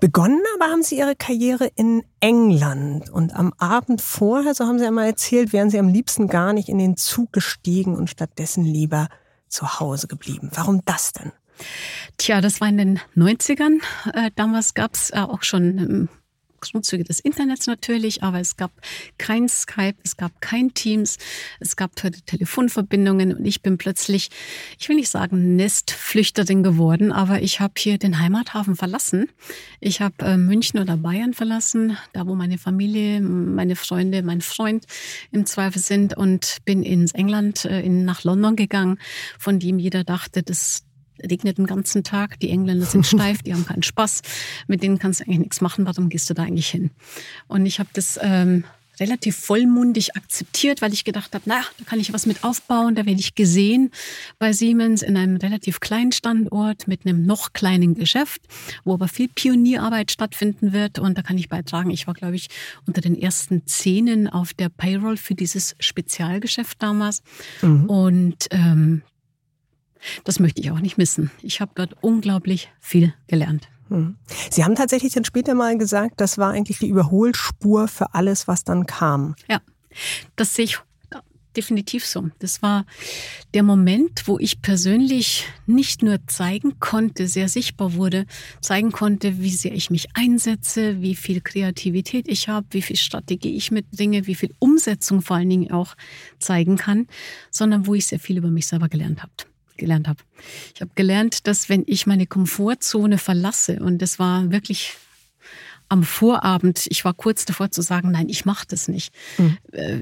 Begonnen 0.00 0.42
aber 0.56 0.70
haben 0.70 0.82
Sie 0.82 0.98
Ihre 0.98 1.16
Karriere 1.16 1.70
in 1.74 2.04
England 2.20 3.10
und 3.10 3.34
am 3.34 3.52
Abend 3.58 4.00
vorher, 4.00 4.54
so 4.54 4.66
haben 4.66 4.78
Sie 4.78 4.86
einmal 4.86 5.06
erzählt, 5.06 5.52
wären 5.52 5.70
Sie 5.70 5.78
am 5.78 5.88
liebsten 5.88 6.28
gar 6.28 6.52
nicht 6.52 6.68
in 6.68 6.78
den 6.78 6.96
Zug 6.96 7.32
gestiegen 7.32 7.96
und 7.96 8.10
stattdessen 8.10 8.64
lieber 8.64 9.08
zu 9.48 9.80
Hause 9.80 10.06
geblieben. 10.08 10.50
Warum 10.54 10.80
das 10.84 11.12
denn? 11.12 11.32
Tja, 12.18 12.40
das 12.40 12.60
war 12.60 12.68
in 12.68 12.78
den 12.78 13.00
90ern. 13.16 13.80
Äh, 14.12 14.30
damals 14.34 14.74
gab 14.74 14.94
es 14.94 15.10
äh, 15.10 15.18
auch 15.18 15.42
schon 15.42 15.78
ähm, 15.78 16.08
Grundzüge 16.72 17.04
des 17.04 17.20
Internets 17.20 17.66
natürlich, 17.66 18.22
aber 18.22 18.40
es 18.40 18.56
gab 18.56 18.72
kein 19.18 19.48
Skype, 19.48 19.96
es 20.02 20.16
gab 20.16 20.40
kein 20.40 20.74
Teams, 20.74 21.18
es 21.60 21.76
gab 21.76 21.94
Telefonverbindungen 21.96 23.34
und 23.34 23.44
ich 23.44 23.62
bin 23.62 23.78
plötzlich, 23.78 24.30
ich 24.78 24.88
will 24.88 24.96
nicht 24.96 25.10
sagen 25.10 25.56
Nestflüchterin 25.56 26.62
geworden, 26.62 27.12
aber 27.12 27.42
ich 27.42 27.60
habe 27.60 27.74
hier 27.78 27.98
den 27.98 28.18
Heimathafen 28.18 28.76
verlassen. 28.76 29.30
Ich 29.80 30.00
habe 30.00 30.24
äh, 30.24 30.36
München 30.36 30.80
oder 30.80 30.96
Bayern 30.96 31.34
verlassen, 31.34 31.96
da 32.12 32.26
wo 32.26 32.34
meine 32.34 32.58
Familie, 32.58 33.20
meine 33.20 33.76
Freunde, 33.76 34.22
mein 34.22 34.40
Freund 34.40 34.86
im 35.30 35.46
Zweifel 35.46 35.80
sind 35.80 36.16
und 36.16 36.58
bin 36.64 36.82
ins 36.82 37.12
England, 37.12 37.64
äh, 37.64 37.80
in, 37.80 38.04
nach 38.04 38.24
London 38.24 38.56
gegangen, 38.56 38.98
von 39.38 39.58
dem 39.58 39.78
jeder 39.78 40.04
dachte, 40.04 40.42
das 40.42 40.84
regnet 41.22 41.58
den 41.58 41.66
ganzen 41.66 42.04
Tag, 42.04 42.38
die 42.40 42.50
Engländer 42.50 42.86
sind 42.86 43.06
steif, 43.06 43.42
die 43.42 43.54
haben 43.54 43.66
keinen 43.66 43.82
Spaß, 43.82 44.22
mit 44.66 44.82
denen 44.82 44.98
kannst 44.98 45.20
du 45.20 45.24
eigentlich 45.24 45.38
nichts 45.38 45.60
machen, 45.60 45.86
warum 45.86 46.08
gehst 46.08 46.28
du 46.30 46.34
da 46.34 46.44
eigentlich 46.44 46.68
hin? 46.68 46.90
Und 47.48 47.66
ich 47.66 47.78
habe 47.78 47.88
das 47.92 48.18
ähm, 48.22 48.64
relativ 49.00 49.36
vollmundig 49.36 50.16
akzeptiert, 50.16 50.82
weil 50.82 50.92
ich 50.92 51.04
gedacht 51.04 51.34
habe, 51.34 51.48
naja, 51.48 51.64
da 51.78 51.84
kann 51.84 52.00
ich 52.00 52.12
was 52.12 52.26
mit 52.26 52.44
aufbauen, 52.44 52.94
da 52.94 53.06
werde 53.06 53.20
ich 53.20 53.34
gesehen 53.34 53.90
bei 54.38 54.52
Siemens 54.52 55.02
in 55.02 55.16
einem 55.16 55.36
relativ 55.36 55.80
kleinen 55.80 56.12
Standort 56.12 56.86
mit 56.86 57.04
einem 57.04 57.26
noch 57.26 57.52
kleinen 57.52 57.94
Geschäft, 57.94 58.42
wo 58.84 58.94
aber 58.94 59.08
viel 59.08 59.28
Pionierarbeit 59.28 60.10
stattfinden 60.10 60.72
wird 60.72 60.98
und 60.98 61.18
da 61.18 61.22
kann 61.22 61.38
ich 61.38 61.48
beitragen. 61.48 61.90
Ich 61.90 62.06
war, 62.06 62.14
glaube 62.14 62.36
ich, 62.36 62.48
unter 62.86 63.00
den 63.00 63.20
ersten 63.20 63.66
Zehnen 63.66 64.28
auf 64.28 64.54
der 64.54 64.68
Payroll 64.68 65.16
für 65.16 65.34
dieses 65.34 65.74
Spezialgeschäft 65.80 66.82
damals 66.82 67.22
mhm. 67.62 67.86
und 67.86 68.46
ähm, 68.50 69.02
das 70.24 70.40
möchte 70.40 70.60
ich 70.60 70.70
auch 70.70 70.80
nicht 70.80 70.98
missen. 70.98 71.30
Ich 71.42 71.60
habe 71.60 71.72
dort 71.74 71.96
unglaublich 72.00 72.70
viel 72.80 73.14
gelernt. 73.26 73.68
Hm. 73.88 74.16
Sie 74.50 74.64
haben 74.64 74.74
tatsächlich 74.74 75.12
dann 75.12 75.24
später 75.24 75.54
mal 75.54 75.76
gesagt, 75.76 76.20
das 76.20 76.38
war 76.38 76.52
eigentlich 76.52 76.78
die 76.78 76.88
Überholspur 76.88 77.88
für 77.88 78.14
alles, 78.14 78.48
was 78.48 78.64
dann 78.64 78.86
kam. 78.86 79.36
Ja, 79.48 79.60
das 80.36 80.54
sehe 80.54 80.64
ich 80.64 80.78
definitiv 81.56 82.04
so. 82.06 82.30
Das 82.38 82.62
war 82.62 82.84
der 83.52 83.62
Moment, 83.62 84.26
wo 84.26 84.38
ich 84.38 84.60
persönlich 84.60 85.46
nicht 85.66 86.02
nur 86.02 86.18
zeigen 86.26 86.80
konnte, 86.80 87.28
sehr 87.28 87.48
sichtbar 87.48 87.94
wurde, 87.94 88.26
zeigen 88.60 88.92
konnte, 88.92 89.40
wie 89.40 89.50
sehr 89.50 89.72
ich 89.72 89.90
mich 89.90 90.08
einsetze, 90.14 91.00
wie 91.00 91.14
viel 91.14 91.40
Kreativität 91.40 92.28
ich 92.28 92.48
habe, 92.48 92.66
wie 92.70 92.82
viel 92.82 92.96
Strategie 92.96 93.54
ich 93.54 93.70
mitbringe, 93.70 94.26
wie 94.26 94.34
viel 94.34 94.54
Umsetzung 94.58 95.22
vor 95.22 95.36
allen 95.36 95.50
Dingen 95.50 95.70
auch 95.70 95.94
zeigen 96.38 96.76
kann, 96.76 97.06
sondern 97.50 97.86
wo 97.86 97.94
ich 97.94 98.06
sehr 98.06 98.20
viel 98.20 98.38
über 98.38 98.50
mich 98.50 98.66
selber 98.66 98.88
gelernt 98.88 99.22
habe 99.22 99.32
gelernt 99.76 100.08
habe. 100.08 100.20
Ich 100.74 100.80
habe 100.80 100.90
gelernt, 100.94 101.46
dass 101.46 101.68
wenn 101.68 101.84
ich 101.86 102.06
meine 102.06 102.26
Komfortzone 102.26 103.18
verlasse, 103.18 103.80
und 103.80 104.00
das 104.00 104.18
war 104.18 104.50
wirklich 104.50 104.96
am 105.88 106.02
Vorabend, 106.02 106.86
ich 106.88 107.04
war 107.04 107.14
kurz 107.14 107.44
davor 107.44 107.70
zu 107.70 107.82
sagen, 107.82 108.10
nein, 108.10 108.28
ich 108.28 108.44
mache 108.44 108.66
das 108.68 108.88
nicht. 108.88 109.12
Mhm. 109.38 109.58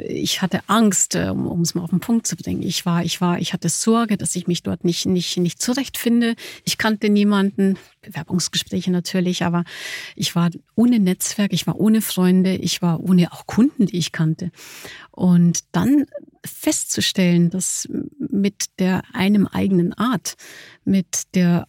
Ich 0.08 0.40
hatte 0.40 0.60
Angst, 0.68 1.14
äh, 1.14 1.28
um, 1.28 1.46
um 1.46 1.60
es 1.62 1.74
mal 1.74 1.82
auf 1.82 1.90
den 1.90 2.00
Punkt 2.00 2.26
zu 2.26 2.36
bringen. 2.36 2.62
Ich 2.62 2.86
war, 2.86 3.04
ich 3.04 3.20
war, 3.20 3.38
ich 3.38 3.52
hatte 3.52 3.68
Sorge, 3.68 4.16
dass 4.16 4.36
ich 4.36 4.46
mich 4.46 4.62
dort 4.62 4.84
nicht, 4.84 5.06
nicht, 5.06 5.36
nicht 5.38 5.60
zurechtfinde. 5.60 6.34
Ich 6.64 6.78
kannte 6.78 7.10
niemanden, 7.10 7.76
Bewerbungsgespräche 8.02 8.90
natürlich, 8.90 9.44
aber 9.44 9.64
ich 10.14 10.34
war 10.34 10.50
ohne 10.74 10.98
Netzwerk, 10.98 11.52
ich 11.52 11.66
war 11.66 11.78
ohne 11.78 12.02
Freunde, 12.02 12.56
ich 12.56 12.82
war 12.82 13.00
ohne 13.00 13.32
auch 13.32 13.46
Kunden, 13.46 13.86
die 13.86 13.98
ich 13.98 14.12
kannte. 14.12 14.50
Und 15.10 15.60
dann 15.72 16.06
festzustellen, 16.44 17.50
dass 17.50 17.88
mit 18.18 18.78
der 18.78 19.02
einem 19.12 19.46
eigenen 19.46 19.92
Art, 19.92 20.34
mit 20.84 21.34
der, 21.34 21.66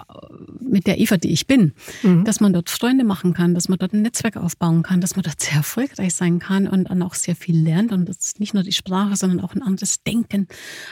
mit 0.60 0.88
der 0.88 1.00
Eva, 1.00 1.18
die 1.18 1.32
ich 1.32 1.46
bin, 1.46 1.74
mhm. 2.02 2.24
dass 2.26 2.40
man 2.40 2.54
dort 2.54 2.72
Freunde 2.72 3.04
machen 3.04 3.34
kann, 3.34 3.54
dass 3.54 3.70
man 3.70 3.78
dort 3.78 3.94
ein 3.94 4.02
Netzwerk 4.02 4.38
aufbauen 4.38 4.82
kann, 4.82 5.02
dass 5.02 5.16
man 5.16 5.24
dort 5.24 5.40
sehr 5.40 5.58
erfolgreich 5.58 6.16
sein 6.16 6.40
kann 6.40 6.68
und 6.68 6.90
dann 6.90 7.04
auch 7.04 7.14
sehr 7.14 7.36
viel 7.36 7.60
lernt. 7.60 7.92
Und 7.92 8.10
das 8.10 8.18
ist 8.18 8.40
nicht 8.40 8.56
nur 8.56 8.64
die 8.64 8.72
Sprache, 8.72 9.16
sondern 9.16 9.42
auch 9.42 9.54
ein 9.54 9.62
anderes 9.62 10.02
Denken, 10.04 10.48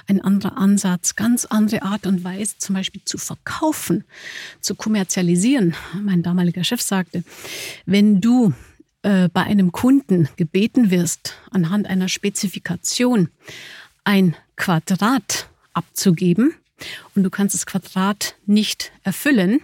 ein 0.07 0.21
anderer 0.21 0.57
Ansatz, 0.57 1.15
ganz 1.15 1.45
andere 1.45 1.81
Art 1.81 2.05
und 2.05 2.23
Weise, 2.23 2.57
zum 2.59 2.75
Beispiel 2.75 3.01
zu 3.03 3.17
verkaufen, 3.17 4.03
zu 4.59 4.75
kommerzialisieren. 4.75 5.30
Mein 6.01 6.23
damaliger 6.23 6.63
Chef 6.63 6.81
sagte, 6.81 7.23
wenn 7.85 8.21
du 8.21 8.53
äh, 9.03 9.29
bei 9.29 9.41
einem 9.43 9.71
Kunden 9.71 10.29
gebeten 10.35 10.91
wirst, 10.91 11.35
anhand 11.49 11.87
einer 11.87 12.07
Spezifikation 12.07 13.29
ein 14.03 14.35
Quadrat 14.55 15.49
abzugeben 15.73 16.53
und 17.15 17.23
du 17.23 17.29
kannst 17.29 17.55
das 17.55 17.65
Quadrat 17.65 18.35
nicht 18.45 18.91
erfüllen, 19.03 19.61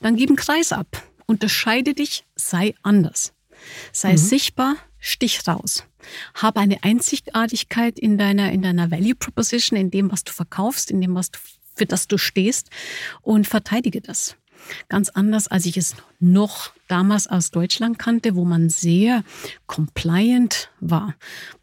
dann 0.00 0.16
gib 0.16 0.30
einen 0.30 0.36
Kreis 0.36 0.72
ab. 0.72 1.02
Unterscheide 1.26 1.94
dich, 1.94 2.24
sei 2.36 2.74
anders. 2.82 3.32
Sei 3.92 4.12
mhm. 4.12 4.18
sichtbar, 4.18 4.76
stich 4.98 5.46
raus. 5.46 5.84
Habe 6.34 6.60
eine 6.60 6.82
Einzigartigkeit 6.84 7.98
in 7.98 8.18
deiner, 8.18 8.52
in 8.52 8.62
deiner 8.62 8.90
Value 8.90 9.14
Proposition, 9.14 9.78
in 9.78 9.90
dem, 9.90 10.10
was 10.12 10.24
du 10.24 10.32
verkaufst, 10.32 10.90
in 10.90 11.00
dem, 11.00 11.14
was 11.14 11.30
du, 11.30 11.38
für 11.74 11.86
das 11.86 12.06
du 12.06 12.18
stehst 12.18 12.70
und 13.22 13.46
verteidige 13.46 14.00
das. 14.00 14.36
Ganz 14.88 15.08
anders, 15.08 15.48
als 15.48 15.66
ich 15.66 15.76
es 15.76 15.94
noch 16.18 16.72
damals 16.88 17.26
aus 17.26 17.50
Deutschland 17.50 17.98
kannte, 17.98 18.36
wo 18.36 18.44
man 18.44 18.68
sehr 18.68 19.24
compliant 19.66 20.70
war, 20.80 21.14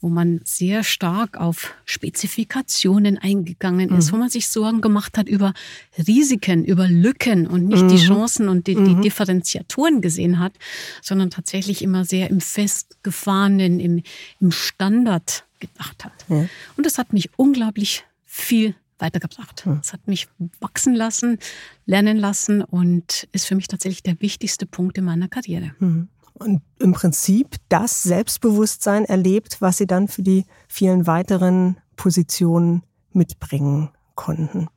wo 0.01 0.09
man 0.09 0.41
sehr 0.43 0.83
stark 0.83 1.37
auf 1.37 1.73
Spezifikationen 1.85 3.17
eingegangen 3.17 3.95
ist, 3.97 4.07
mhm. 4.07 4.15
wo 4.15 4.17
man 4.19 4.29
sich 4.29 4.47
Sorgen 4.47 4.81
gemacht 4.81 5.17
hat 5.17 5.29
über 5.29 5.53
Risiken, 5.97 6.65
über 6.65 6.87
Lücken 6.87 7.47
und 7.47 7.67
nicht 7.67 7.83
mhm. 7.83 7.89
die 7.89 7.97
Chancen 7.97 8.49
und 8.49 8.67
die, 8.67 8.75
die 8.75 8.95
mhm. 8.95 9.01
Differenziatoren 9.01 10.01
gesehen 10.01 10.39
hat, 10.39 10.53
sondern 11.01 11.29
tatsächlich 11.29 11.81
immer 11.81 12.05
sehr 12.05 12.29
im 12.29 12.41
Festgefahrenen, 12.41 13.79
im, 13.79 14.03
im 14.39 14.51
Standard 14.51 15.45
gedacht 15.59 16.05
hat. 16.05 16.25
Ja. 16.27 16.47
Und 16.75 16.85
das 16.85 16.97
hat 16.97 17.13
mich 17.13 17.29
unglaublich 17.37 18.03
viel 18.25 18.75
weitergebracht. 18.99 19.65
Hm. 19.65 19.79
Es 19.81 19.93
hat 19.93 20.07
mich 20.07 20.27
wachsen 20.59 20.95
lassen, 20.95 21.39
lernen 21.85 22.17
lassen 22.17 22.61
und 22.61 23.27
ist 23.31 23.45
für 23.45 23.55
mich 23.55 23.67
tatsächlich 23.67 24.03
der 24.03 24.19
wichtigste 24.21 24.65
Punkt 24.65 24.97
in 24.97 25.05
meiner 25.05 25.27
Karriere. 25.27 25.73
Hm. 25.79 26.07
Und 26.33 26.61
im 26.79 26.93
Prinzip 26.93 27.57
das 27.69 28.03
Selbstbewusstsein 28.03 29.05
erlebt, 29.05 29.57
was 29.59 29.77
Sie 29.77 29.87
dann 29.87 30.07
für 30.07 30.23
die 30.23 30.45
vielen 30.67 31.05
weiteren 31.05 31.77
Positionen 31.95 32.83
mitbringen 33.11 33.89
konnten. 34.15 34.67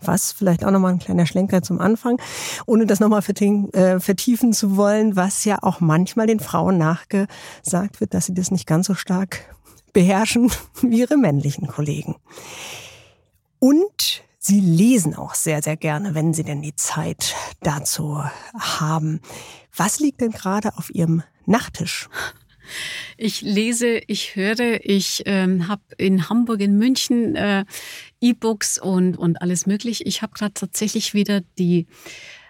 Was 0.00 0.32
vielleicht 0.32 0.64
auch 0.64 0.70
nochmal 0.70 0.92
ein 0.92 0.98
kleiner 0.98 1.26
Schlenker 1.26 1.62
zum 1.62 1.80
Anfang, 1.80 2.20
ohne 2.66 2.86
das 2.86 3.00
nochmal 3.00 3.22
äh, 3.22 4.00
vertiefen 4.00 4.52
zu 4.52 4.76
wollen, 4.76 5.16
was 5.16 5.44
ja 5.44 5.58
auch 5.62 5.80
manchmal 5.80 6.26
den 6.26 6.40
Frauen 6.40 6.78
nachgesagt 6.78 8.00
wird, 8.00 8.14
dass 8.14 8.26
sie 8.26 8.34
das 8.34 8.50
nicht 8.50 8.66
ganz 8.66 8.86
so 8.86 8.94
stark 8.94 9.54
beherrschen 9.92 10.50
wie 10.82 11.00
ihre 11.00 11.16
männlichen 11.16 11.66
Kollegen. 11.66 12.16
Und 13.58 14.22
Sie 14.38 14.60
lesen 14.60 15.16
auch 15.16 15.34
sehr, 15.34 15.60
sehr 15.60 15.76
gerne, 15.76 16.14
wenn 16.14 16.32
Sie 16.32 16.44
denn 16.44 16.62
die 16.62 16.76
Zeit 16.76 17.34
dazu 17.62 18.22
haben. 18.56 19.20
Was 19.74 19.98
liegt 19.98 20.20
denn 20.20 20.30
gerade 20.30 20.76
auf 20.76 20.94
Ihrem 20.94 21.22
Nachttisch? 21.46 22.08
Ich 23.16 23.42
lese, 23.42 24.00
ich 24.06 24.36
höre, 24.36 24.84
ich 24.84 25.22
ähm, 25.26 25.68
habe 25.68 25.82
in 25.98 26.28
Hamburg, 26.28 26.60
in 26.60 26.78
München 26.78 27.34
äh, 27.36 27.64
E-Books 28.20 28.78
und, 28.78 29.16
und 29.16 29.40
alles 29.40 29.66
mögliche. 29.66 30.04
Ich 30.04 30.22
habe 30.22 30.32
gerade 30.34 30.54
tatsächlich 30.54 31.14
wieder 31.14 31.40
die 31.58 31.86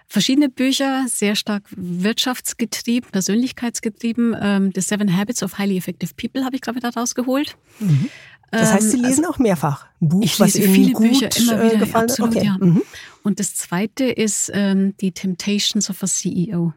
verschiedene 0.07 0.49
Bücher, 0.49 1.05
sehr 1.07 1.35
stark 1.35 1.63
wirtschaftsgetrieben, 1.75 3.11
persönlichkeitsgetrieben. 3.11 4.35
Ähm, 4.39 4.71
The 4.73 4.81
Seven 4.81 5.15
Habits 5.15 5.43
of 5.43 5.57
Highly 5.57 5.77
Effective 5.77 6.13
People 6.15 6.45
habe 6.45 6.55
ich 6.55 6.61
gerade 6.61 6.77
wieder 6.77 6.93
rausgeholt. 6.93 7.57
Mhm. 7.79 8.09
Das 8.51 8.73
heißt, 8.73 8.91
Sie 8.91 8.97
ähm, 8.97 9.03
lesen 9.03 9.25
also, 9.25 9.35
auch 9.35 9.39
mehrfach 9.39 9.87
ein 10.01 10.09
Buch, 10.09 10.23
ich 10.23 10.39
lese 10.39 10.41
was 10.41 10.55
Ihnen 10.55 10.73
viele 10.73 10.91
gut 10.93 11.09
Bücher 11.09 11.29
immer 11.37 11.63
wieder, 11.63 11.73
äh, 11.73 11.77
gefallen 11.77 12.09
absolut, 12.09 12.35
okay. 12.35 12.45
ja. 12.45 12.57
Mhm. 12.59 12.81
Und 13.23 13.39
das 13.39 13.55
zweite 13.55 14.05
ist 14.05 14.51
ähm, 14.53 14.95
die 15.01 15.11
Temptations 15.11 15.89
of 15.89 16.01
a 16.03 16.07
CEO. 16.07 16.73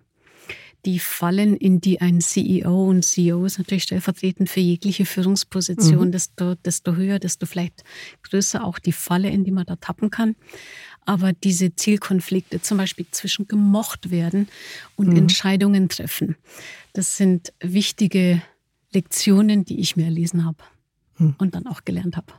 Die 0.87 0.99
Fallen, 0.99 1.57
in 1.57 1.81
die 1.81 2.01
ein 2.01 2.21
CEO 2.21 2.89
und 2.89 3.05
CEO 3.05 3.45
ist 3.45 3.59
natürlich 3.59 3.83
stellvertretend 3.83 4.49
für 4.49 4.61
jegliche 4.61 5.05
Führungsposition, 5.05 6.09
mhm. 6.09 6.13
desto, 6.13 6.55
desto 6.55 6.97
höher, 6.97 7.19
desto 7.19 7.45
vielleicht 7.45 7.85
größer 8.23 8.65
auch 8.65 8.79
die 8.79 8.93
Falle, 8.93 9.29
in 9.29 9.45
die 9.45 9.51
man 9.51 9.67
da 9.67 9.77
tappen 9.77 10.11
kann. 10.11 10.37
Aber 11.05 11.33
diese 11.35 11.75
Zielkonflikte, 11.75 12.63
zum 12.63 12.79
Beispiel 12.79 13.07
zwischen 13.11 13.47
gemocht 13.47 14.11
werden 14.11 14.49
und 14.97 15.09
mhm. 15.09 15.17
Entscheidungen 15.17 15.89
treffen, 15.91 16.37
das 16.95 17.17
sind 17.17 17.53
wichtige 17.61 18.43
Lektionen, 18.93 19.65
die 19.65 19.81
ich 19.81 19.97
mir 19.97 20.07
erlesen 20.07 20.45
habe 20.47 20.65
hm. 21.21 21.35
und 21.39 21.55
dann 21.55 21.67
auch 21.67 21.85
gelernt 21.85 22.17
habe. 22.17 22.33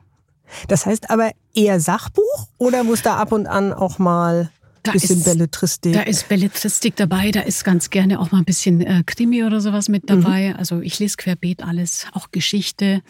Das 0.67 0.86
heißt 0.86 1.09
aber 1.09 1.32
eher 1.55 1.79
Sachbuch 1.79 2.47
oder 2.57 2.84
muss 2.84 3.01
da 3.01 3.15
ab 3.15 3.32
und 3.32 3.47
an 3.47 3.71
auch 3.71 3.99
mal 3.99 4.51
ein 4.84 4.93
bisschen 4.93 5.19
ist, 5.19 5.25
Belletristik? 5.25 5.93
Da 5.93 6.01
ist 6.01 6.27
Belletristik 6.27 6.95
dabei, 6.95 7.32
da 7.32 7.41
ist 7.41 7.63
ganz 7.63 7.89
gerne 7.89 8.19
auch 8.19 8.32
mal 8.32 8.39
ein 8.39 8.45
bisschen 8.45 8.82
äh, 8.82 9.03
Krimi 9.05 9.43
oder 9.43 9.61
sowas 9.61 9.89
mit 9.89 10.09
dabei. 10.09 10.49
Mhm. 10.49 10.55
Also 10.57 10.82
ich 10.82 10.99
lese 10.99 11.17
querbeet 11.17 11.63
alles, 11.63 12.07
auch 12.13 12.32
Geschichte, 12.32 13.01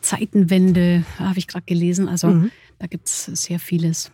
Zeitenwende 0.00 1.04
habe 1.18 1.38
ich 1.38 1.46
gerade 1.46 1.64
gelesen. 1.66 2.08
Also 2.08 2.28
mhm. 2.28 2.50
da 2.78 2.86
gibt 2.86 3.08
es 3.08 3.26
sehr 3.26 3.58
vieles 3.58 4.10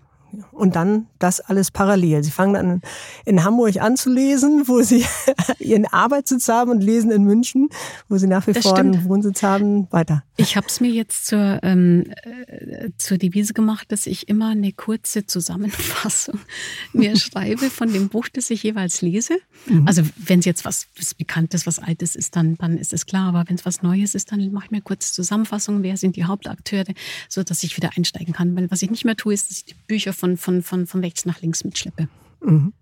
und 0.53 0.76
dann 0.76 1.07
das 1.18 1.41
alles 1.41 1.70
parallel. 1.70 2.22
Sie 2.22 2.30
fangen 2.30 2.55
dann 2.55 2.82
in 3.24 3.45
Hamburg 3.45 3.80
an 3.80 3.97
zu 3.97 4.11
lesen, 4.11 4.64
wo 4.66 4.82
sie 4.82 5.05
ihren 5.59 5.87
Arbeitssitz 5.87 6.49
haben 6.49 6.70
und 6.70 6.80
lesen 6.80 7.11
in 7.11 7.24
München, 7.24 7.68
wo 8.09 8.18
sie 8.18 8.26
nach 8.26 8.47
wie 8.47 8.55
vor 8.55 8.76
einen 8.76 9.05
Wohnsitz 9.09 9.43
haben, 9.43 9.91
weiter. 9.91 10.22
Ich 10.37 10.57
habe 10.57 10.66
es 10.66 10.80
mir 10.80 10.91
jetzt 10.91 11.26
zur, 11.26 11.61
ähm, 11.62 12.11
äh, 12.24 12.91
zur 12.99 13.18
Devise 13.18 13.55
gemacht, 13.55 13.93
dass 13.93 14.07
ich 14.07 14.28
immer 14.28 14.49
eine 14.49 14.72
kurze 14.72 15.26
Zusammenfassung 15.26 16.41
mir 16.93 17.16
schreibe 17.16 17.70
von 17.70 17.93
dem 17.93 18.09
Buch, 18.09 18.28
das 18.32 18.51
ich 18.51 18.62
jeweils 18.62 19.01
lese. 19.01 19.39
Mhm. 19.66 19.87
Also 19.87 20.03
wenn 20.16 20.41
es 20.41 20.45
jetzt 20.45 20.64
was, 20.64 20.89
was 20.99 21.14
Bekanntes, 21.14 21.66
was 21.66 21.78
Altes 21.78 22.16
ist, 22.16 22.37
dann, 22.37 22.57
dann 22.57 22.78
ist 22.78 22.93
es 22.93 23.07
klar. 23.07 23.28
Aber 23.28 23.45
wenn 23.49 23.57
es 23.57 23.64
was 23.64 23.82
Neues 23.82 24.14
ist, 24.14 24.32
dann 24.32 24.53
mache 24.53 24.66
ich 24.66 24.70
mir 24.70 24.80
kurz 24.80 25.12
Zusammenfassung, 25.12 25.82
wer 25.82 25.97
sind 25.97 26.16
die 26.16 26.24
Hauptakteure, 26.24 26.93
so 27.28 27.43
dass 27.43 27.62
ich 27.62 27.76
wieder 27.76 27.91
einsteigen 27.97 28.35
kann. 28.35 28.57
Weil 28.57 28.70
was 28.70 28.82
ich 28.82 28.91
nicht 28.91 29.05
mehr 29.05 29.16
tue, 29.16 29.35
ist, 29.35 29.51
dass 29.51 29.59
ich 29.59 29.64
die 29.66 29.74
Bücher 29.87 30.12
von 30.12 30.23
von, 30.24 30.36
von, 30.36 30.62
von, 30.62 30.86
von 30.86 31.00
rechts 31.00 31.26
nach 31.26 31.40
links 31.42 31.64
mitschleppe. 31.64 32.08
Mhm. 32.40 32.72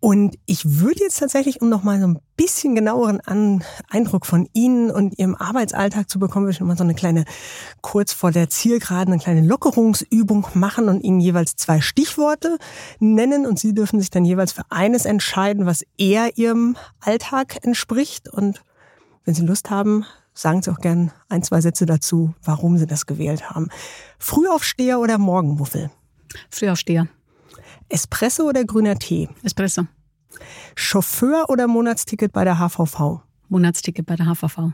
Und 0.00 0.36
ich 0.46 0.80
würde 0.80 0.98
jetzt 0.98 1.20
tatsächlich, 1.20 1.62
um 1.62 1.68
noch 1.68 1.84
mal 1.84 2.00
so 2.00 2.08
ein 2.08 2.18
bisschen 2.36 2.74
genaueren 2.74 3.20
An 3.20 3.62
Eindruck 3.88 4.26
von 4.26 4.48
Ihnen 4.52 4.90
und 4.90 5.16
Ihrem 5.16 5.36
Arbeitsalltag 5.36 6.10
zu 6.10 6.18
bekommen, 6.18 6.46
würde 6.46 6.54
ich 6.54 6.60
mal 6.60 6.76
so 6.76 6.82
eine 6.82 6.96
kleine, 6.96 7.24
kurz 7.82 8.12
vor 8.12 8.32
der 8.32 8.50
Zielgeraden, 8.50 9.12
eine 9.12 9.22
kleine 9.22 9.46
Lockerungsübung 9.46 10.44
machen 10.54 10.88
und 10.88 11.04
Ihnen 11.04 11.20
jeweils 11.20 11.54
zwei 11.54 11.80
Stichworte 11.80 12.58
nennen. 12.98 13.46
Und 13.46 13.60
Sie 13.60 13.74
dürfen 13.74 14.00
sich 14.00 14.10
dann 14.10 14.24
jeweils 14.24 14.50
für 14.50 14.64
eines 14.70 15.04
entscheiden, 15.04 15.66
was 15.66 15.84
eher 15.96 16.36
Ihrem 16.36 16.76
Alltag 16.98 17.58
entspricht. 17.62 18.28
Und 18.28 18.64
wenn 19.24 19.34
Sie 19.34 19.46
Lust 19.46 19.70
haben, 19.70 20.04
sagen 20.34 20.62
Sie 20.62 20.70
auch 20.70 20.78
gern 20.78 21.12
ein, 21.28 21.42
zwei 21.42 21.60
Sätze 21.60 21.86
dazu, 21.86 22.34
warum 22.42 22.78
Sie 22.78 22.86
das 22.86 23.06
gewählt 23.06 23.50
haben. 23.50 23.68
Frühaufsteher 24.18 25.00
oder 25.00 25.18
Morgenmuffel? 25.18 25.90
Frühaufsteher. 26.50 27.08
Espresso 27.88 28.48
oder 28.48 28.64
grüner 28.64 28.98
Tee? 28.98 29.28
Espresso. 29.42 29.86
Chauffeur 30.74 31.50
oder 31.50 31.66
Monatsticket 31.66 32.32
bei 32.32 32.44
der 32.44 32.58
HVV? 32.58 33.20
Monatsticket 33.48 34.06
bei 34.06 34.16
der 34.16 34.26
HVV. 34.26 34.72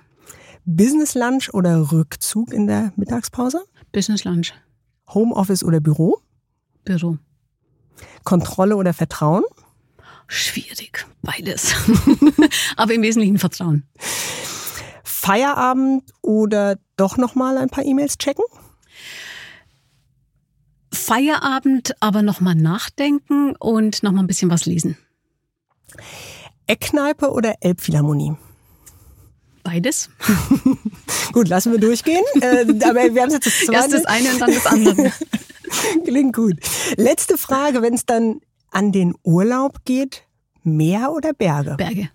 Business 0.64 1.14
Lunch 1.14 1.52
oder 1.52 1.90
Rückzug 1.90 2.52
in 2.52 2.66
der 2.66 2.92
Mittagspause? 2.96 3.64
Business 3.90 4.24
Lunch. 4.24 4.52
Homeoffice 5.08 5.64
oder 5.64 5.80
Büro? 5.80 6.20
Büro. 6.84 7.18
Kontrolle 8.22 8.76
oder 8.76 8.92
Vertrauen? 8.92 9.42
Schwierig, 10.26 11.06
beides. 11.22 11.74
Aber 12.76 12.92
im 12.92 13.02
Wesentlichen 13.02 13.38
Vertrauen. 13.38 13.88
Feierabend 15.20 16.04
oder 16.22 16.78
doch 16.96 17.16
noch 17.16 17.34
mal 17.34 17.58
ein 17.58 17.68
paar 17.68 17.84
E-Mails 17.84 18.18
checken? 18.18 18.44
Feierabend, 20.92 21.94
aber 22.00 22.22
nochmal 22.22 22.54
nachdenken 22.54 23.56
und 23.56 24.02
nochmal 24.04 24.22
ein 24.22 24.26
bisschen 24.28 24.48
was 24.48 24.64
lesen. 24.64 24.96
Eckkneipe 26.68 27.32
oder 27.32 27.56
Elbphilharmonie? 27.60 28.36
Beides. 29.64 30.08
gut, 31.32 31.48
lassen 31.48 31.72
wir 31.72 31.80
durchgehen. 31.80 32.22
Äh, 32.40 32.64
aber 32.84 33.12
wir 33.14 33.22
haben 33.22 33.30
jetzt 33.30 33.46
das 33.46 33.58
zweite. 33.58 33.72
Erst 33.72 33.92
das 33.92 34.04
eine 34.06 34.30
und 34.30 34.40
dann 34.40 34.54
das 34.54 34.66
andere. 34.66 35.12
Klingt 36.04 36.34
gut. 36.34 36.56
Letzte 36.96 37.36
Frage, 37.36 37.82
wenn 37.82 37.94
es 37.94 38.06
dann 38.06 38.40
an 38.70 38.92
den 38.92 39.14
Urlaub 39.24 39.84
geht, 39.84 40.22
Meer 40.62 41.12
oder 41.12 41.32
Berge? 41.32 41.74
Berge. 41.76 42.10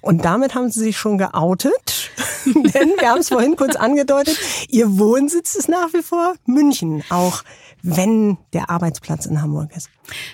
Und 0.00 0.24
damit 0.24 0.54
haben 0.54 0.70
Sie 0.70 0.80
sich 0.80 0.96
schon 0.96 1.18
geoutet, 1.18 2.10
denn 2.46 2.92
wir 2.98 3.10
haben 3.10 3.20
es 3.20 3.28
vorhin 3.28 3.56
kurz 3.56 3.76
angedeutet, 3.76 4.38
Ihr 4.68 4.98
Wohnsitz 4.98 5.54
ist 5.54 5.68
nach 5.68 5.92
wie 5.92 6.02
vor 6.02 6.34
München, 6.46 7.02
auch 7.10 7.42
wenn 7.82 8.38
der 8.52 8.70
Arbeitsplatz 8.70 9.26
in 9.26 9.40
Hamburg 9.40 9.70
ist. 9.76 9.88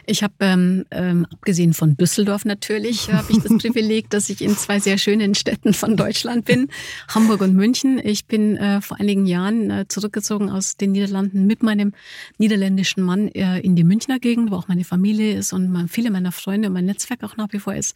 Ich 0.07 0.23
habe, 0.23 0.35
ähm, 0.41 0.85
ähm, 0.91 1.27
abgesehen 1.31 1.75
von 1.75 1.97
Düsseldorf 1.97 2.45
natürlich, 2.45 3.13
habe 3.13 3.31
ich 3.33 3.39
das 3.39 3.53
Privileg, 3.59 4.09
dass 4.11 4.31
ich 4.31 4.41
in 4.41 4.57
zwei 4.57 4.81
sehr 4.81 4.99
schönen 4.99 5.35
Städten 5.35 5.75
von 5.75 5.97
Deutschland 5.97 6.45
bin, 6.45 6.69
Hamburg 7.09 7.43
und 7.43 7.55
München. 7.55 8.01
Ich 8.03 8.27
bin 8.27 8.57
äh, 8.57 8.81
vor 8.81 8.99
einigen 8.99 9.27
Jahren 9.27 9.71
äh, 9.71 9.85
zurückgezogen 9.89 10.51
aus 10.51 10.77
den 10.77 10.93
Niederlanden 10.93 11.47
mit 11.47 11.63
meinem 11.63 11.93
niederländischen 12.39 13.03
Mann 13.03 13.29
äh, 13.29 13.61
in 13.61 13.77
die 13.77 13.85
Münchner 13.85 14.19
Gegend, 14.19 14.51
wo 14.51 14.57
auch 14.57 14.69
meine 14.69 14.85
Familie 14.85 15.37
ist 15.37 15.53
und 15.53 15.89
viele 15.89 16.11
meiner 16.11 16.33
Freunde 16.33 16.69
und 16.69 16.75
mein 16.75 16.87
Netzwerk 16.87 17.23
auch 17.25 17.37
nach 17.37 17.53
wie 17.53 17.59
vor 17.59 17.75
ist 17.75 17.95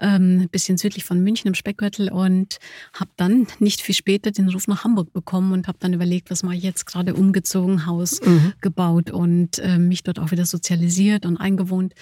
ähm, 0.00 0.48
bisschen 0.50 0.76
südlich 0.76 1.04
von 1.04 1.22
München 1.22 1.48
im 1.48 1.54
Speckgürtel 1.54 2.10
und 2.10 2.58
habe 2.92 3.10
dann 3.16 3.46
nicht 3.58 3.80
viel 3.80 3.94
später 3.94 4.30
den 4.30 4.48
Ruf 4.48 4.66
nach 4.66 4.84
Hamburg 4.84 5.12
bekommen 5.12 5.52
und 5.52 5.68
habe 5.68 5.78
dann 5.80 5.92
überlegt, 5.92 6.30
was 6.30 6.42
mache 6.42 6.56
ich 6.56 6.62
jetzt 6.62 6.86
gerade 6.86 7.14
umgezogen, 7.14 7.86
Haus 7.86 8.20
mhm. 8.20 8.52
gebaut 8.60 9.10
und 9.10 9.58
äh, 9.58 9.78
mich 9.78 10.02
dort 10.02 10.18
auch 10.18 10.30
wieder 10.30 10.46
sozialisiert 10.46 11.26
und 11.26 11.36
eingewohnt 11.36 11.94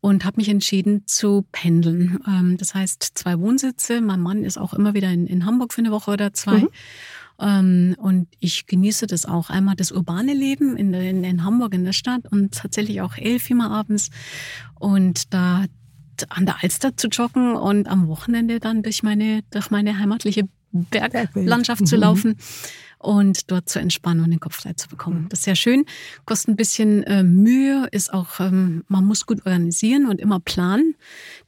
und 0.00 0.24
habe 0.24 0.38
mich 0.38 0.48
entschieden 0.48 1.06
zu 1.06 1.46
pendeln. 1.52 2.18
Ähm, 2.26 2.56
das 2.58 2.74
heißt 2.74 3.12
zwei 3.14 3.38
Wohnsitze. 3.38 4.00
Mein 4.00 4.20
Mann 4.20 4.44
ist 4.44 4.58
auch 4.58 4.74
immer 4.74 4.94
wieder 4.94 5.10
in, 5.10 5.26
in 5.26 5.46
Hamburg 5.46 5.72
für 5.72 5.80
eine 5.80 5.90
Woche 5.90 6.12
oder 6.12 6.32
zwei. 6.32 6.58
Mhm. 6.58 6.68
Ähm, 7.40 7.96
und 7.98 8.28
ich 8.38 8.66
genieße 8.66 9.06
das 9.06 9.26
auch. 9.26 9.50
Einmal 9.50 9.76
das 9.76 9.92
urbane 9.92 10.34
Leben 10.34 10.76
in, 10.76 10.94
in, 10.94 11.24
in 11.24 11.44
Hamburg, 11.44 11.74
in 11.74 11.84
der 11.84 11.92
Stadt 11.92 12.22
und 12.30 12.54
tatsächlich 12.54 13.00
auch 13.00 13.16
elf 13.16 13.50
immer 13.50 13.70
abends. 13.70 14.10
Und 14.78 15.32
da 15.32 15.64
an 16.28 16.46
der 16.46 16.62
Alster 16.62 16.96
zu 16.96 17.08
joggen 17.08 17.56
und 17.56 17.88
am 17.88 18.08
Wochenende 18.08 18.60
dann 18.60 18.82
durch 18.82 19.02
meine, 19.02 19.42
durch 19.50 19.70
meine 19.70 19.98
heimatliche 19.98 20.48
Berglandschaft 20.72 21.86
zu 21.86 21.96
mhm. 21.96 22.02
laufen 22.02 22.36
und 22.98 23.50
dort 23.50 23.68
zu 23.68 23.78
entspannen 23.78 24.24
und 24.24 24.30
den 24.30 24.40
Kopf 24.40 24.56
frei 24.62 24.72
zu 24.74 24.88
bekommen. 24.88 25.22
Mhm. 25.22 25.28
Das 25.28 25.40
ist 25.40 25.44
sehr 25.44 25.56
schön, 25.56 25.84
kostet 26.24 26.50
ein 26.50 26.56
bisschen 26.56 27.02
äh, 27.02 27.22
Mühe, 27.22 27.88
ist 27.90 28.12
auch, 28.12 28.40
ähm, 28.40 28.84
man 28.88 29.04
muss 29.04 29.26
gut 29.26 29.44
organisieren 29.44 30.06
und 30.06 30.20
immer 30.20 30.40
planen. 30.40 30.94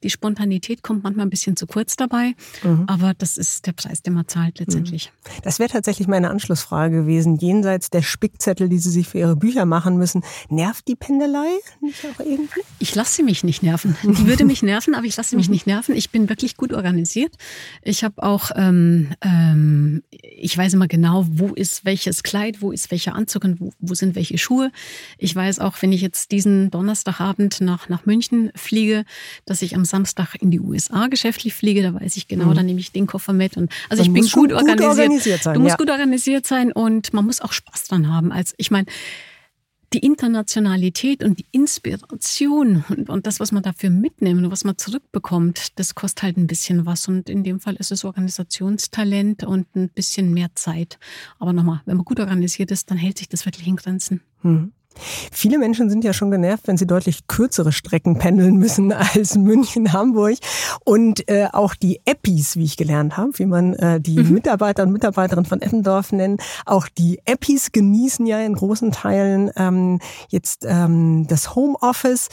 Die 0.04 0.10
Spontanität 0.10 0.82
kommt 0.82 1.02
manchmal 1.02 1.26
ein 1.26 1.30
bisschen 1.30 1.56
zu 1.56 1.66
kurz 1.66 1.96
dabei, 1.96 2.34
mhm. 2.62 2.84
aber 2.86 3.14
das 3.14 3.36
ist 3.36 3.66
der 3.66 3.72
Preis, 3.72 4.02
den 4.02 4.14
man 4.14 4.28
zahlt 4.28 4.58
letztendlich. 4.60 5.10
Mhm. 5.10 5.42
Das 5.42 5.58
wäre 5.58 5.70
tatsächlich 5.70 6.08
meine 6.08 6.30
Anschlussfrage 6.30 7.02
gewesen. 7.02 7.36
Jenseits 7.36 7.90
der 7.90 8.02
Spickzettel, 8.02 8.68
die 8.68 8.78
Sie 8.78 8.90
sich 8.90 9.08
für 9.08 9.18
Ihre 9.18 9.36
Bücher 9.36 9.64
machen 9.64 9.96
müssen, 9.96 10.22
nervt 10.48 10.86
die 10.88 10.96
Pendelei 10.96 11.48
nicht 11.80 12.04
auch 12.04 12.20
irgendwie? 12.20 12.60
Ich 12.78 12.94
lasse 12.94 13.22
mich 13.22 13.44
nicht 13.44 13.62
nerven. 13.62 13.96
Die 14.02 14.26
würde 14.26 14.44
mich 14.44 14.62
nerven, 14.62 14.94
aber 14.94 15.06
ich 15.06 15.16
lasse 15.16 15.36
mich 15.36 15.48
mhm. 15.48 15.54
nicht 15.54 15.66
nerven. 15.66 15.94
Ich 15.94 16.10
bin 16.10 16.28
wirklich 16.28 16.56
gut 16.56 16.72
organisiert. 16.72 17.34
Ich 17.82 18.04
habe 18.04 18.22
auch, 18.22 18.50
ähm, 18.56 19.08
ähm, 19.22 20.02
ich 20.10 20.56
weiß 20.56 20.74
immer 20.74 20.88
genau, 20.88 21.26
wo 21.30 21.44
wo 21.48 21.54
ist 21.54 21.84
welches 21.84 22.22
Kleid, 22.22 22.62
wo 22.62 22.72
ist 22.72 22.90
welcher 22.90 23.14
Anzug 23.14 23.44
und 23.44 23.60
wo, 23.60 23.72
wo 23.78 23.94
sind 23.94 24.14
welche 24.14 24.38
Schuhe. 24.38 24.70
Ich 25.18 25.34
weiß 25.34 25.58
auch, 25.58 25.80
wenn 25.80 25.92
ich 25.92 26.00
jetzt 26.00 26.32
diesen 26.32 26.70
Donnerstagabend 26.70 27.60
nach, 27.60 27.88
nach 27.88 28.06
München 28.06 28.50
fliege, 28.54 29.04
dass 29.44 29.62
ich 29.62 29.74
am 29.74 29.84
Samstag 29.94 30.34
in 30.40 30.50
die 30.50 30.58
USA 30.58 31.06
geschäftlich 31.06 31.54
fliege, 31.54 31.80
da 31.80 31.94
weiß 31.94 32.16
ich 32.16 32.26
genau, 32.26 32.46
mhm. 32.46 32.54
dann 32.54 32.66
nehme 32.66 32.80
ich 32.80 32.90
den 32.90 33.06
Koffer 33.06 33.32
mit. 33.32 33.56
Und 33.56 33.70
also 33.88 34.02
man 34.02 34.16
ich 34.16 34.32
bin 34.32 34.42
gut, 34.42 34.52
organisiert. 34.52 34.80
gut 34.80 34.88
organisiert. 34.88 35.42
sein, 35.44 35.54
du 35.54 35.60
musst 35.60 35.70
ja. 35.70 35.76
gut 35.76 35.90
organisiert 35.90 36.46
sein 36.46 36.72
und 36.72 37.12
man 37.12 37.24
muss 37.24 37.40
auch 37.40 37.52
Spaß 37.52 37.84
dran 37.84 38.12
haben. 38.12 38.32
Als 38.32 38.54
ich 38.56 38.72
meine, 38.72 38.86
die 39.92 40.00
Internationalität 40.00 41.22
und 41.22 41.38
die 41.38 41.46
Inspiration 41.52 42.84
und, 42.88 43.08
und, 43.08 43.26
das, 43.28 43.38
was 43.38 43.52
man 43.52 43.62
dafür 43.62 43.90
mitnimmt 43.90 44.44
und 44.44 44.50
was 44.50 44.64
man 44.64 44.76
zurückbekommt, 44.76 45.78
das 45.78 45.94
kostet 45.94 46.24
halt 46.24 46.36
ein 46.36 46.48
bisschen 46.48 46.84
was. 46.84 47.06
Und 47.06 47.30
in 47.30 47.44
dem 47.44 47.60
Fall 47.60 47.76
ist 47.76 47.92
es 47.92 48.04
Organisationstalent 48.04 49.44
und 49.44 49.68
ein 49.76 49.90
bisschen 49.90 50.34
mehr 50.34 50.48
Zeit. 50.56 50.98
Aber 51.38 51.52
nochmal, 51.52 51.82
wenn 51.86 51.96
man 51.96 52.04
gut 52.04 52.18
organisiert 52.18 52.72
ist, 52.72 52.90
dann 52.90 52.98
hält 52.98 53.18
sich 53.18 53.28
das 53.28 53.46
wirklich 53.46 53.68
in 53.68 53.76
Grenzen. 53.76 54.20
Hm. 54.42 54.72
Viele 55.32 55.58
Menschen 55.58 55.90
sind 55.90 56.04
ja 56.04 56.12
schon 56.12 56.30
genervt, 56.30 56.66
wenn 56.66 56.76
sie 56.76 56.86
deutlich 56.86 57.26
kürzere 57.26 57.72
Strecken 57.72 58.18
pendeln 58.18 58.56
müssen 58.56 58.92
als 59.14 59.36
München, 59.36 59.92
Hamburg. 59.92 60.36
Und 60.84 61.28
äh, 61.28 61.48
auch 61.52 61.74
die 61.74 62.00
Epis, 62.04 62.56
wie 62.56 62.64
ich 62.64 62.76
gelernt 62.76 63.16
habe, 63.16 63.38
wie 63.38 63.46
man 63.46 63.74
äh, 63.74 64.00
die 64.00 64.18
mhm. 64.18 64.32
Mitarbeiter 64.32 64.82
und 64.84 64.92
Mitarbeiterinnen 64.92 65.46
von 65.46 65.62
Eppendorf 65.62 66.12
nennen, 66.12 66.38
auch 66.66 66.88
die 66.88 67.20
Epis 67.24 67.72
genießen 67.72 68.26
ja 68.26 68.40
in 68.40 68.54
großen 68.54 68.92
Teilen 68.92 69.50
ähm, 69.56 70.00
jetzt 70.28 70.64
ähm, 70.68 71.26
das 71.28 71.54
Homeoffice. 71.54 72.28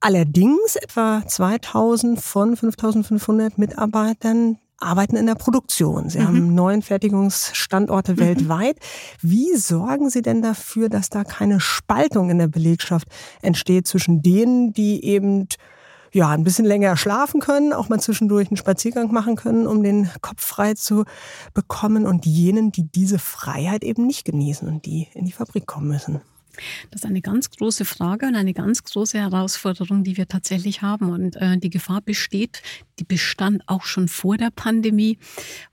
Allerdings 0.00 0.76
etwa 0.76 1.22
2000 1.26 2.20
von 2.20 2.56
5500 2.56 3.56
Mitarbeitern 3.56 4.58
arbeiten 4.84 5.16
in 5.16 5.26
der 5.26 5.34
Produktion. 5.34 6.08
Sie 6.08 6.18
mhm. 6.18 6.26
haben 6.26 6.54
neun 6.54 6.82
Fertigungsstandorte 6.82 8.12
mhm. 8.12 8.18
weltweit. 8.18 8.76
Wie 9.20 9.56
sorgen 9.56 10.10
Sie 10.10 10.22
denn 10.22 10.42
dafür, 10.42 10.88
dass 10.88 11.10
da 11.10 11.24
keine 11.24 11.60
Spaltung 11.60 12.30
in 12.30 12.38
der 12.38 12.48
Belegschaft 12.48 13.08
entsteht 13.42 13.88
zwischen 13.88 14.22
denen, 14.22 14.72
die 14.72 15.04
eben 15.04 15.48
ja, 16.12 16.30
ein 16.30 16.44
bisschen 16.44 16.64
länger 16.64 16.96
schlafen 16.96 17.40
können, 17.40 17.72
auch 17.72 17.88
mal 17.88 17.98
zwischendurch 17.98 18.48
einen 18.48 18.56
Spaziergang 18.56 19.12
machen 19.12 19.34
können, 19.34 19.66
um 19.66 19.82
den 19.82 20.08
Kopf 20.20 20.44
frei 20.44 20.74
zu 20.74 21.04
bekommen 21.54 22.06
und 22.06 22.24
jenen, 22.24 22.70
die 22.70 22.84
diese 22.84 23.18
Freiheit 23.18 23.82
eben 23.82 24.06
nicht 24.06 24.24
genießen 24.24 24.68
und 24.68 24.86
die 24.86 25.08
in 25.14 25.24
die 25.24 25.32
Fabrik 25.32 25.66
kommen 25.66 25.88
müssen. 25.88 26.20
Das 26.90 27.02
ist 27.02 27.06
eine 27.06 27.20
ganz 27.20 27.50
große 27.50 27.84
Frage 27.84 28.26
und 28.26 28.36
eine 28.36 28.54
ganz 28.54 28.82
große 28.84 29.18
Herausforderung, 29.18 30.04
die 30.04 30.16
wir 30.16 30.28
tatsächlich 30.28 30.82
haben. 30.82 31.10
Und 31.10 31.36
äh, 31.36 31.58
die 31.58 31.70
Gefahr 31.70 32.00
besteht, 32.00 32.62
die 32.98 33.04
bestand 33.04 33.62
auch 33.66 33.84
schon 33.84 34.08
vor 34.08 34.36
der 34.36 34.50
Pandemie, 34.50 35.18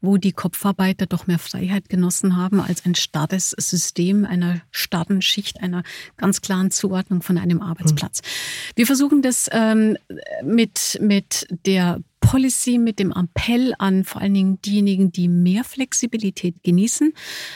wo 0.01 0.17
die 0.17 0.31
Kopfarbeiter 0.31 1.05
doch 1.05 1.27
mehr 1.27 1.39
Freiheit 1.39 1.89
genossen 1.89 2.35
haben 2.35 2.59
als 2.59 2.85
ein 2.85 2.95
starres 2.95 3.51
System 3.51 4.25
einer 4.25 4.61
starren 4.71 5.21
Schicht, 5.21 5.61
einer 5.61 5.83
ganz 6.17 6.41
klaren 6.41 6.71
Zuordnung 6.71 7.21
von 7.21 7.37
einem 7.37 7.61
Arbeitsplatz. 7.61 8.21
Mhm. 8.21 8.71
Wir 8.75 8.87
versuchen 8.87 9.21
das 9.21 9.49
ähm, 9.51 9.97
mit, 10.43 10.97
mit 11.01 11.47
der 11.65 12.01
Policy 12.21 12.77
mit 12.77 12.99
dem 12.99 13.11
Appell 13.11 13.73
an 13.77 14.05
vor 14.05 14.21
allen 14.21 14.33
Dingen 14.33 14.61
diejenigen, 14.61 15.11
die 15.11 15.27
mehr 15.27 15.65
Flexibilität 15.65 16.63
genießen, 16.63 17.13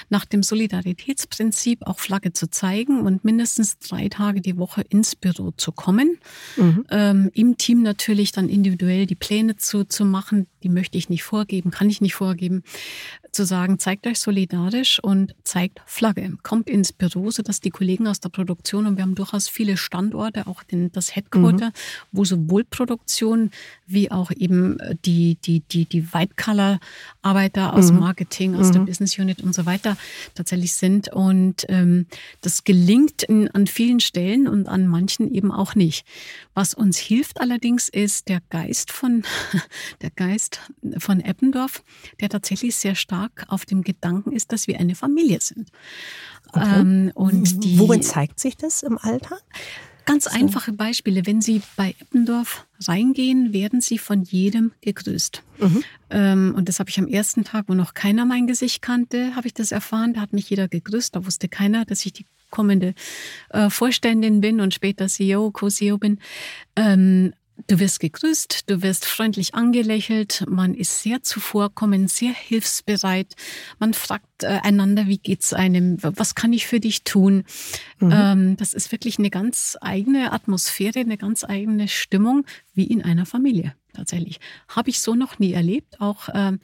nach 0.09 0.26
dem 0.26 0.43
Solidaritätsprinzip 0.43 1.88
auch 1.88 1.99
Flagge 1.99 2.34
zu 2.34 2.49
zeigen 2.49 3.01
und 3.01 3.24
mindestens 3.24 3.80
drei 3.80 4.09
Tage 4.09 4.41
die 4.41 4.57
Woche 4.57 4.82
ins 4.82 5.16
Büro 5.16 5.51
zu 5.51 5.72
kommen. 5.72 6.18
Mhm. 6.57 6.86
Ähm, 6.89 7.32
Im 7.34 7.57
Team 7.57 7.84
natürlich 7.84 8.34
dann 8.34 8.49
individuell 8.49 9.05
die 9.05 9.16
Pläne 9.16 9.55
zu, 9.55 9.86
zu 9.86 10.03
machen. 10.03 10.47
Die 10.63 10.70
möchte 10.70 10.97
ich 10.97 11.09
nicht 11.09 11.24
vorgeben, 11.24 11.72
kann 11.72 11.89
ich 11.89 12.01
nicht 12.01 12.16
vorgeben 12.16 12.63
zu 13.36 13.46
sagen, 13.46 13.78
zeigt 13.80 14.08
euch 14.08 14.20
solidarisch 14.20 15.00
und 15.04 15.36
zeigt 15.44 15.82
Flagge. 15.86 16.38
Kommt 16.42 16.70
ins 16.70 16.94
Büro, 16.94 17.30
sodass 17.30 17.60
die 17.60 17.70
Kollegen 17.70 18.08
aus 18.08 18.20
der 18.20 18.30
Produktion, 18.30 18.88
und 18.88 18.96
wir 18.96 19.04
haben 19.04 19.16
durchaus 19.16 19.48
viele 19.50 19.78
Standorte, 19.78 20.48
auch 20.48 20.64
den, 20.64 20.92
das 20.94 21.16
Headquarter, 21.16 21.68
mhm. 21.68 21.74
wo 22.14 22.26
sowohl 22.26 22.64
Produktion 22.64 23.52
wie 23.88 24.10
auch 24.10 24.32
eben 24.32 24.80
äh, 24.80 24.96
die, 25.06 25.36
die, 25.44 25.60
die, 25.60 25.86
die 25.86 26.14
White-Color-Arbeiter 26.14 27.74
aus 27.74 27.92
mhm. 27.92 28.00
Marketing, 28.00 28.56
aus 28.56 28.70
mhm. 28.70 28.74
der 28.74 28.80
Business 28.82 29.20
Unit 29.20 29.42
und 29.44 29.54
so 29.54 29.66
weiter 29.66 29.98
tatsächlich 30.34 30.74
sind. 30.74 31.12
Und 31.14 31.66
ähm, 31.68 32.08
das 32.42 32.64
gelingt 32.64 33.24
in, 33.24 33.50
an 33.52 33.68
vielen 33.68 34.00
Stellen 34.00 34.48
und 34.48 34.68
an 34.68 34.88
manchen 34.88 35.34
eben 35.34 35.52
auch 35.52 35.76
nicht. 35.76 36.06
Was 36.54 36.74
uns 36.74 36.98
hilft 36.98 37.42
allerdings 37.42 37.90
ist 37.90 38.30
der 38.30 38.42
Geist 38.50 38.92
von, 38.92 39.24
der 40.02 40.10
Geist 40.12 40.62
von 40.98 41.20
Eppendorf, 41.20 41.84
der 42.22 42.30
tatsächlich 42.30 42.76
sehr 42.76 42.96
stark 42.96 43.25
auf 43.48 43.66
dem 43.66 43.84
Gedanken 43.84 44.32
ist, 44.32 44.52
dass 44.52 44.68
wir 44.68 44.80
eine 44.80 44.96
Familie 44.96 45.40
sind. 45.42 45.70
Okay. 46.52 46.80
Ähm, 46.80 47.12
und 47.16 47.64
die, 47.64 47.80
Worin 47.80 48.02
zeigt 48.02 48.40
sich 48.40 48.58
das 48.58 48.84
im 48.84 48.98
Alltag? 48.98 49.42
Ganz 50.06 50.28
einfache 50.28 50.72
Beispiele. 50.72 51.26
Wenn 51.26 51.42
Sie 51.42 51.64
bei 51.76 51.96
Eppendorf 52.00 52.68
reingehen, 52.88 53.54
werden 53.54 53.82
Sie 53.82 53.98
von 53.98 54.22
jedem 54.22 54.72
gegrüßt. 54.82 55.42
Mhm. 55.60 55.84
Ähm, 56.12 56.54
und 56.56 56.70
das 56.70 56.80
habe 56.80 56.92
ich 56.92 57.00
am 57.00 57.08
ersten 57.08 57.44
Tag, 57.44 57.66
wo 57.68 57.74
noch 57.74 57.96
keiner 57.96 58.26
mein 58.26 58.46
Gesicht 58.46 58.84
kannte, 58.84 59.36
habe 59.36 59.48
ich 59.48 59.56
das 59.56 59.72
erfahren. 59.72 60.14
Da 60.14 60.22
hat 60.22 60.32
mich 60.32 60.48
jeder 60.50 60.68
gegrüßt. 60.68 61.16
Da 61.16 61.26
wusste 61.26 61.48
keiner, 61.50 61.86
dass 61.86 62.06
ich 62.06 62.14
die 62.14 62.26
kommende 62.52 62.94
äh, 63.50 63.72
Vorständin 63.72 64.42
bin 64.42 64.62
und 64.62 64.76
später 64.76 65.08
CEO, 65.08 65.50
Co-CEO 65.52 65.98
bin. 65.98 66.20
Ähm, 66.76 67.34
Du 67.68 67.80
wirst 67.80 68.01
gegrüßt, 68.01 68.70
du 68.70 68.82
wirst 68.82 69.06
freundlich 69.06 69.56
angelächelt, 69.56 70.43
man 70.47 70.74
ist 70.74 71.01
sehr 71.01 71.24
zuvorkommend, 71.24 72.12
sehr 72.12 72.34
hilfsbereit. 72.34 73.34
Man 73.80 73.93
fragt 73.93 74.43
äh, 74.43 74.60
einander, 74.62 75.08
wie 75.08 75.18
geht's 75.18 75.53
einem, 75.53 75.97
was 76.01 76.36
kann 76.36 76.51
ich 76.51 76.68
für 76.68 76.82
dich 76.82 77.06
tun? 77.06 77.45
Mhm. 77.99 78.12
Ähm, 78.12 78.58
das 78.58 78.74
ist 78.74 78.91
wirklich 78.91 79.20
eine 79.20 79.30
ganz 79.30 79.78
eigene 79.80 80.34
Atmosphäre, 80.34 80.99
eine 80.99 81.18
ganz 81.18 81.45
eigene 81.45 81.88
Stimmung, 81.88 82.45
wie 82.74 82.86
in 82.86 83.01
einer 83.01 83.26
Familie 83.26 83.74
tatsächlich. 83.93 84.39
Habe 84.68 84.89
ich 84.89 84.99
so 84.99 85.16
noch 85.16 85.39
nie 85.39 85.53
erlebt. 85.53 86.01
Auch 86.01 86.30
ähm, 86.34 86.60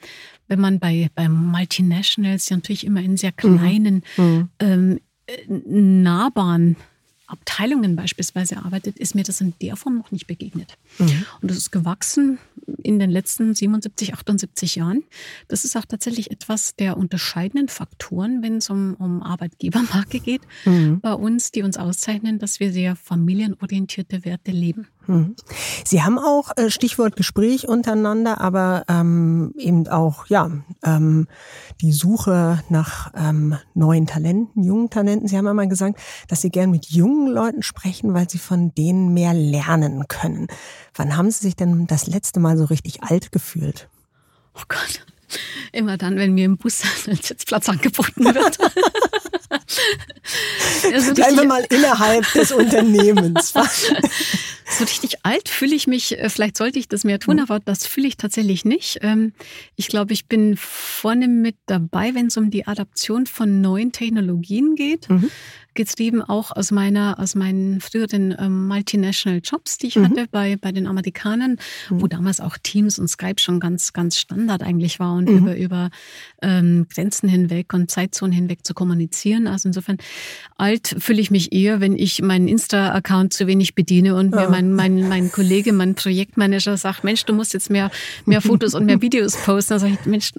wenn 0.46 0.60
man 0.60 0.78
bei, 0.78 1.10
bei 1.14 1.28
Multinationals 1.28 2.48
ja 2.50 2.56
natürlich 2.56 2.84
immer 2.84 3.00
in 3.00 3.16
sehr 3.16 3.32
mhm. 3.32 3.36
kleinen, 3.36 4.02
mhm. 4.18 4.48
ähm, 4.60 5.00
äh, 5.26 5.36
nahbaren 5.48 6.76
Abteilungen 7.32 7.96
beispielsweise 7.96 8.58
arbeitet, 8.58 8.98
ist 8.98 9.14
mir 9.14 9.24
das 9.24 9.40
in 9.40 9.54
der 9.62 9.76
Form 9.76 9.96
noch 9.96 10.10
nicht 10.12 10.26
begegnet. 10.26 10.76
Mhm. 10.98 11.24
Und 11.40 11.50
das 11.50 11.56
ist 11.56 11.72
gewachsen 11.72 12.38
in 12.82 12.98
den 12.98 13.10
letzten 13.10 13.54
77, 13.54 14.12
78 14.12 14.76
Jahren. 14.76 15.02
Das 15.48 15.64
ist 15.64 15.76
auch 15.76 15.86
tatsächlich 15.86 16.30
etwas 16.30 16.76
der 16.76 16.96
unterscheidenden 16.98 17.68
Faktoren, 17.68 18.42
wenn 18.42 18.56
es 18.56 18.68
um, 18.68 18.94
um 18.98 19.22
Arbeitgebermarke 19.22 20.20
geht, 20.20 20.42
mhm. 20.66 21.00
bei 21.00 21.14
uns, 21.14 21.50
die 21.52 21.62
uns 21.62 21.78
auszeichnen, 21.78 22.38
dass 22.38 22.60
wir 22.60 22.72
sehr 22.72 22.96
familienorientierte 22.96 24.24
Werte 24.26 24.50
leben. 24.50 24.88
Mhm. 25.06 25.36
Sie 25.84 26.02
haben 26.02 26.18
auch 26.18 26.50
äh, 26.56 26.70
Stichwort 26.70 27.16
Gespräch 27.16 27.68
untereinander, 27.68 28.40
aber 28.40 28.84
ähm, 28.88 29.52
eben 29.56 29.88
auch 29.88 30.26
ja 30.26 30.50
ähm, 30.84 31.28
die 31.80 31.92
Suche 31.92 32.62
nach 32.68 33.12
ähm, 33.14 33.56
neuen 33.74 34.06
Talenten, 34.06 34.62
jungen 34.62 34.90
Talenten. 34.90 35.28
Sie 35.28 35.36
haben 35.36 35.46
einmal 35.46 35.68
gesagt, 35.68 35.98
dass 36.28 36.40
Sie 36.40 36.50
gern 36.50 36.70
mit 36.70 36.86
jungen 36.86 37.28
Leuten 37.28 37.62
sprechen, 37.62 38.14
weil 38.14 38.28
Sie 38.28 38.38
von 38.38 38.74
denen 38.74 39.12
mehr 39.12 39.34
lernen 39.34 40.06
können. 40.08 40.46
Wann 40.94 41.16
haben 41.16 41.30
Sie 41.30 41.40
sich 41.40 41.56
denn 41.56 41.86
das 41.86 42.06
letzte 42.06 42.40
Mal 42.40 42.56
so 42.56 42.64
richtig 42.64 43.02
alt 43.02 43.32
gefühlt? 43.32 43.88
Oh 44.54 44.62
Gott. 44.68 45.04
Immer 45.72 45.96
dann, 45.96 46.16
wenn 46.16 46.34
mir 46.34 46.44
im 46.44 46.56
Bus 46.58 46.82
ein 47.06 47.16
Sitzplatz 47.16 47.68
angeboten 47.68 48.24
wird. 48.24 48.58
also 50.92 51.14
Bleiben 51.14 51.36
wir 51.36 51.44
mal 51.44 51.66
innerhalb 51.70 52.30
des 52.32 52.52
Unternehmens. 52.52 53.52
so 54.78 54.84
richtig 54.84 55.24
alt 55.24 55.48
fühle 55.48 55.74
ich 55.74 55.86
mich, 55.86 56.18
äh, 56.18 56.28
vielleicht 56.28 56.56
sollte 56.56 56.78
ich 56.78 56.88
das 56.88 57.04
mehr 57.04 57.18
tun, 57.18 57.36
mhm. 57.36 57.42
aber 57.42 57.60
das 57.60 57.86
fühle 57.86 58.08
ich 58.08 58.16
tatsächlich 58.16 58.64
nicht. 58.64 58.98
Ähm, 59.02 59.32
ich 59.76 59.88
glaube, 59.88 60.12
ich 60.12 60.26
bin 60.26 60.56
vorne 60.56 61.28
mit 61.28 61.56
dabei, 61.66 62.14
wenn 62.14 62.26
es 62.26 62.36
um 62.36 62.50
die 62.50 62.66
Adaption 62.66 63.26
von 63.26 63.60
neuen 63.60 63.92
Technologien 63.92 64.74
geht. 64.74 65.08
Mhm 65.08 65.30
getrieben 65.74 66.22
auch 66.22 66.54
aus 66.54 66.70
meiner, 66.70 67.18
aus 67.18 67.34
meinen 67.34 67.80
früheren 67.80 68.34
ähm, 68.38 68.68
Multinational 68.68 69.40
Jobs, 69.42 69.78
die 69.78 69.88
ich 69.88 69.96
mhm. 69.96 70.04
hatte 70.04 70.26
bei, 70.30 70.56
bei 70.56 70.72
den 70.72 70.86
Amerikanern, 70.86 71.58
mhm. 71.90 72.00
wo 72.02 72.06
damals 72.06 72.40
auch 72.40 72.56
Teams 72.62 72.98
und 72.98 73.08
Skype 73.08 73.40
schon 73.40 73.60
ganz, 73.60 73.92
ganz 73.92 74.18
Standard 74.18 74.62
eigentlich 74.62 74.98
war 75.00 75.14
und 75.14 75.28
mhm. 75.28 75.38
über, 75.38 75.56
über 75.56 75.90
ähm, 76.42 76.86
Grenzen 76.92 77.28
hinweg 77.28 77.72
und 77.74 77.90
Zeitzonen 77.90 78.32
hinweg 78.32 78.64
zu 78.64 78.74
kommunizieren. 78.74 79.46
Also 79.46 79.68
insofern 79.68 79.98
alt 80.56 80.94
fühle 80.98 81.20
ich 81.20 81.30
mich 81.30 81.52
eher, 81.52 81.80
wenn 81.80 81.96
ich 81.96 82.22
meinen 82.22 82.48
Insta-Account 82.48 83.32
zu 83.32 83.46
wenig 83.46 83.74
bediene 83.74 84.14
und 84.14 84.34
ja. 84.34 84.42
mir 84.42 84.48
mein, 84.50 84.72
mein, 84.72 85.08
mein 85.08 85.32
Kollege, 85.32 85.72
mein 85.72 85.94
Projektmanager 85.94 86.76
sagt, 86.76 87.04
Mensch, 87.04 87.24
du 87.24 87.32
musst 87.32 87.54
jetzt 87.54 87.70
mehr, 87.70 87.90
mehr 88.26 88.40
Fotos 88.40 88.74
und 88.74 88.86
mehr 88.86 89.00
Videos 89.00 89.36
posten. 89.36 89.74
Da 89.74 89.78
sage 89.78 89.98
ich, 90.00 90.06
Mensch, 90.06 90.32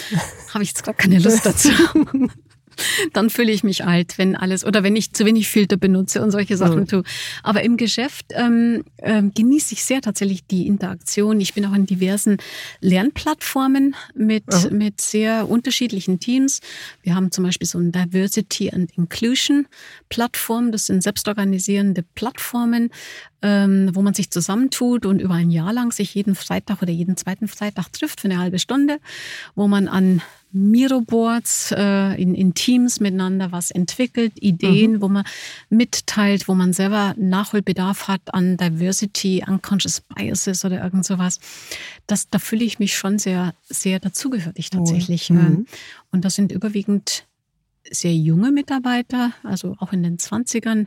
habe 0.54 0.62
ich 0.62 0.70
jetzt 0.70 0.84
gar 0.84 0.94
keine 0.94 1.18
Lust 1.18 1.44
dazu. 1.44 1.70
dann 3.12 3.30
fühle 3.30 3.52
ich 3.52 3.64
mich 3.64 3.84
alt, 3.84 4.18
wenn 4.18 4.36
alles 4.36 4.64
oder 4.64 4.82
wenn 4.82 4.96
ich 4.96 5.12
zu 5.12 5.24
wenig 5.24 5.48
Filter 5.48 5.76
benutze 5.76 6.22
und 6.22 6.30
solche 6.30 6.56
Sachen 6.56 6.80
mhm. 6.80 6.88
tue. 6.88 7.02
Aber 7.42 7.62
im 7.62 7.76
Geschäft 7.76 8.26
ähm, 8.32 8.84
ähm, 8.98 9.32
genieße 9.34 9.74
ich 9.74 9.84
sehr 9.84 10.00
tatsächlich 10.00 10.46
die 10.46 10.66
Interaktion. 10.66 11.40
Ich 11.40 11.54
bin 11.54 11.66
auch 11.66 11.74
in 11.74 11.86
diversen 11.86 12.38
Lernplattformen 12.80 13.94
mit, 14.14 14.44
mhm. 14.46 14.78
mit 14.78 15.00
sehr 15.00 15.48
unterschiedlichen 15.48 16.20
Teams. 16.20 16.60
Wir 17.02 17.14
haben 17.14 17.30
zum 17.30 17.44
Beispiel 17.44 17.66
so 17.66 17.78
ein 17.78 17.92
Diversity 17.92 18.70
and 18.70 18.90
Inclusion 18.96 19.66
Plattform. 20.08 20.72
Das 20.72 20.86
sind 20.86 21.02
selbstorganisierende 21.02 22.04
Plattformen, 22.14 22.90
ähm, 23.42 23.90
wo 23.92 24.02
man 24.02 24.14
sich 24.14 24.30
zusammentut 24.30 25.06
und 25.06 25.20
über 25.20 25.34
ein 25.34 25.50
Jahr 25.50 25.72
lang 25.72 25.92
sich 25.92 26.14
jeden 26.14 26.34
Freitag 26.34 26.82
oder 26.82 26.92
jeden 26.92 27.16
zweiten 27.16 27.48
Freitag 27.48 27.92
trifft 27.92 28.20
für 28.20 28.28
eine 28.28 28.38
halbe 28.38 28.58
Stunde, 28.58 28.98
wo 29.54 29.68
man 29.68 29.88
an 29.88 30.22
Miro-Boards 30.56 31.72
äh, 31.72 32.20
in, 32.20 32.34
in 32.34 32.54
Teams 32.54 32.98
miteinander 32.98 33.52
was 33.52 33.70
entwickelt, 33.70 34.32
Ideen, 34.40 34.92
mhm. 34.92 35.00
wo 35.02 35.08
man 35.08 35.24
mitteilt, 35.68 36.48
wo 36.48 36.54
man 36.54 36.72
selber 36.72 37.14
Nachholbedarf 37.18 38.08
hat 38.08 38.22
an 38.32 38.56
Diversity, 38.56 39.44
Unconscious 39.46 40.00
Biases 40.00 40.64
oder 40.64 40.82
irgend 40.82 41.04
sowas. 41.04 41.38
Das, 42.06 42.30
da 42.30 42.38
fühle 42.38 42.64
ich 42.64 42.78
mich 42.78 42.96
schon 42.96 43.18
sehr, 43.18 43.54
sehr 43.64 44.00
dazugehörig 44.00 44.70
tatsächlich. 44.70 45.30
Mhm. 45.30 45.66
Und 46.10 46.24
das 46.24 46.34
sind 46.34 46.52
überwiegend 46.52 47.26
sehr 47.90 48.14
junge 48.14 48.50
Mitarbeiter, 48.50 49.32
also 49.42 49.76
auch 49.78 49.92
in 49.92 50.02
den 50.02 50.18
20ern, 50.18 50.86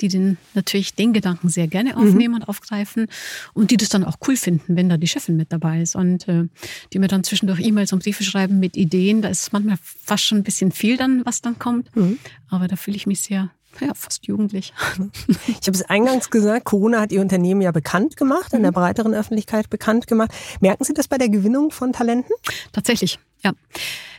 die 0.00 0.08
den, 0.08 0.36
natürlich 0.54 0.94
den 0.94 1.12
Gedanken 1.12 1.48
sehr 1.48 1.68
gerne 1.68 1.90
mhm. 1.90 1.96
aufnehmen 1.96 2.34
mhm. 2.34 2.40
und 2.40 2.48
aufgreifen 2.48 3.06
und 3.54 3.70
die 3.70 3.76
das 3.76 3.88
dann 3.88 4.04
auch 4.04 4.16
cool 4.26 4.36
finden, 4.36 4.76
wenn 4.76 4.88
da 4.88 4.96
die 4.96 5.08
Chefin 5.08 5.36
mit 5.36 5.52
dabei 5.52 5.80
ist 5.80 5.96
und 5.96 6.28
äh, 6.28 6.44
die 6.92 6.98
mir 6.98 7.08
dann 7.08 7.24
zwischendurch 7.24 7.60
E-Mails 7.60 7.92
und 7.92 8.02
Briefe 8.02 8.24
schreiben 8.24 8.58
mit 8.58 8.76
Ideen. 8.76 9.22
Da 9.22 9.28
ist 9.28 9.52
manchmal 9.52 9.78
fast 9.82 10.24
schon 10.24 10.38
ein 10.38 10.44
bisschen 10.44 10.72
viel 10.72 10.96
dann, 10.96 11.24
was 11.24 11.40
dann 11.40 11.58
kommt. 11.58 11.94
Mhm. 11.96 12.18
Aber 12.48 12.68
da 12.68 12.76
fühle 12.76 12.96
ich 12.96 13.06
mich 13.06 13.20
sehr 13.20 13.50
ja, 13.80 13.94
fast 13.94 14.26
jugendlich. 14.26 14.72
Ich 15.46 15.66
habe 15.66 15.76
es 15.76 15.82
eingangs 15.82 16.30
gesagt, 16.30 16.64
Corona 16.64 17.00
hat 17.00 17.12
Ihr 17.12 17.20
Unternehmen 17.20 17.60
ja 17.60 17.70
bekannt 17.70 18.16
gemacht, 18.16 18.52
in 18.52 18.62
der 18.62 18.70
mhm. 18.70 18.76
breiteren 18.76 19.14
Öffentlichkeit 19.14 19.70
bekannt 19.70 20.06
gemacht. 20.06 20.30
Merken 20.60 20.84
Sie 20.84 20.94
das 20.94 21.08
bei 21.08 21.18
der 21.18 21.28
Gewinnung 21.28 21.70
von 21.70 21.92
Talenten? 21.92 22.34
Tatsächlich, 22.72 23.18
ja. 23.42 23.52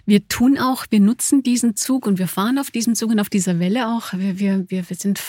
Wir 0.05 0.27
tun 0.27 0.57
auch, 0.57 0.85
wir 0.89 0.99
nutzen 0.99 1.43
diesen 1.43 1.75
Zug 1.75 2.07
und 2.07 2.17
wir 2.17 2.27
fahren 2.27 2.57
auf 2.57 2.71
diesem 2.71 2.95
Zug 2.95 3.11
und 3.11 3.19
auf 3.19 3.29
dieser 3.29 3.59
Welle 3.59 3.87
auch. 3.87 4.13
Wir, 4.13 4.39
wir, 4.39 4.65
wir, 4.69 4.89
wir 4.89 4.97
sind 4.97 5.19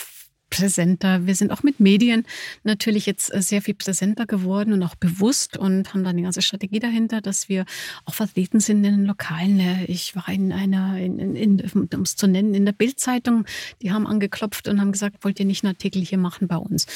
präsenter. 0.53 1.27
Wir 1.27 1.35
sind 1.35 1.51
auch 1.51 1.63
mit 1.63 1.81
Medien 1.81 2.25
natürlich 2.63 3.07
jetzt 3.07 3.35
äh, 3.35 3.41
sehr 3.41 3.63
viel 3.63 3.75
präsenter 3.75 4.27
geworden 4.27 4.75
und 4.75 4.83
auch 4.83 4.95
bewusst 4.95 5.57
und 5.57 5.95
haben 5.95 6.05
dann 6.05 6.13
eine 6.13 6.23
ganze 6.23 6.43
Strategie 6.43 6.79
dahinter, 6.79 7.23
dass 7.23 7.49
wir 7.49 7.65
auch 8.05 8.13
vertreten 8.13 8.61
sind 8.61 8.85
in 8.85 8.97
den 8.97 9.07
Lokalen. 9.07 9.59
Äh, 9.59 9.85
ich 9.87 10.15
war 10.15 10.29
in 10.29 10.53
einer, 10.53 10.99
in, 10.99 11.19
in, 11.35 11.63
um 11.95 12.03
es 12.03 12.17
zu 12.17 12.27
nennen, 12.27 12.53
in 12.53 12.67
der 12.67 12.73
Bildzeitung. 12.73 13.47
Die 13.81 13.93
haben 13.93 14.07
angeklopft 14.07 14.69
und 14.69 14.79
haben 14.79 14.93
gesagt, 14.93 15.25
wollt 15.25 15.41
ihr 15.41 15.47
nicht 15.47 15.65
einen 15.65 15.73
Artikel 15.73 16.03
hier 16.03 16.19
machen 16.19 16.49
bei 16.49 16.57
uns? 16.57 16.87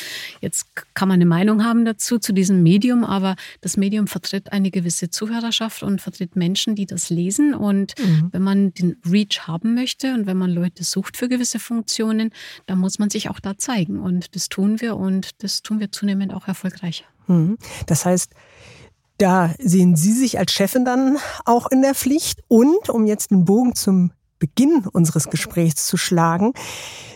Jetzt 0.43 0.67
kann 0.93 1.09
man 1.09 1.17
eine 1.17 1.27
Meinung 1.27 1.65
haben 1.65 1.87
dazu, 1.87 2.19
zu 2.19 2.35
diesem 2.35 2.63
Medium, 2.63 3.05
aber 3.05 3.37
das 3.63 3.79
Medium 3.79 4.07
vertritt 4.07 4.53
eine 4.53 4.71
gewisse 4.71 5.09
Zuhörerschaft 5.09 5.83
und 5.83 6.03
vertritt 6.03 6.37
Menschen, 6.37 6.75
die 6.75 6.85
das 6.85 7.09
lesen. 7.09 7.55
Und 7.55 7.95
mhm. 7.99 8.29
wenn 8.33 8.43
man 8.43 8.75
den 8.75 8.97
Reach 9.11 9.47
haben 9.47 9.75
möchte 9.75 10.13
und 10.13 10.27
wenn 10.27 10.37
man 10.37 10.51
Leute 10.51 10.85
sucht 10.85 11.17
für 11.17 11.31
gewisse 11.31 11.59
Funktionen, 11.59 12.33
dann 12.67 12.79
muss 12.79 12.99
man 12.99 13.09
sich 13.09 13.31
auch 13.31 13.41
da 13.47 13.57
zeigen. 13.57 14.01
Und 14.01 14.35
das 14.35 14.49
tun 14.49 14.81
wir 14.81 14.97
und 14.97 15.43
das 15.43 15.63
tun 15.63 15.81
wir 15.81 15.93
zunehmend 15.93 16.35
auch 16.35 16.49
erfolgreich. 16.49 17.05
Mhm. 17.27 17.57
Das 17.87 18.05
heißt, 18.05 18.33
Da 19.19 19.55
sehen 19.59 19.97
Sie 19.97 20.13
sich 20.13 20.39
als 20.39 20.53
Chefin 20.53 20.85
dann 20.85 21.17
auch 21.47 21.71
in 21.71 21.81
der 21.81 21.95
Pflicht. 21.95 22.43
Und 22.49 22.91
um 22.91 23.07
jetzt 23.07 23.31
den 23.31 23.47
Bogen 23.47 23.75
zum 23.75 24.13
Beginn 24.39 24.85
unseres 24.93 25.31
Gesprächs 25.31 25.87
zu 25.87 25.97
schlagen, 25.97 26.53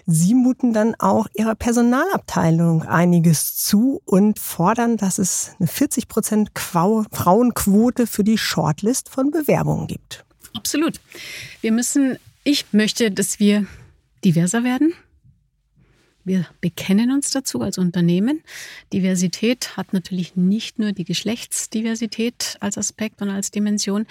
Sie 0.07 0.35
muten 0.35 0.73
dann 0.73 0.95
auch 0.99 1.27
Ihrer 1.35 1.55
Personalabteilung 1.55 2.85
einiges 2.85 3.57
zu 3.57 4.01
und 4.07 4.39
fordern, 4.39 4.97
dass 4.97 5.19
es 5.19 5.53
eine 5.61 5.69
40 5.69 6.09
Prozent 6.09 6.51
Frauenquote 6.57 8.07
für 8.07 8.25
die 8.25 8.39
Shortlist 8.39 9.11
von 9.11 9.31
Bewerbungen 9.31 9.87
gibt. 9.87 10.25
Absolut. 10.55 11.01
Wir 11.61 11.73
müssen, 11.73 12.17
ich 12.45 12.65
möchte, 12.73 13.11
dass 13.11 13.39
wir 13.39 13.67
diverser 14.25 14.65
werden. 14.65 14.95
Wir 16.31 16.47
bekennen 16.61 17.11
uns 17.11 17.31
dazu 17.31 17.61
als 17.61 17.77
Unternehmen. 17.77 18.45
Diversität 18.93 19.77
hat 19.77 19.93
natürlich 19.93 20.37
nicht 20.37 20.79
nur 20.79 20.93
die 20.93 21.03
Geschlechtsdiversität 21.03 22.57
als 22.61 22.79
Aspekt 22.79 23.21
und 23.21 23.31
als 23.31 23.51
Dimension, 23.51 24.07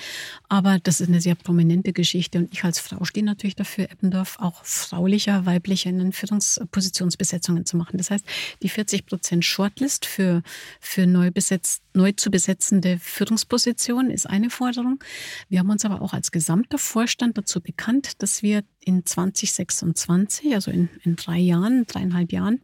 aber 0.49 0.79
das 0.79 0.99
ist 0.99 1.07
eine 1.07 1.21
sehr 1.21 1.35
prominente 1.35 1.93
Geschichte. 1.93 2.39
Und 2.39 2.51
ich 2.51 2.65
als 2.65 2.77
Frau 2.77 3.05
stehe 3.05 3.25
natürlich 3.25 3.55
dafür, 3.55 3.85
Eppendorf 3.85 4.35
auch 4.41 4.65
fraulicher, 4.65 5.45
weiblicher 5.45 5.91
in 5.91 6.11
Führungspositionsbesetzungen 6.11 7.65
zu 7.65 7.77
machen. 7.77 7.97
Das 7.97 8.11
heißt, 8.11 8.25
die 8.63 8.67
40 8.67 9.05
Prozent 9.05 9.45
Shortlist 9.45 10.05
für, 10.05 10.43
für 10.81 11.07
neu, 11.07 11.31
besetzt, 11.31 11.83
neu 11.93 12.11
zu 12.11 12.31
besetzende 12.31 12.99
Führungspositionen 12.99 14.11
ist 14.11 14.29
eine 14.29 14.49
Forderung. 14.49 15.01
Wir 15.47 15.59
haben 15.59 15.69
uns 15.69 15.85
aber 15.85 16.01
auch 16.01 16.11
als 16.11 16.33
gesamter 16.33 16.79
Vorstand 16.79 17.37
dazu 17.37 17.61
bekannt, 17.61 18.21
dass 18.21 18.43
wir 18.43 18.63
in 18.83 19.05
2026, 19.05 20.53
also 20.53 20.71
in, 20.71 20.89
in 21.03 21.15
drei 21.15 21.37
Jahren, 21.37 21.85
dreieinhalb 21.85 22.31
Jahren, 22.31 22.61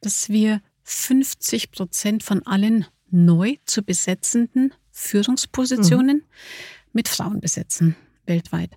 dass 0.00 0.28
wir 0.28 0.60
50 0.84 1.70
Prozent 1.70 2.22
von 2.22 2.44
allen 2.46 2.86
neu 3.10 3.56
zu 3.64 3.82
besetzenden 3.82 4.72
Führungspositionen 4.90 6.18
mhm. 6.18 6.22
mit 6.92 7.08
Frauen 7.08 7.40
besetzen, 7.40 7.96
weltweit. 8.26 8.70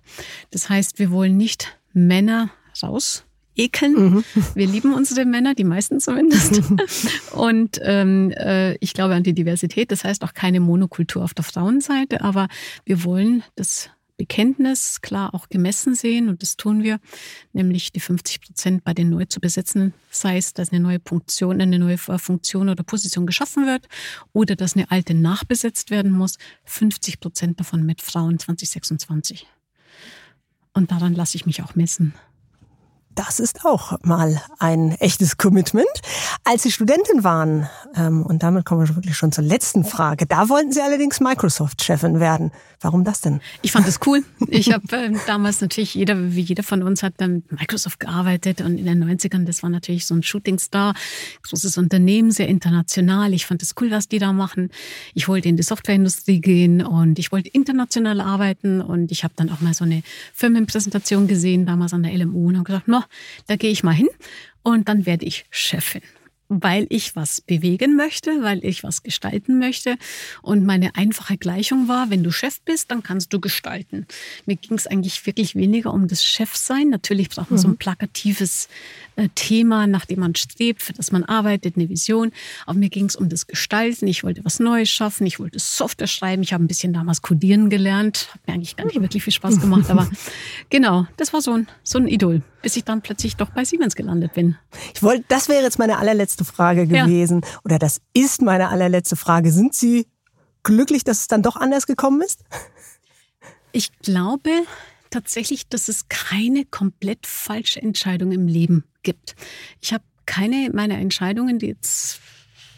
Das 0.50 0.68
heißt, 0.68 0.98
wir 0.98 1.10
wollen 1.10 1.36
nicht 1.36 1.78
Männer 1.92 2.50
raus 2.82 3.24
ekeln. 3.56 3.94
Mhm. 3.94 4.24
Wir 4.54 4.66
lieben 4.66 4.92
unsere 4.92 5.24
Männer, 5.24 5.54
die 5.54 5.64
meisten 5.64 5.98
zumindest. 5.98 6.62
Und 7.32 7.80
ähm, 7.82 8.30
äh, 8.32 8.74
ich 8.76 8.92
glaube 8.92 9.14
an 9.14 9.22
die 9.22 9.32
Diversität. 9.32 9.90
Das 9.90 10.04
heißt 10.04 10.22
auch 10.22 10.34
keine 10.34 10.60
Monokultur 10.60 11.24
auf 11.24 11.34
der 11.34 11.44
Frauenseite, 11.44 12.20
aber 12.20 12.48
wir 12.84 13.04
wollen 13.04 13.42
das 13.54 13.90
Bekenntnis 14.16 15.00
klar 15.02 15.34
auch 15.34 15.48
gemessen 15.48 15.94
sehen 15.94 16.28
und 16.28 16.42
das 16.42 16.56
tun 16.56 16.82
wir, 16.82 16.98
nämlich 17.52 17.92
die 17.92 18.00
50 18.00 18.40
Prozent 18.40 18.84
bei 18.84 18.94
den 18.94 19.10
neu 19.10 19.26
zu 19.26 19.40
besetzenden, 19.40 19.94
sei 20.10 20.38
es, 20.38 20.54
dass 20.54 20.72
eine 20.72 20.80
neue 20.80 21.00
Funktion, 21.04 21.60
eine 21.60 21.78
neue 21.78 21.98
Funktion 21.98 22.68
oder 22.68 22.82
Position 22.82 23.26
geschaffen 23.26 23.66
wird 23.66 23.88
oder 24.32 24.56
dass 24.56 24.74
eine 24.74 24.90
alte 24.90 25.14
nachbesetzt 25.14 25.90
werden 25.90 26.12
muss, 26.12 26.38
50 26.64 27.20
Prozent 27.20 27.60
davon 27.60 27.84
mit 27.84 28.02
Frauen 28.02 28.38
2026. 28.38 29.46
Und 30.72 30.90
daran 30.90 31.14
lasse 31.14 31.36
ich 31.36 31.46
mich 31.46 31.62
auch 31.62 31.74
messen. 31.74 32.14
Das 33.16 33.40
ist 33.40 33.64
auch 33.64 33.98
mal 34.02 34.42
ein 34.58 34.92
echtes 34.92 35.38
Commitment. 35.38 35.86
Als 36.44 36.64
Sie 36.64 36.70
Studentin 36.70 37.24
waren, 37.24 37.66
ähm, 37.94 38.22
und 38.22 38.42
damit 38.42 38.66
kommen 38.66 38.86
wir 38.86 38.94
wirklich 38.94 39.16
schon 39.16 39.32
zur 39.32 39.42
letzten 39.42 39.84
Frage, 39.84 40.26
da 40.26 40.50
wollten 40.50 40.70
Sie 40.70 40.82
allerdings 40.82 41.18
Microsoft-Chefin 41.20 42.20
werden. 42.20 42.52
Warum 42.82 43.04
das 43.04 43.22
denn? 43.22 43.40
Ich 43.62 43.72
fand 43.72 43.88
das 43.88 44.00
cool. 44.06 44.22
Ich 44.48 44.70
habe 44.70 44.84
äh, 44.94 45.12
damals 45.26 45.62
natürlich, 45.62 45.94
jeder, 45.94 46.34
wie 46.34 46.42
jeder 46.42 46.62
von 46.62 46.82
uns 46.82 47.02
hat 47.02 47.14
dann 47.16 47.42
Microsoft 47.48 48.00
gearbeitet 48.00 48.60
und 48.60 48.76
in 48.76 48.84
den 48.84 49.02
90ern, 49.02 49.46
das 49.46 49.62
war 49.62 49.70
natürlich 49.70 50.04
so 50.04 50.14
ein 50.14 50.22
Shootingstar, 50.22 50.94
großes 51.42 51.78
Unternehmen, 51.78 52.30
sehr 52.30 52.48
international. 52.48 53.32
Ich 53.32 53.46
fand 53.46 53.62
das 53.62 53.74
cool, 53.80 53.90
was 53.90 54.08
die 54.08 54.18
da 54.18 54.34
machen. 54.34 54.70
Ich 55.14 55.26
wollte 55.26 55.48
in 55.48 55.56
die 55.56 55.62
Softwareindustrie 55.62 56.40
gehen 56.40 56.84
und 56.84 57.18
ich 57.18 57.32
wollte 57.32 57.48
international 57.48 58.20
arbeiten 58.20 58.82
und 58.82 59.10
ich 59.10 59.24
habe 59.24 59.32
dann 59.36 59.48
auch 59.48 59.62
mal 59.62 59.72
so 59.72 59.84
eine 59.84 60.02
Firmenpräsentation 60.34 61.26
gesehen, 61.28 61.64
damals 61.64 61.94
an 61.94 62.02
der 62.02 62.12
LMU 62.12 62.48
und 62.48 62.56
habe 62.56 62.64
gesagt, 62.64 62.88
no, 62.88 63.02
da 63.46 63.56
gehe 63.56 63.70
ich 63.70 63.82
mal 63.82 63.92
hin 63.92 64.08
und 64.62 64.88
dann 64.88 65.06
werde 65.06 65.26
ich 65.26 65.44
Chefin 65.50 66.02
weil 66.48 66.86
ich 66.90 67.16
was 67.16 67.40
bewegen 67.40 67.96
möchte, 67.96 68.42
weil 68.42 68.64
ich 68.64 68.84
was 68.84 69.02
gestalten 69.02 69.58
möchte. 69.58 69.96
Und 70.42 70.64
meine 70.64 70.94
einfache 70.94 71.36
Gleichung 71.36 71.88
war, 71.88 72.10
wenn 72.10 72.22
du 72.22 72.30
Chef 72.30 72.60
bist, 72.62 72.90
dann 72.90 73.02
kannst 73.02 73.32
du 73.32 73.40
gestalten. 73.40 74.06
Mir 74.46 74.56
ging 74.56 74.76
es 74.76 74.86
eigentlich 74.86 75.24
wirklich 75.26 75.54
weniger 75.56 75.92
um 75.92 76.06
das 76.08 76.24
Chefsein. 76.24 76.88
Natürlich 76.90 77.30
braucht 77.30 77.50
man 77.50 77.58
mhm. 77.58 77.62
so 77.62 77.68
ein 77.68 77.72
mhm. 77.72 77.78
plakatives 77.78 78.68
äh, 79.16 79.28
Thema, 79.34 79.86
nach 79.86 80.04
dem 80.04 80.20
man 80.20 80.34
strebt, 80.34 80.82
für 80.82 80.92
das 80.92 81.10
man 81.10 81.24
arbeitet, 81.24 81.76
eine 81.76 81.88
Vision. 81.88 82.30
Aber 82.64 82.78
mir 82.78 82.90
ging 82.90 83.06
es 83.06 83.16
um 83.16 83.28
das 83.28 83.46
Gestalten. 83.46 84.06
Ich 84.06 84.22
wollte 84.22 84.44
was 84.44 84.60
Neues 84.60 84.90
schaffen. 84.90 85.26
Ich 85.26 85.40
wollte 85.40 85.58
Software 85.58 86.06
schreiben. 86.06 86.42
Ich 86.42 86.52
habe 86.52 86.62
ein 86.62 86.68
bisschen 86.68 86.92
damals 86.92 87.22
Codieren 87.22 87.70
gelernt. 87.70 88.28
Hat 88.32 88.46
mir 88.46 88.54
eigentlich 88.54 88.76
gar 88.76 88.86
nicht 88.86 89.00
wirklich 89.00 89.24
viel 89.24 89.32
Spaß 89.32 89.60
gemacht. 89.60 89.90
Aber 89.90 90.08
genau, 90.70 91.06
das 91.16 91.32
war 91.32 91.42
so 91.42 91.52
ein, 91.52 91.66
so 91.82 91.98
ein 91.98 92.06
Idol, 92.06 92.42
bis 92.66 92.76
ich 92.76 92.82
dann 92.82 93.00
plötzlich 93.00 93.36
doch 93.36 93.50
bei 93.50 93.64
Siemens 93.64 93.94
gelandet 93.94 94.34
bin. 94.34 94.56
Ich 94.92 95.00
wollte, 95.00 95.24
das 95.28 95.48
wäre 95.48 95.62
jetzt 95.62 95.78
meine 95.78 95.98
allerletzte 95.98 96.44
Frage 96.44 96.88
gewesen. 96.88 97.42
Ja. 97.44 97.60
Oder 97.64 97.78
das 97.78 98.00
ist 98.12 98.42
meine 98.42 98.70
allerletzte 98.70 99.14
Frage. 99.14 99.52
Sind 99.52 99.72
Sie 99.72 100.08
glücklich, 100.64 101.04
dass 101.04 101.20
es 101.20 101.28
dann 101.28 101.44
doch 101.44 101.54
anders 101.54 101.86
gekommen 101.86 102.22
ist? 102.22 102.42
Ich 103.70 103.96
glaube 104.00 104.50
tatsächlich, 105.10 105.68
dass 105.68 105.86
es 105.86 106.08
keine 106.08 106.64
komplett 106.64 107.28
falsche 107.28 107.80
Entscheidung 107.80 108.32
im 108.32 108.48
Leben 108.48 108.82
gibt. 109.04 109.36
Ich 109.80 109.92
habe 109.92 110.02
keine 110.26 110.70
meiner 110.72 110.98
Entscheidungen, 110.98 111.60
die 111.60 111.66
jetzt 111.66 112.18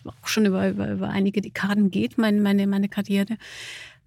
auch 0.05 0.29
schon 0.29 0.45
über, 0.45 0.69
über, 0.69 0.91
über 0.91 1.09
einige 1.09 1.41
Dekaden 1.41 1.91
geht, 1.91 2.19
meine, 2.19 2.43
meine, 2.43 2.67
meine 2.67 2.91
Karriere, 2.91 3.39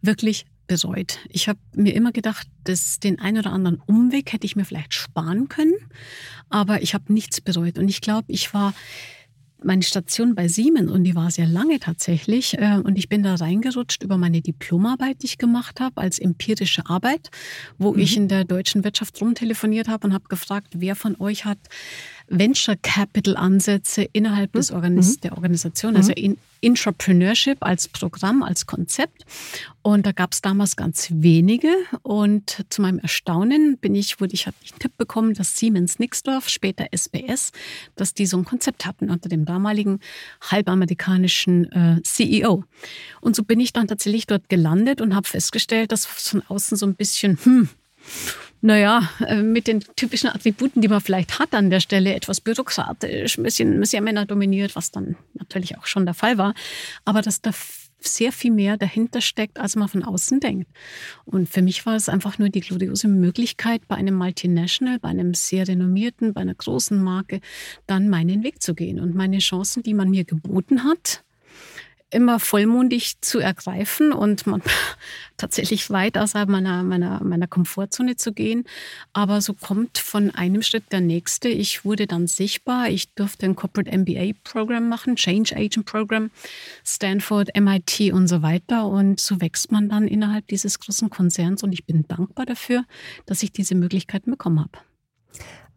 wirklich 0.04 0.46
bereut. 0.72 1.20
Ich 1.28 1.50
habe 1.50 1.60
mir 1.76 1.94
immer 1.94 2.14
gedacht, 2.14 2.48
dass 2.64 3.00
den 3.00 3.20
einen 3.20 3.40
oder 3.40 3.52
anderen 3.52 3.82
Umweg 3.88 4.32
hätte 4.32 4.46
ich 4.46 4.56
mir 4.56 4.64
vielleicht 4.64 4.94
sparen 4.94 5.50
können, 5.50 5.76
aber 6.50 6.82
ich 6.82 6.94
habe 6.94 7.12
nichts 7.12 7.42
bereut. 7.42 7.78
Und 7.78 7.90
ich 7.90 8.00
glaube, 8.00 8.32
ich 8.32 8.54
war 8.54 8.74
meine 9.64 9.84
Station 9.84 10.34
bei 10.34 10.48
Siemens 10.48 10.90
und 10.90 11.04
die 11.04 11.14
war 11.14 11.30
sehr 11.30 11.46
lange 11.46 11.80
tatsächlich 11.80 12.58
äh, 12.58 12.80
und 12.84 12.98
ich 12.98 13.10
bin 13.10 13.22
da 13.22 13.36
reingerutscht 13.36 14.02
über 14.02 14.18
meine 14.18 14.42
Diplomarbeit, 14.42 15.22
die 15.22 15.28
ich 15.28 15.38
gemacht 15.38 15.80
habe 15.82 16.02
als 16.02 16.20
empirische 16.20 16.86
Arbeit, 16.88 17.30
wo 17.78 17.94
mhm. 17.94 18.00
ich 18.00 18.18
in 18.18 18.28
der 18.30 18.46
deutschen 18.46 18.84
Wirtschaft 18.84 19.22
rumtelefoniert 19.22 19.90
habe 19.90 20.08
und 20.08 20.14
habe 20.14 20.28
gefragt, 20.30 20.70
wer 20.78 20.96
von 20.96 21.20
euch 21.20 21.46
hat 21.46 21.60
Venture 22.32 22.78
Capital 22.82 23.36
Ansätze 23.36 24.08
innerhalb 24.14 24.54
des 24.54 24.70
mhm. 24.70 24.78
Organis 24.78 25.18
mhm. 25.18 25.22
der 25.22 25.34
Organisation, 25.34 25.96
also 25.96 26.12
mhm. 26.12 26.24
in 26.24 26.38
Intrapreneurship 26.62 27.58
als 27.62 27.88
Programm, 27.88 28.44
als 28.44 28.68
Konzept. 28.68 29.26
Und 29.82 30.06
da 30.06 30.12
gab 30.12 30.34
es 30.34 30.42
damals 30.42 30.76
ganz 30.76 31.10
wenige. 31.12 31.70
Und 32.04 32.66
zu 32.70 32.84
meinem 32.84 33.00
Erstaunen 33.00 33.78
bin 33.80 33.96
ich, 33.96 34.22
wurde 34.22 34.36
ich, 34.36 34.46
hatte 34.46 34.58
ich 34.64 34.72
einen 34.72 34.80
Tipp 34.80 34.96
bekommen, 34.96 35.34
dass 35.34 35.58
Siemens 35.58 35.98
Nixdorf, 35.98 36.50
später 36.50 36.86
SBS, 36.92 37.52
dass 37.96 38.14
die 38.14 38.28
so 38.28 38.38
ein 38.38 38.46
Konzept 38.46 38.86
hatten 38.86 39.10
unter 39.10 39.28
dem 39.28 39.46
damaligen 39.46 40.00
halbamerikanischen 40.50 41.72
äh, 41.72 42.02
CEO. 42.04 42.64
Und 43.22 43.36
so 43.36 43.44
bin 43.44 43.60
ich 43.60 43.74
dann 43.74 43.88
tatsächlich 43.88 44.28
dort 44.28 44.48
gelandet 44.48 45.02
und 45.02 45.16
habe 45.16 45.28
festgestellt, 45.28 45.92
dass 45.92 46.06
von 46.06 46.44
außen 46.48 46.78
so 46.78 46.86
ein 46.86 46.96
bisschen, 46.96 47.40
hm, 47.44 47.70
naja, 48.62 49.10
äh, 49.26 49.42
mit 49.42 49.68
den 49.68 49.82
typischen 49.96 50.30
Attributen, 50.30 50.82
die 50.82 50.88
man 50.88 51.02
vielleicht 51.02 51.40
hat 51.40 51.54
an 51.54 51.70
der 51.70 51.80
Stelle, 51.80 52.14
etwas 52.14 52.42
bürokratisch, 52.42 53.38
ein 53.38 53.44
bisschen 53.44 53.84
sehr 53.86 54.02
männerdominiert, 54.02 54.76
was 54.76 54.92
dann 54.92 55.16
natürlich 55.34 55.78
auch 55.78 55.86
schon 55.86 56.06
der 56.06 56.14
Fall 56.14 56.38
war, 56.38 56.54
aber 57.04 57.22
dass 57.22 57.42
da 57.42 57.52
sehr 58.00 58.32
viel 58.32 58.52
mehr 58.52 58.78
dahinter 58.78 59.22
steckt, 59.22 59.60
als 59.60 59.76
man 59.76 59.88
von 59.88 60.04
außen 60.04 60.40
denkt. 60.40 60.68
Und 61.26 61.50
für 61.50 61.62
mich 61.62 61.86
war 61.86 61.96
es 61.96 62.10
einfach 62.10 62.40
nur 62.40 62.50
die 62.50 62.62
gloriose 62.62 63.08
Möglichkeit, 63.08 63.88
bei 63.88 63.96
einem 63.96 64.16
Multinational, 64.16 65.00
bei 65.00 65.10
einem 65.10 65.34
sehr 65.34 65.68
renommierten, 65.68 66.34
bei 66.34 66.42
einer 66.42 66.56
großen 66.56 67.02
Marke, 67.02 67.42
dann 67.88 68.10
meinen 68.10 68.44
Weg 68.44 68.62
zu 68.62 68.74
gehen 68.74 69.00
und 69.00 69.16
meine 69.16 69.40
Chancen, 69.40 69.84
die 69.84 69.94
man 69.94 70.10
mir 70.10 70.24
geboten 70.24 70.84
hat, 70.84 71.24
immer 72.12 72.40
vollmundig 72.40 73.22
zu 73.22 73.40
ergreifen 73.40 74.12
und 74.14 74.46
man 74.46 74.62
tatsächlich 75.38 75.90
weit 75.90 76.18
außerhalb 76.18 76.50
meiner, 76.50 76.84
meiner, 76.84 77.24
meiner 77.24 77.48
Komfortzone 77.48 78.16
zu 78.16 78.34
gehen. 78.34 78.66
Aber 79.14 79.42
so 79.42 79.54
kommt 79.54 79.98
von 79.98 80.30
einem 80.32 80.62
Schritt 80.62 80.92
der 80.92 81.02
nächste. 81.02 81.50
Ich 81.50 81.84
wurde 81.84 82.08
dann 82.08 82.28
sichtbar. 82.28 82.90
Ich 82.90 83.14
durfte 83.14 83.46
ein 83.46 83.56
Corporate 83.56 83.98
MBA 83.98 84.34
Programm 84.44 84.90
machen, 84.90 85.16
Change 85.16 85.56
Agent 85.56 85.86
Program, 85.86 86.30
Stanford, 86.86 87.50
MIT 87.60 88.12
und 88.14 88.28
so 88.28 88.42
weiter. 88.42 88.88
Und 88.88 89.20
so 89.20 89.42
wächst 89.42 89.72
man 89.72 89.90
dann 89.90 90.08
innerhalb 90.08 90.48
dieses 90.48 90.80
großen 90.80 91.10
Konzerns. 91.10 91.64
Und 91.64 91.72
ich 91.72 91.86
bin 91.86 92.06
dankbar 92.08 92.46
dafür, 92.46 92.84
dass 93.26 93.42
ich 93.44 93.52
diese 93.52 93.76
Möglichkeiten 93.76 94.32
bekommen 94.32 94.60
habe. 94.60 94.80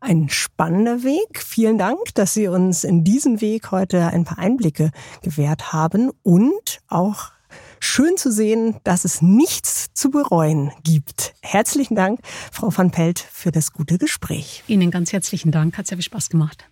Ein 0.06 0.28
spannender 0.28 1.02
Weg. 1.02 1.42
Vielen 1.42 1.78
Dank, 1.78 1.98
dass 2.12 2.34
Sie 2.34 2.46
uns 2.46 2.84
in 2.84 3.04
diesem 3.04 3.40
Weg 3.40 3.70
heute 3.70 4.08
ein 4.08 4.26
paar 4.26 4.36
Einblicke 4.36 4.90
gewährt 5.22 5.72
haben 5.72 6.10
und 6.22 6.82
auch 6.88 7.32
schön 7.80 8.18
zu 8.18 8.30
sehen, 8.30 8.76
dass 8.84 9.06
es 9.06 9.22
nichts 9.22 9.94
zu 9.94 10.10
bereuen 10.10 10.72
gibt. 10.82 11.32
Herzlichen 11.40 11.94
Dank, 11.94 12.20
Frau 12.52 12.70
van 12.70 12.90
Pelt, 12.90 13.18
für 13.18 13.50
das 13.50 13.72
gute 13.72 13.96
Gespräch. 13.96 14.62
Ihnen 14.66 14.90
ganz 14.90 15.10
herzlichen 15.14 15.52
Dank. 15.52 15.78
Hat 15.78 15.86
sehr 15.86 15.96
viel 15.96 16.04
Spaß 16.04 16.28
gemacht. 16.28 16.68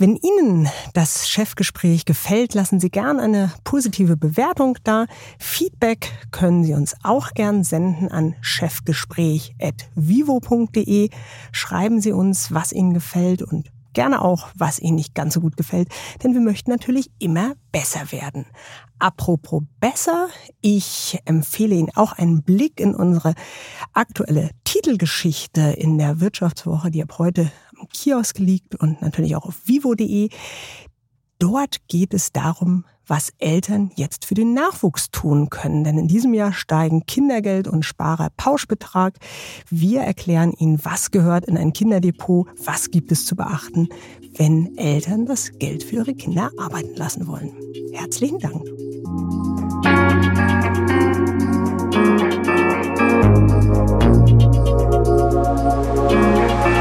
Wenn 0.00 0.14
Ihnen 0.14 0.68
das 0.94 1.28
Chefgespräch 1.28 2.04
gefällt, 2.04 2.54
lassen 2.54 2.78
Sie 2.78 2.88
gern 2.88 3.18
eine 3.18 3.52
positive 3.64 4.16
Bewertung 4.16 4.78
da. 4.84 5.06
Feedback 5.40 6.12
können 6.30 6.62
Sie 6.62 6.74
uns 6.74 6.94
auch 7.02 7.32
gern 7.32 7.64
senden 7.64 8.08
an 8.08 8.36
chefgespräch.vivo.de. 8.40 11.10
Schreiben 11.50 12.00
Sie 12.00 12.12
uns, 12.12 12.54
was 12.54 12.72
Ihnen 12.72 12.94
gefällt 12.94 13.42
und 13.42 13.72
gerne 13.92 14.22
auch, 14.22 14.50
was 14.54 14.78
Ihnen 14.78 14.94
nicht 14.94 15.16
ganz 15.16 15.34
so 15.34 15.40
gut 15.40 15.56
gefällt, 15.56 15.88
denn 16.22 16.32
wir 16.32 16.40
möchten 16.40 16.70
natürlich 16.70 17.10
immer 17.18 17.54
besser 17.72 18.12
werden. 18.12 18.46
Apropos 19.00 19.64
besser, 19.80 20.28
ich 20.60 21.18
empfehle 21.24 21.74
Ihnen 21.74 21.90
auch 21.96 22.12
einen 22.12 22.44
Blick 22.44 22.78
in 22.78 22.94
unsere 22.94 23.34
aktuelle 23.94 24.50
Titelgeschichte 24.62 25.60
in 25.60 25.98
der 25.98 26.20
Wirtschaftswoche, 26.20 26.92
die 26.92 27.02
ab 27.02 27.18
heute 27.18 27.50
Kiosk 27.92 28.38
liegt 28.38 28.74
und 28.74 29.00
natürlich 29.02 29.36
auch 29.36 29.46
auf 29.46 29.66
vivo.de. 29.66 30.30
Dort 31.38 31.86
geht 31.86 32.14
es 32.14 32.32
darum, 32.32 32.84
was 33.06 33.32
Eltern 33.38 33.90
jetzt 33.96 34.26
für 34.26 34.34
den 34.34 34.54
Nachwuchs 34.54 35.10
tun 35.10 35.50
können. 35.50 35.84
Denn 35.84 35.98
in 35.98 36.08
diesem 36.08 36.34
Jahr 36.34 36.52
steigen 36.52 37.06
Kindergeld 37.06 37.66
und 37.68 37.84
Sparerpauschbetrag. 37.84 39.18
Wir 39.70 40.02
erklären 40.02 40.52
Ihnen, 40.52 40.84
was 40.84 41.10
gehört 41.10 41.46
in 41.46 41.56
ein 41.56 41.72
Kinderdepot, 41.72 42.48
was 42.62 42.90
gibt 42.90 43.10
es 43.12 43.24
zu 43.24 43.34
beachten, 43.36 43.88
wenn 44.36 44.76
Eltern 44.76 45.26
das 45.26 45.52
Geld 45.58 45.84
für 45.84 45.96
ihre 45.96 46.14
Kinder 46.14 46.50
arbeiten 46.58 46.94
lassen 46.96 47.26
wollen. 47.26 47.52
Herzlichen 47.92 48.38
Dank. 48.40 48.62
Musik 56.28 56.77